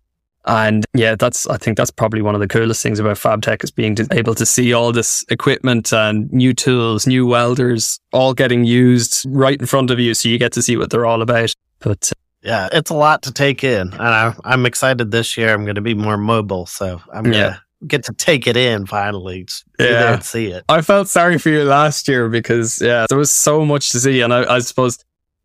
And 0.45 0.85
yeah, 0.95 1.15
that's, 1.15 1.47
I 1.47 1.57
think 1.57 1.77
that's 1.77 1.91
probably 1.91 2.21
one 2.21 2.35
of 2.35 2.41
the 2.41 2.49
coolest 2.49 2.83
things 2.83 2.99
about 2.99 3.17
FabTech 3.17 3.63
is 3.63 3.71
being 3.71 3.97
able 4.11 4.35
to 4.35 4.45
see 4.45 4.73
all 4.73 4.91
this 4.91 5.25
equipment 5.29 5.93
and 5.93 6.33
new 6.33 6.53
tools, 6.53 7.07
new 7.07 7.27
welders 7.27 8.01
all 8.13 8.35
getting 8.35 8.65
used 8.65 9.25
right 9.29 9.59
in 9.59 9.67
front 9.67 9.91
of 9.91 10.01
you. 10.01 10.15
So 10.15 10.29
you 10.29 10.39
get 10.39 10.53
to 10.55 10.63
see 10.63 10.77
what 10.77 10.91
they're 10.91 11.07
all 11.07 11.23
about. 11.23 11.55
But 11.79 12.11
uh, 12.11 12.19
yeah, 12.43 12.69
it's 12.73 12.91
a 12.91 12.95
lot 12.95 13.23
to 13.23 13.33
take 13.33 13.63
in. 13.63 13.93
And 13.93 14.03
I, 14.03 14.35
am 14.45 14.67
excited 14.67 15.13
this 15.13 15.37
year. 15.37 15.55
I'm 15.55 15.65
going 15.65 15.77
to 15.77 15.81
be 15.81 15.95
more 15.95 16.17
mobile. 16.17 16.67
So 16.67 17.01
I'm 17.13 17.23
going 17.23 17.35
to 17.35 17.39
yeah. 17.39 17.57
Get 17.87 18.05
to 18.05 18.13
take 18.13 18.47
it 18.47 18.57
in 18.57 18.87
finally. 18.87 19.47
Yeah. 19.79 20.19
See 20.21 20.49
it. 20.49 20.65
I 20.69 20.83
felt 20.83 21.09
sorry 21.09 21.39
for 21.39 21.49
you 21.49 21.65
last 21.65 22.09
year 22.09 22.29
because 22.29 22.81
yeah, 22.81 23.07
there 23.09 23.19
was 23.19 23.31
so 23.31 23.65
much 23.65 23.91
to 23.91 24.01
see. 24.01 24.21
And 24.21 24.33
I, 24.33 24.57
I 24.57 24.59
suppose 24.61 24.99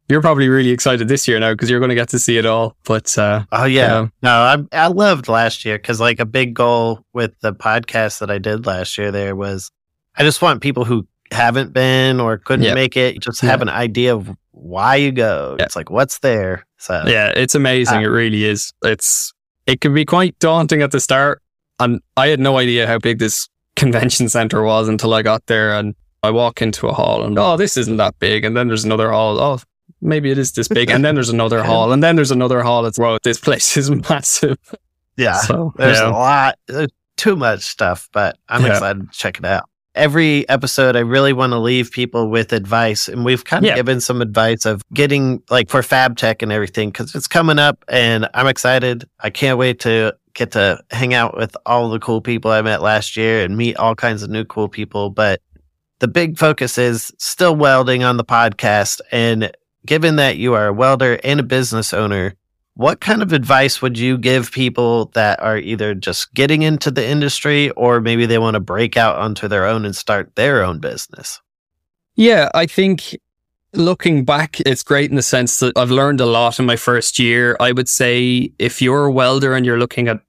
you're 0.10 0.22
probably 0.22 0.48
really 0.48 0.70
excited 0.70 1.08
this 1.08 1.28
year 1.28 1.40
now 1.40 1.54
because 1.54 1.70
you're 1.70 1.80
going 1.80 1.90
to 1.90 1.96
get 1.96 2.10
to 2.10 2.20
see 2.20 2.38
it 2.38 2.46
all. 2.46 2.76
But 2.86 3.18
uh, 3.18 3.44
oh 3.52 3.66
yeah, 3.66 4.08
no, 4.22 4.30
I 4.30 4.58
I 4.72 4.88
loved 4.88 5.28
last 5.28 5.66
year 5.66 5.78
because 5.78 6.00
like 6.00 6.20
a 6.20 6.26
big 6.26 6.54
goal 6.54 7.02
with 7.14 7.38
the 7.42 7.54
podcast 7.54 8.20
that 8.20 8.32
I 8.32 8.38
did 8.38 8.66
last 8.66 8.98
year 8.98 9.12
there 9.12 9.36
was 9.36 9.72
I 10.16 10.24
just 10.24 10.42
want 10.42 10.62
people 10.62 10.86
who 10.86 11.08
haven't 11.32 11.74
been 11.74 12.20
or 12.20 12.38
couldn't 12.38 12.66
yep. 12.66 12.76
make 12.76 12.96
it 12.96 13.20
just 13.20 13.42
have 13.42 13.62
an 13.62 13.70
idea 13.70 14.16
of 14.16 14.30
why 14.52 14.96
you 14.96 15.12
go. 15.12 15.56
It's 15.60 15.76
like 15.76 15.90
what's 15.90 16.20
there. 16.20 16.66
So 16.78 17.04
yeah, 17.06 17.34
it's 17.36 17.56
amazing. 17.56 17.98
Uh, 17.98 18.02
it 18.02 18.06
really 18.06 18.46
is. 18.46 18.74
It's 18.84 19.34
it 19.66 19.82
can 19.82 19.94
be 19.94 20.06
quite 20.06 20.40
daunting 20.40 20.82
at 20.82 20.92
the 20.92 21.00
start, 21.00 21.42
and 21.80 22.02
I 22.16 22.28
had 22.28 22.40
no 22.40 22.58
idea 22.58 22.88
how 22.88 23.00
big 23.00 23.20
this 23.20 23.48
convention 23.76 24.30
center 24.30 24.64
was 24.64 24.88
until 24.88 25.14
I 25.14 25.22
got 25.22 25.46
there 25.48 25.74
and. 25.74 25.96
I 26.24 26.32
walk 26.32 26.64
into 26.64 26.88
a 26.88 26.94
hall 26.94 27.24
and 27.24 27.38
oh, 27.38 27.58
this 27.58 27.78
isn't 27.78 27.98
that 27.98 28.18
big, 28.18 28.44
and 28.44 28.58
then 28.58 28.68
there's 28.68 28.84
another 28.84 29.12
hall. 29.12 29.40
Oh, 29.40 29.60
maybe 30.02 30.32
it 30.32 30.38
is 30.38 30.52
this 30.52 30.68
big. 30.68 30.90
And 30.90 31.04
then 31.04 31.16
there's 31.16 31.30
another 31.30 31.64
hall, 31.64 31.92
and 31.92 32.04
then 32.04 32.16
there's 32.16 32.32
another 32.32 32.62
hall. 32.62 32.86
It's 32.86 33.00
well, 33.00 33.18
this 33.24 33.40
place 33.40 33.78
is 33.78 33.90
massive. 34.10 34.58
Yeah, 35.16 35.38
so, 35.38 35.74
there's 35.78 35.98
yeah. 35.98 36.10
a 36.10 36.12
lot, 36.12 36.60
there's 36.68 36.92
too 37.16 37.36
much 37.36 37.62
stuff, 37.62 38.08
but 38.14 38.38
I'm 38.50 38.64
yeah. 38.64 38.74
excited 38.74 39.12
to 39.12 39.18
check 39.18 39.40
it 39.40 39.46
out. 39.46 39.68
Every 39.96 40.48
episode, 40.48 40.96
I 40.96 41.00
really 41.00 41.34
want 41.34 41.54
to 41.54 41.58
leave 41.58 41.90
people 41.90 42.30
with 42.30 42.54
advice, 42.54 43.08
and 43.08 43.26
we've 43.26 43.44
kind 43.44 43.66
of 43.66 43.70
yeah. 43.70 43.76
given 43.76 44.00
some 44.00 44.22
advice 44.22 44.66
of 44.66 44.84
getting 44.94 45.42
like 45.50 45.70
for 45.70 45.82
Fab 45.82 46.18
Tech 46.18 46.44
and 46.44 46.52
everything 46.52 46.90
because 46.90 47.16
it's 47.16 47.28
coming 47.28 47.58
up, 47.58 47.84
and 47.88 48.30
I'm 48.36 48.46
excited. 48.46 49.10
I 49.22 49.32
can't 49.32 49.58
wait 49.58 49.80
to 49.82 50.16
get 50.38 50.52
to 50.52 50.82
hang 50.92 51.14
out 51.14 51.36
with 51.36 51.58
all 51.66 51.90
the 51.90 52.00
cool 52.00 52.22
people 52.22 52.52
I 52.52 52.62
met 52.62 52.82
last 52.82 53.18
year 53.18 53.44
and 53.44 53.58
meet 53.58 53.76
all 53.76 53.96
kinds 53.96 54.24
of 54.24 54.30
new 54.30 54.46
cool 54.46 54.70
people. 54.70 55.10
But 55.10 55.42
the 56.00 56.08
big 56.08 56.38
focus 56.38 56.78
is 56.78 57.12
still 57.18 57.56
welding 57.56 58.04
on 58.04 58.18
the 58.18 58.24
podcast 58.24 59.02
and 59.12 59.52
given 59.86 60.18
that 60.18 60.38
you 60.38 60.54
are 60.54 60.68
a 60.68 60.74
welder 60.74 61.20
and 61.24 61.40
a 61.40 61.44
business 61.44 61.94
owner, 61.94 62.36
what 62.76 63.02
kind 63.02 63.24
of 63.24 63.34
advice 63.34 63.82
would 63.82 63.98
you 63.98 64.18
give 64.20 64.52
people 64.52 65.06
that 65.16 65.42
are 65.42 65.58
either 65.58 65.96
just 65.96 66.32
getting 66.36 66.62
into 66.62 66.92
the 66.92 67.06
industry 67.06 67.72
or 67.72 68.00
maybe 68.00 68.28
they 68.28 68.38
want 68.38 68.54
to 68.54 68.60
break 68.60 68.96
out 68.96 69.16
onto 69.16 69.48
their 69.48 69.66
own 69.66 69.84
and 69.84 69.96
start 69.96 70.36
their 70.36 70.64
own 70.64 70.80
business? 70.80 71.42
Yeah, 72.16 72.50
I 72.54 72.68
think 72.68 73.18
looking 73.74 74.26
back, 74.26 74.60
it's 74.62 74.84
great 74.84 75.10
in 75.10 75.16
the 75.16 75.22
sense 75.22 75.60
that 75.60 75.78
I've 75.78 75.92
learned 75.92 76.22
a 76.22 76.26
lot 76.26 76.60
in 76.60 76.66
my 76.66 76.76
first 76.76 77.20
year. 77.20 77.56
I 77.60 77.72
would 77.72 77.90
say 77.90 78.52
if 78.60 78.82
you're 78.82 79.06
a 79.06 79.12
welder 79.12 79.54
and 79.54 79.66
you're 79.66 79.80
looking 79.80 80.08
at 80.08 80.20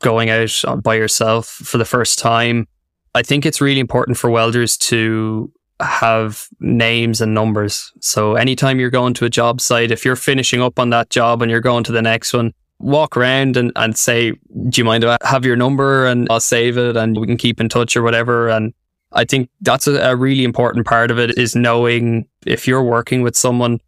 going 0.00 0.30
out 0.30 0.82
by 0.82 0.94
yourself 0.94 1.46
for 1.46 1.78
the 1.78 1.84
first 1.84 2.18
time, 2.18 2.66
I 3.14 3.22
think 3.22 3.46
it's 3.46 3.60
really 3.60 3.80
important 3.80 4.16
for 4.18 4.30
welders 4.30 4.76
to 4.78 5.52
have 5.80 6.46
names 6.60 7.20
and 7.20 7.34
numbers. 7.34 7.92
So 8.00 8.34
anytime 8.34 8.78
you're 8.78 8.90
going 8.90 9.14
to 9.14 9.24
a 9.24 9.30
job 9.30 9.60
site, 9.60 9.90
if 9.90 10.04
you're 10.04 10.16
finishing 10.16 10.62
up 10.62 10.78
on 10.78 10.90
that 10.90 11.10
job 11.10 11.42
and 11.42 11.50
you're 11.50 11.60
going 11.60 11.84
to 11.84 11.92
the 11.92 12.02
next 12.02 12.32
one, 12.32 12.52
walk 12.78 13.16
around 13.16 13.56
and, 13.56 13.72
and 13.76 13.96
say, 13.96 14.32
do 14.32 14.80
you 14.80 14.84
mind 14.84 15.04
if 15.04 15.10
I 15.10 15.28
have 15.28 15.44
your 15.44 15.56
number 15.56 16.06
and 16.06 16.26
I'll 16.30 16.40
save 16.40 16.78
it 16.78 16.96
and 16.96 17.18
we 17.18 17.26
can 17.26 17.36
keep 17.36 17.60
in 17.60 17.68
touch 17.68 17.96
or 17.96 18.02
whatever. 18.02 18.48
And 18.48 18.74
I 19.12 19.24
think 19.24 19.50
that's 19.60 19.86
a, 19.86 19.96
a 20.00 20.16
really 20.16 20.44
important 20.44 20.86
part 20.86 21.10
of 21.10 21.18
it 21.18 21.36
is 21.38 21.54
knowing 21.54 22.26
if 22.46 22.66
you're 22.66 22.82
working 22.82 23.22
with 23.22 23.36
someone, 23.36 23.80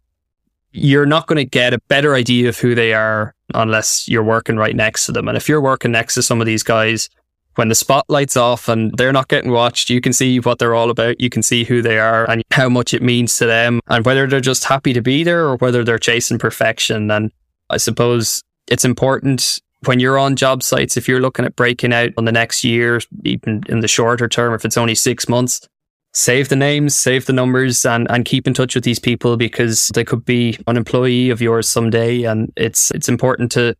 you're 0.71 1.05
not 1.05 1.27
going 1.27 1.37
to 1.37 1.45
get 1.45 1.73
a 1.73 1.79
better 1.87 2.15
idea 2.15 2.49
of 2.49 2.57
who 2.57 2.75
they 2.75 2.93
are 2.93 3.33
unless 3.53 4.07
you're 4.07 4.23
working 4.23 4.57
right 4.57 4.75
next 4.75 5.05
to 5.05 5.11
them. 5.11 5.27
And 5.27 5.37
if 5.37 5.47
you're 5.47 5.61
working 5.61 5.91
next 5.91 6.15
to 6.15 6.23
some 6.23 6.41
of 6.41 6.47
these 6.47 6.63
guys, 6.63 7.09
when 7.55 7.69
the 7.69 7.75
spotlight's 7.75 8.35
off 8.35 8.67
and 8.67 8.91
they're 8.97 9.13
not 9.13 9.29
getting 9.29 9.51
watched, 9.51 9.89
you 9.89 10.01
can 10.01 10.11
see 10.11 10.39
what 10.39 10.59
they're 10.59 10.75
all 10.75 10.89
about. 10.89 11.21
You 11.21 11.29
can 11.29 11.41
see 11.41 11.63
who 11.63 11.81
they 11.81 11.97
are 11.97 12.29
and 12.29 12.43
how 12.51 12.67
much 12.67 12.93
it 12.93 13.01
means 13.01 13.37
to 13.37 13.45
them 13.45 13.79
and 13.87 14.05
whether 14.05 14.27
they're 14.27 14.41
just 14.41 14.65
happy 14.65 14.91
to 14.93 15.01
be 15.01 15.23
there 15.23 15.45
or 15.45 15.57
whether 15.57 15.83
they're 15.83 15.97
chasing 15.97 16.37
perfection. 16.37 17.09
And 17.09 17.31
I 17.69 17.77
suppose 17.77 18.41
it's 18.67 18.83
important 18.83 19.59
when 19.85 19.99
you're 19.99 20.17
on 20.17 20.35
job 20.35 20.63
sites, 20.63 20.97
if 20.97 21.07
you're 21.07 21.21
looking 21.21 21.45
at 21.45 21.55
breaking 21.55 21.93
out 21.93 22.11
on 22.17 22.25
the 22.25 22.31
next 22.31 22.63
year, 22.63 22.99
even 23.23 23.63
in 23.69 23.79
the 23.79 23.87
shorter 23.87 24.27
term, 24.27 24.53
if 24.53 24.65
it's 24.65 24.77
only 24.77 24.95
six 24.95 25.29
months, 25.29 25.67
save 26.15 26.47
the 26.47 26.55
names, 26.55 26.95
save 26.95 27.25
the 27.25 27.33
numbers 27.33 27.85
and, 27.85 28.09
and 28.09 28.23
keep 28.23 28.47
in 28.47 28.53
touch 28.53 28.73
with 28.73 28.85
these 28.85 28.99
people 28.99 29.35
because 29.35 29.89
they 29.89 30.03
could 30.03 30.23
be 30.23 30.57
an 30.65 30.77
employee 30.77 31.29
of 31.29 31.41
yours 31.41 31.67
someday. 31.67 32.23
And 32.23 32.51
it's, 32.55 32.89
it's 32.91 33.09
important 33.09 33.51
to 33.51 33.75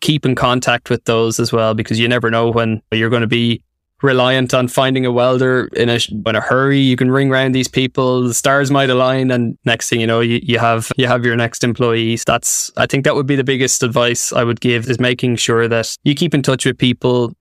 keep 0.00 0.26
in 0.26 0.34
contact 0.34 0.90
with 0.90 1.04
those 1.04 1.40
as 1.40 1.52
well 1.52 1.72
because 1.72 1.98
you 1.98 2.06
never 2.06 2.30
know 2.30 2.50
when 2.50 2.82
you're 2.92 3.08
going 3.08 3.22
to 3.22 3.26
be 3.26 3.62
reliant 4.02 4.52
on 4.52 4.68
finding 4.68 5.06
a 5.06 5.12
welder 5.12 5.68
in 5.74 5.88
a 5.88 5.98
in 6.26 6.36
a 6.36 6.40
hurry. 6.40 6.80
You 6.80 6.96
can 6.96 7.10
ring 7.10 7.30
around 7.30 7.52
these 7.52 7.68
people, 7.68 8.22
the 8.22 8.34
stars 8.34 8.70
might 8.70 8.88
align, 8.88 9.30
and 9.30 9.58
next 9.64 9.90
thing 9.90 10.00
you 10.00 10.06
know, 10.06 10.20
you, 10.20 10.40
you 10.42 10.58
have 10.58 10.90
you 10.96 11.06
have 11.06 11.24
your 11.24 11.36
next 11.36 11.64
employees. 11.64 12.24
That's 12.24 12.70
I 12.78 12.86
think 12.86 13.04
that 13.04 13.14
would 13.14 13.26
be 13.26 13.36
the 13.36 13.44
biggest 13.44 13.82
advice 13.82 14.32
I 14.32 14.44
would 14.44 14.60
give 14.60 14.88
is 14.88 14.98
making 14.98 15.36
sure 15.36 15.68
that 15.68 15.96
you 16.02 16.14
keep 16.14 16.32
in 16.32 16.42
touch 16.42 16.64
with 16.64 16.78
people, 16.78 17.34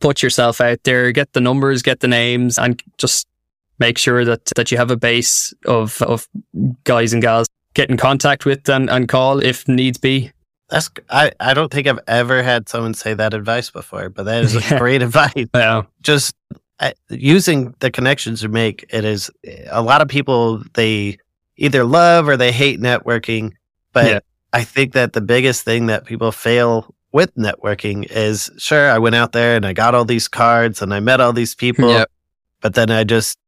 put 0.00 0.22
yourself 0.22 0.60
out 0.60 0.82
there, 0.84 1.12
get 1.12 1.32
the 1.32 1.40
numbers, 1.40 1.80
get 1.80 2.00
the 2.00 2.08
names, 2.08 2.58
and 2.58 2.82
just 2.98 3.26
make 3.82 3.98
sure 3.98 4.24
that 4.24 4.44
that 4.56 4.70
you 4.70 4.78
have 4.78 4.90
a 4.90 4.96
base 4.96 5.52
of 5.66 6.00
of 6.02 6.28
guys 6.84 7.12
and 7.12 7.22
gals 7.22 7.48
get 7.74 7.90
in 7.90 7.96
contact 7.96 8.44
with 8.44 8.68
and, 8.68 8.88
and 8.88 9.08
call 9.08 9.42
if 9.42 9.66
needs 9.68 9.98
be. 9.98 10.30
That's 10.70 10.90
I, 11.10 11.32
I 11.40 11.52
don't 11.52 11.70
think 11.70 11.86
I've 11.86 11.98
ever 12.06 12.42
had 12.42 12.68
someone 12.68 12.94
say 12.94 13.12
that 13.14 13.34
advice 13.34 13.70
before, 13.70 14.08
but 14.08 14.24
that 14.24 14.44
is 14.44 14.54
yeah. 14.70 14.78
great 14.78 15.02
advice. 15.02 15.46
Yeah. 15.54 15.82
Just 16.00 16.34
using 17.08 17.74
the 17.80 17.90
connections 17.90 18.42
you 18.42 18.48
make. 18.48 18.84
It 18.90 19.04
is 19.04 19.30
a 19.70 19.82
lot 19.82 20.00
of 20.00 20.08
people 20.08 20.62
they 20.74 21.18
either 21.56 21.84
love 21.84 22.28
or 22.28 22.36
they 22.36 22.52
hate 22.52 22.80
networking, 22.80 23.52
but 23.92 24.06
yeah. 24.06 24.20
I 24.52 24.64
think 24.64 24.92
that 24.94 25.12
the 25.12 25.20
biggest 25.20 25.64
thing 25.64 25.86
that 25.86 26.04
people 26.04 26.32
fail 26.32 26.94
with 27.12 27.34
networking 27.36 28.10
is 28.10 28.50
sure 28.58 28.90
I 28.90 28.98
went 28.98 29.14
out 29.14 29.32
there 29.32 29.56
and 29.56 29.66
I 29.66 29.74
got 29.74 29.94
all 29.94 30.06
these 30.06 30.28
cards 30.28 30.80
and 30.82 30.94
I 30.94 31.00
met 31.00 31.20
all 31.20 31.32
these 31.32 31.54
people. 31.54 31.90
Yep. 31.90 32.10
but 32.60 32.74
then 32.74 32.90
I 32.90 33.04
just 33.04 33.38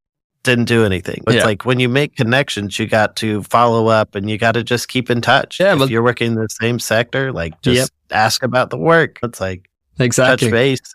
didn't 0.44 0.66
do 0.66 0.84
anything. 0.84 1.22
It's 1.26 1.36
yeah. 1.36 1.44
like 1.44 1.64
when 1.64 1.80
you 1.80 1.88
make 1.88 2.16
connections, 2.16 2.78
you 2.78 2.86
got 2.86 3.16
to 3.16 3.42
follow 3.44 3.88
up 3.88 4.14
and 4.14 4.30
you 4.30 4.38
got 4.38 4.52
to 4.52 4.62
just 4.62 4.88
keep 4.88 5.10
in 5.10 5.20
touch. 5.20 5.58
Yeah, 5.58 5.72
if 5.72 5.80
but, 5.80 5.90
you're 5.90 6.02
working 6.02 6.28
in 6.28 6.34
the 6.34 6.48
same 6.48 6.78
sector, 6.78 7.32
like 7.32 7.60
just 7.62 7.76
yep. 7.76 7.88
ask 8.10 8.42
about 8.42 8.70
the 8.70 8.78
work. 8.78 9.18
It's 9.22 9.40
like 9.40 9.68
exactly 9.98 10.48
touch 10.48 10.52
base. 10.52 10.94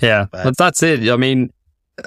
Yeah, 0.00 0.26
but, 0.30 0.44
but 0.44 0.56
that's 0.56 0.82
it. 0.82 1.08
I 1.08 1.16
mean, 1.16 1.52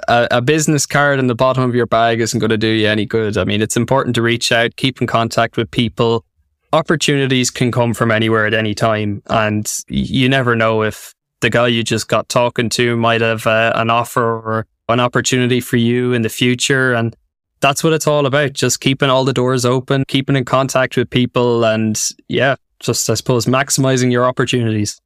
a, 0.08 0.28
a, 0.30 0.40
business 0.42 0.86
card 0.86 1.18
in 1.18 1.26
the 1.26 1.34
bottom 1.34 1.64
of 1.64 1.74
your 1.74 1.86
bag 1.86 2.20
isn't 2.20 2.38
going 2.38 2.50
to 2.50 2.58
do 2.58 2.68
you 2.68 2.86
any 2.86 3.06
good. 3.06 3.36
I 3.36 3.44
mean, 3.44 3.62
it's 3.62 3.76
important 3.76 4.14
to 4.16 4.22
reach 4.22 4.52
out, 4.52 4.76
keep 4.76 5.00
in 5.00 5.06
contact 5.06 5.56
with 5.56 5.70
people. 5.70 6.24
Opportunities 6.72 7.50
can 7.50 7.72
come 7.72 7.94
from 7.94 8.12
anywhere 8.12 8.46
at 8.46 8.54
any 8.54 8.74
time, 8.74 9.22
and 9.26 9.68
you 9.88 10.28
never 10.28 10.54
know 10.54 10.82
if 10.82 11.14
the 11.40 11.50
guy 11.50 11.66
you 11.66 11.82
just 11.82 12.06
got 12.06 12.28
talking 12.28 12.68
to 12.68 12.96
might 12.96 13.20
have 13.22 13.46
uh, 13.46 13.72
an 13.74 13.90
offer 13.90 14.22
or 14.22 14.66
an 14.92 15.00
opportunity 15.00 15.60
for 15.60 15.76
you 15.76 16.12
in 16.12 16.22
the 16.22 16.28
future. 16.28 16.92
And 16.92 17.16
that's 17.60 17.84
what 17.84 17.92
it's 17.92 18.06
all 18.06 18.26
about. 18.26 18.52
Just 18.52 18.80
keeping 18.80 19.10
all 19.10 19.24
the 19.24 19.32
doors 19.32 19.64
open, 19.64 20.04
keeping 20.08 20.36
in 20.36 20.44
contact 20.44 20.96
with 20.96 21.10
people, 21.10 21.64
and 21.64 22.00
yeah, 22.28 22.56
just 22.80 23.08
I 23.10 23.14
suppose 23.14 23.46
maximizing 23.46 24.10
your 24.10 24.24
opportunities. 24.24 25.00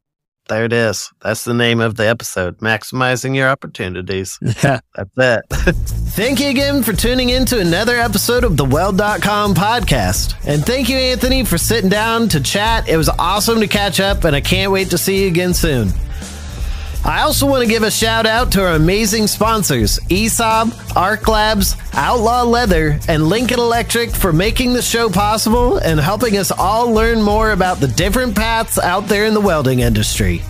There 0.47 0.66
it 0.66 0.74
is. 0.74 1.11
That's 1.22 1.45
the 1.45 1.55
name 1.55 1.80
of 1.80 1.97
the 1.97 2.07
episode. 2.07 2.59
Maximizing 2.59 3.35
your 3.35 3.49
opportunities. 3.49 4.39
Yeah. 4.62 4.80
That's 4.95 5.11
it. 5.16 5.45
thank 6.14 6.39
you 6.39 6.49
again 6.49 6.82
for 6.82 6.93
tuning 6.93 7.30
in 7.30 7.45
to 7.47 7.61
another 7.61 7.97
episode 7.97 8.45
of 8.45 8.57
the 8.57 8.64
Weld.com 8.64 9.55
podcast. 9.55 10.35
And 10.47 10.64
thank 10.64 10.89
you, 10.89 10.97
Anthony, 10.97 11.45
for 11.45 11.59
sitting 11.59 11.91
down 11.91 12.28
to 12.30 12.41
chat. 12.41 12.89
It 12.89 12.97
was 12.97 13.09
awesome 13.09 13.61
to 13.61 13.66
catch 13.66 14.01
up, 14.01 14.24
and 14.24 14.37
I 14.37 14.41
can't 14.41 14.70
wait 14.70 14.91
to 14.91 14.99
see 14.99 15.22
you 15.22 15.28
again 15.28 15.55
soon. 15.55 15.93
I 17.07 17.21
also 17.21 17.47
want 17.47 17.63
to 17.63 17.69
give 17.69 17.83
a 17.83 17.91
shout 17.91 18.25
out 18.25 18.53
to 18.53 18.63
our 18.63 18.73
amazing 18.73 19.27
sponsors, 19.27 19.99
ESAB, 20.09 20.97
Arc 20.97 21.29
Labs, 21.29 21.77
Outlaw 21.93 22.45
Leather, 22.45 22.99
and 23.09 23.29
Lincoln 23.29 23.61
Electric 23.61 24.11
for 24.11 24.33
making 24.33 24.73
the 24.73 24.81
show 24.81 25.11
possible 25.11 25.77
and 25.77 26.01
helping 26.01 26.39
us 26.39 26.51
all 26.51 26.91
learn 26.91 27.21
more 27.21 27.51
about 27.51 27.79
the 27.79 27.89
different 27.89 28.35
paths 28.35 28.79
out 28.79 29.07
there 29.07 29.27
in 29.27 29.35
the 29.35 29.41
welding 29.41 29.81
industry. 29.81 30.41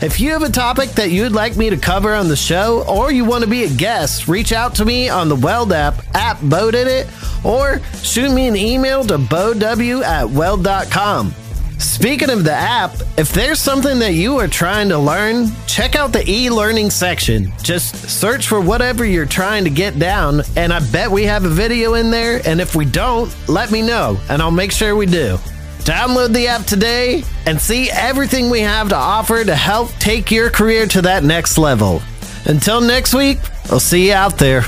If 0.00 0.20
you 0.20 0.30
have 0.30 0.44
a 0.44 0.48
topic 0.48 0.90
that 0.90 1.10
you'd 1.10 1.32
like 1.32 1.56
me 1.56 1.70
to 1.70 1.76
cover 1.76 2.14
on 2.14 2.28
the 2.28 2.36
show, 2.36 2.84
or 2.88 3.10
you 3.10 3.24
want 3.24 3.42
to 3.42 3.50
be 3.50 3.64
a 3.64 3.68
guest, 3.68 4.28
reach 4.28 4.52
out 4.52 4.76
to 4.76 4.84
me 4.84 5.08
on 5.08 5.28
the 5.28 5.36
Weld 5.36 5.72
app 5.72 5.98
at 6.14 6.36
BeauDidIt, 6.36 7.44
or 7.44 7.80
shoot 7.96 8.32
me 8.32 8.46
an 8.46 8.54
email 8.54 9.02
to 9.04 9.18
beauw 9.18 10.02
at 10.04 10.30
weld.com. 10.30 11.34
Speaking 11.80 12.28
of 12.28 12.44
the 12.44 12.52
app, 12.52 12.92
if 13.16 13.32
there's 13.32 13.58
something 13.58 13.98
that 14.00 14.12
you 14.12 14.38
are 14.38 14.48
trying 14.48 14.90
to 14.90 14.98
learn, 14.98 15.46
check 15.66 15.96
out 15.96 16.12
the 16.12 16.28
e 16.30 16.50
learning 16.50 16.90
section. 16.90 17.50
Just 17.62 17.96
search 18.08 18.46
for 18.46 18.60
whatever 18.60 19.04
you're 19.04 19.24
trying 19.24 19.64
to 19.64 19.70
get 19.70 19.98
down, 19.98 20.42
and 20.56 20.74
I 20.74 20.80
bet 20.90 21.10
we 21.10 21.24
have 21.24 21.44
a 21.46 21.48
video 21.48 21.94
in 21.94 22.10
there. 22.10 22.42
And 22.46 22.60
if 22.60 22.74
we 22.74 22.84
don't, 22.84 23.34
let 23.48 23.70
me 23.70 23.80
know, 23.80 24.18
and 24.28 24.42
I'll 24.42 24.50
make 24.50 24.72
sure 24.72 24.94
we 24.94 25.06
do. 25.06 25.38
Download 25.80 26.34
the 26.34 26.48
app 26.48 26.66
today 26.66 27.24
and 27.46 27.58
see 27.58 27.90
everything 27.90 28.50
we 28.50 28.60
have 28.60 28.90
to 28.90 28.96
offer 28.96 29.42
to 29.42 29.54
help 29.54 29.90
take 29.94 30.30
your 30.30 30.50
career 30.50 30.86
to 30.86 31.00
that 31.02 31.24
next 31.24 31.56
level. 31.56 32.02
Until 32.44 32.82
next 32.82 33.14
week, 33.14 33.38
I'll 33.70 33.80
see 33.80 34.08
you 34.08 34.14
out 34.14 34.36
there. 34.36 34.64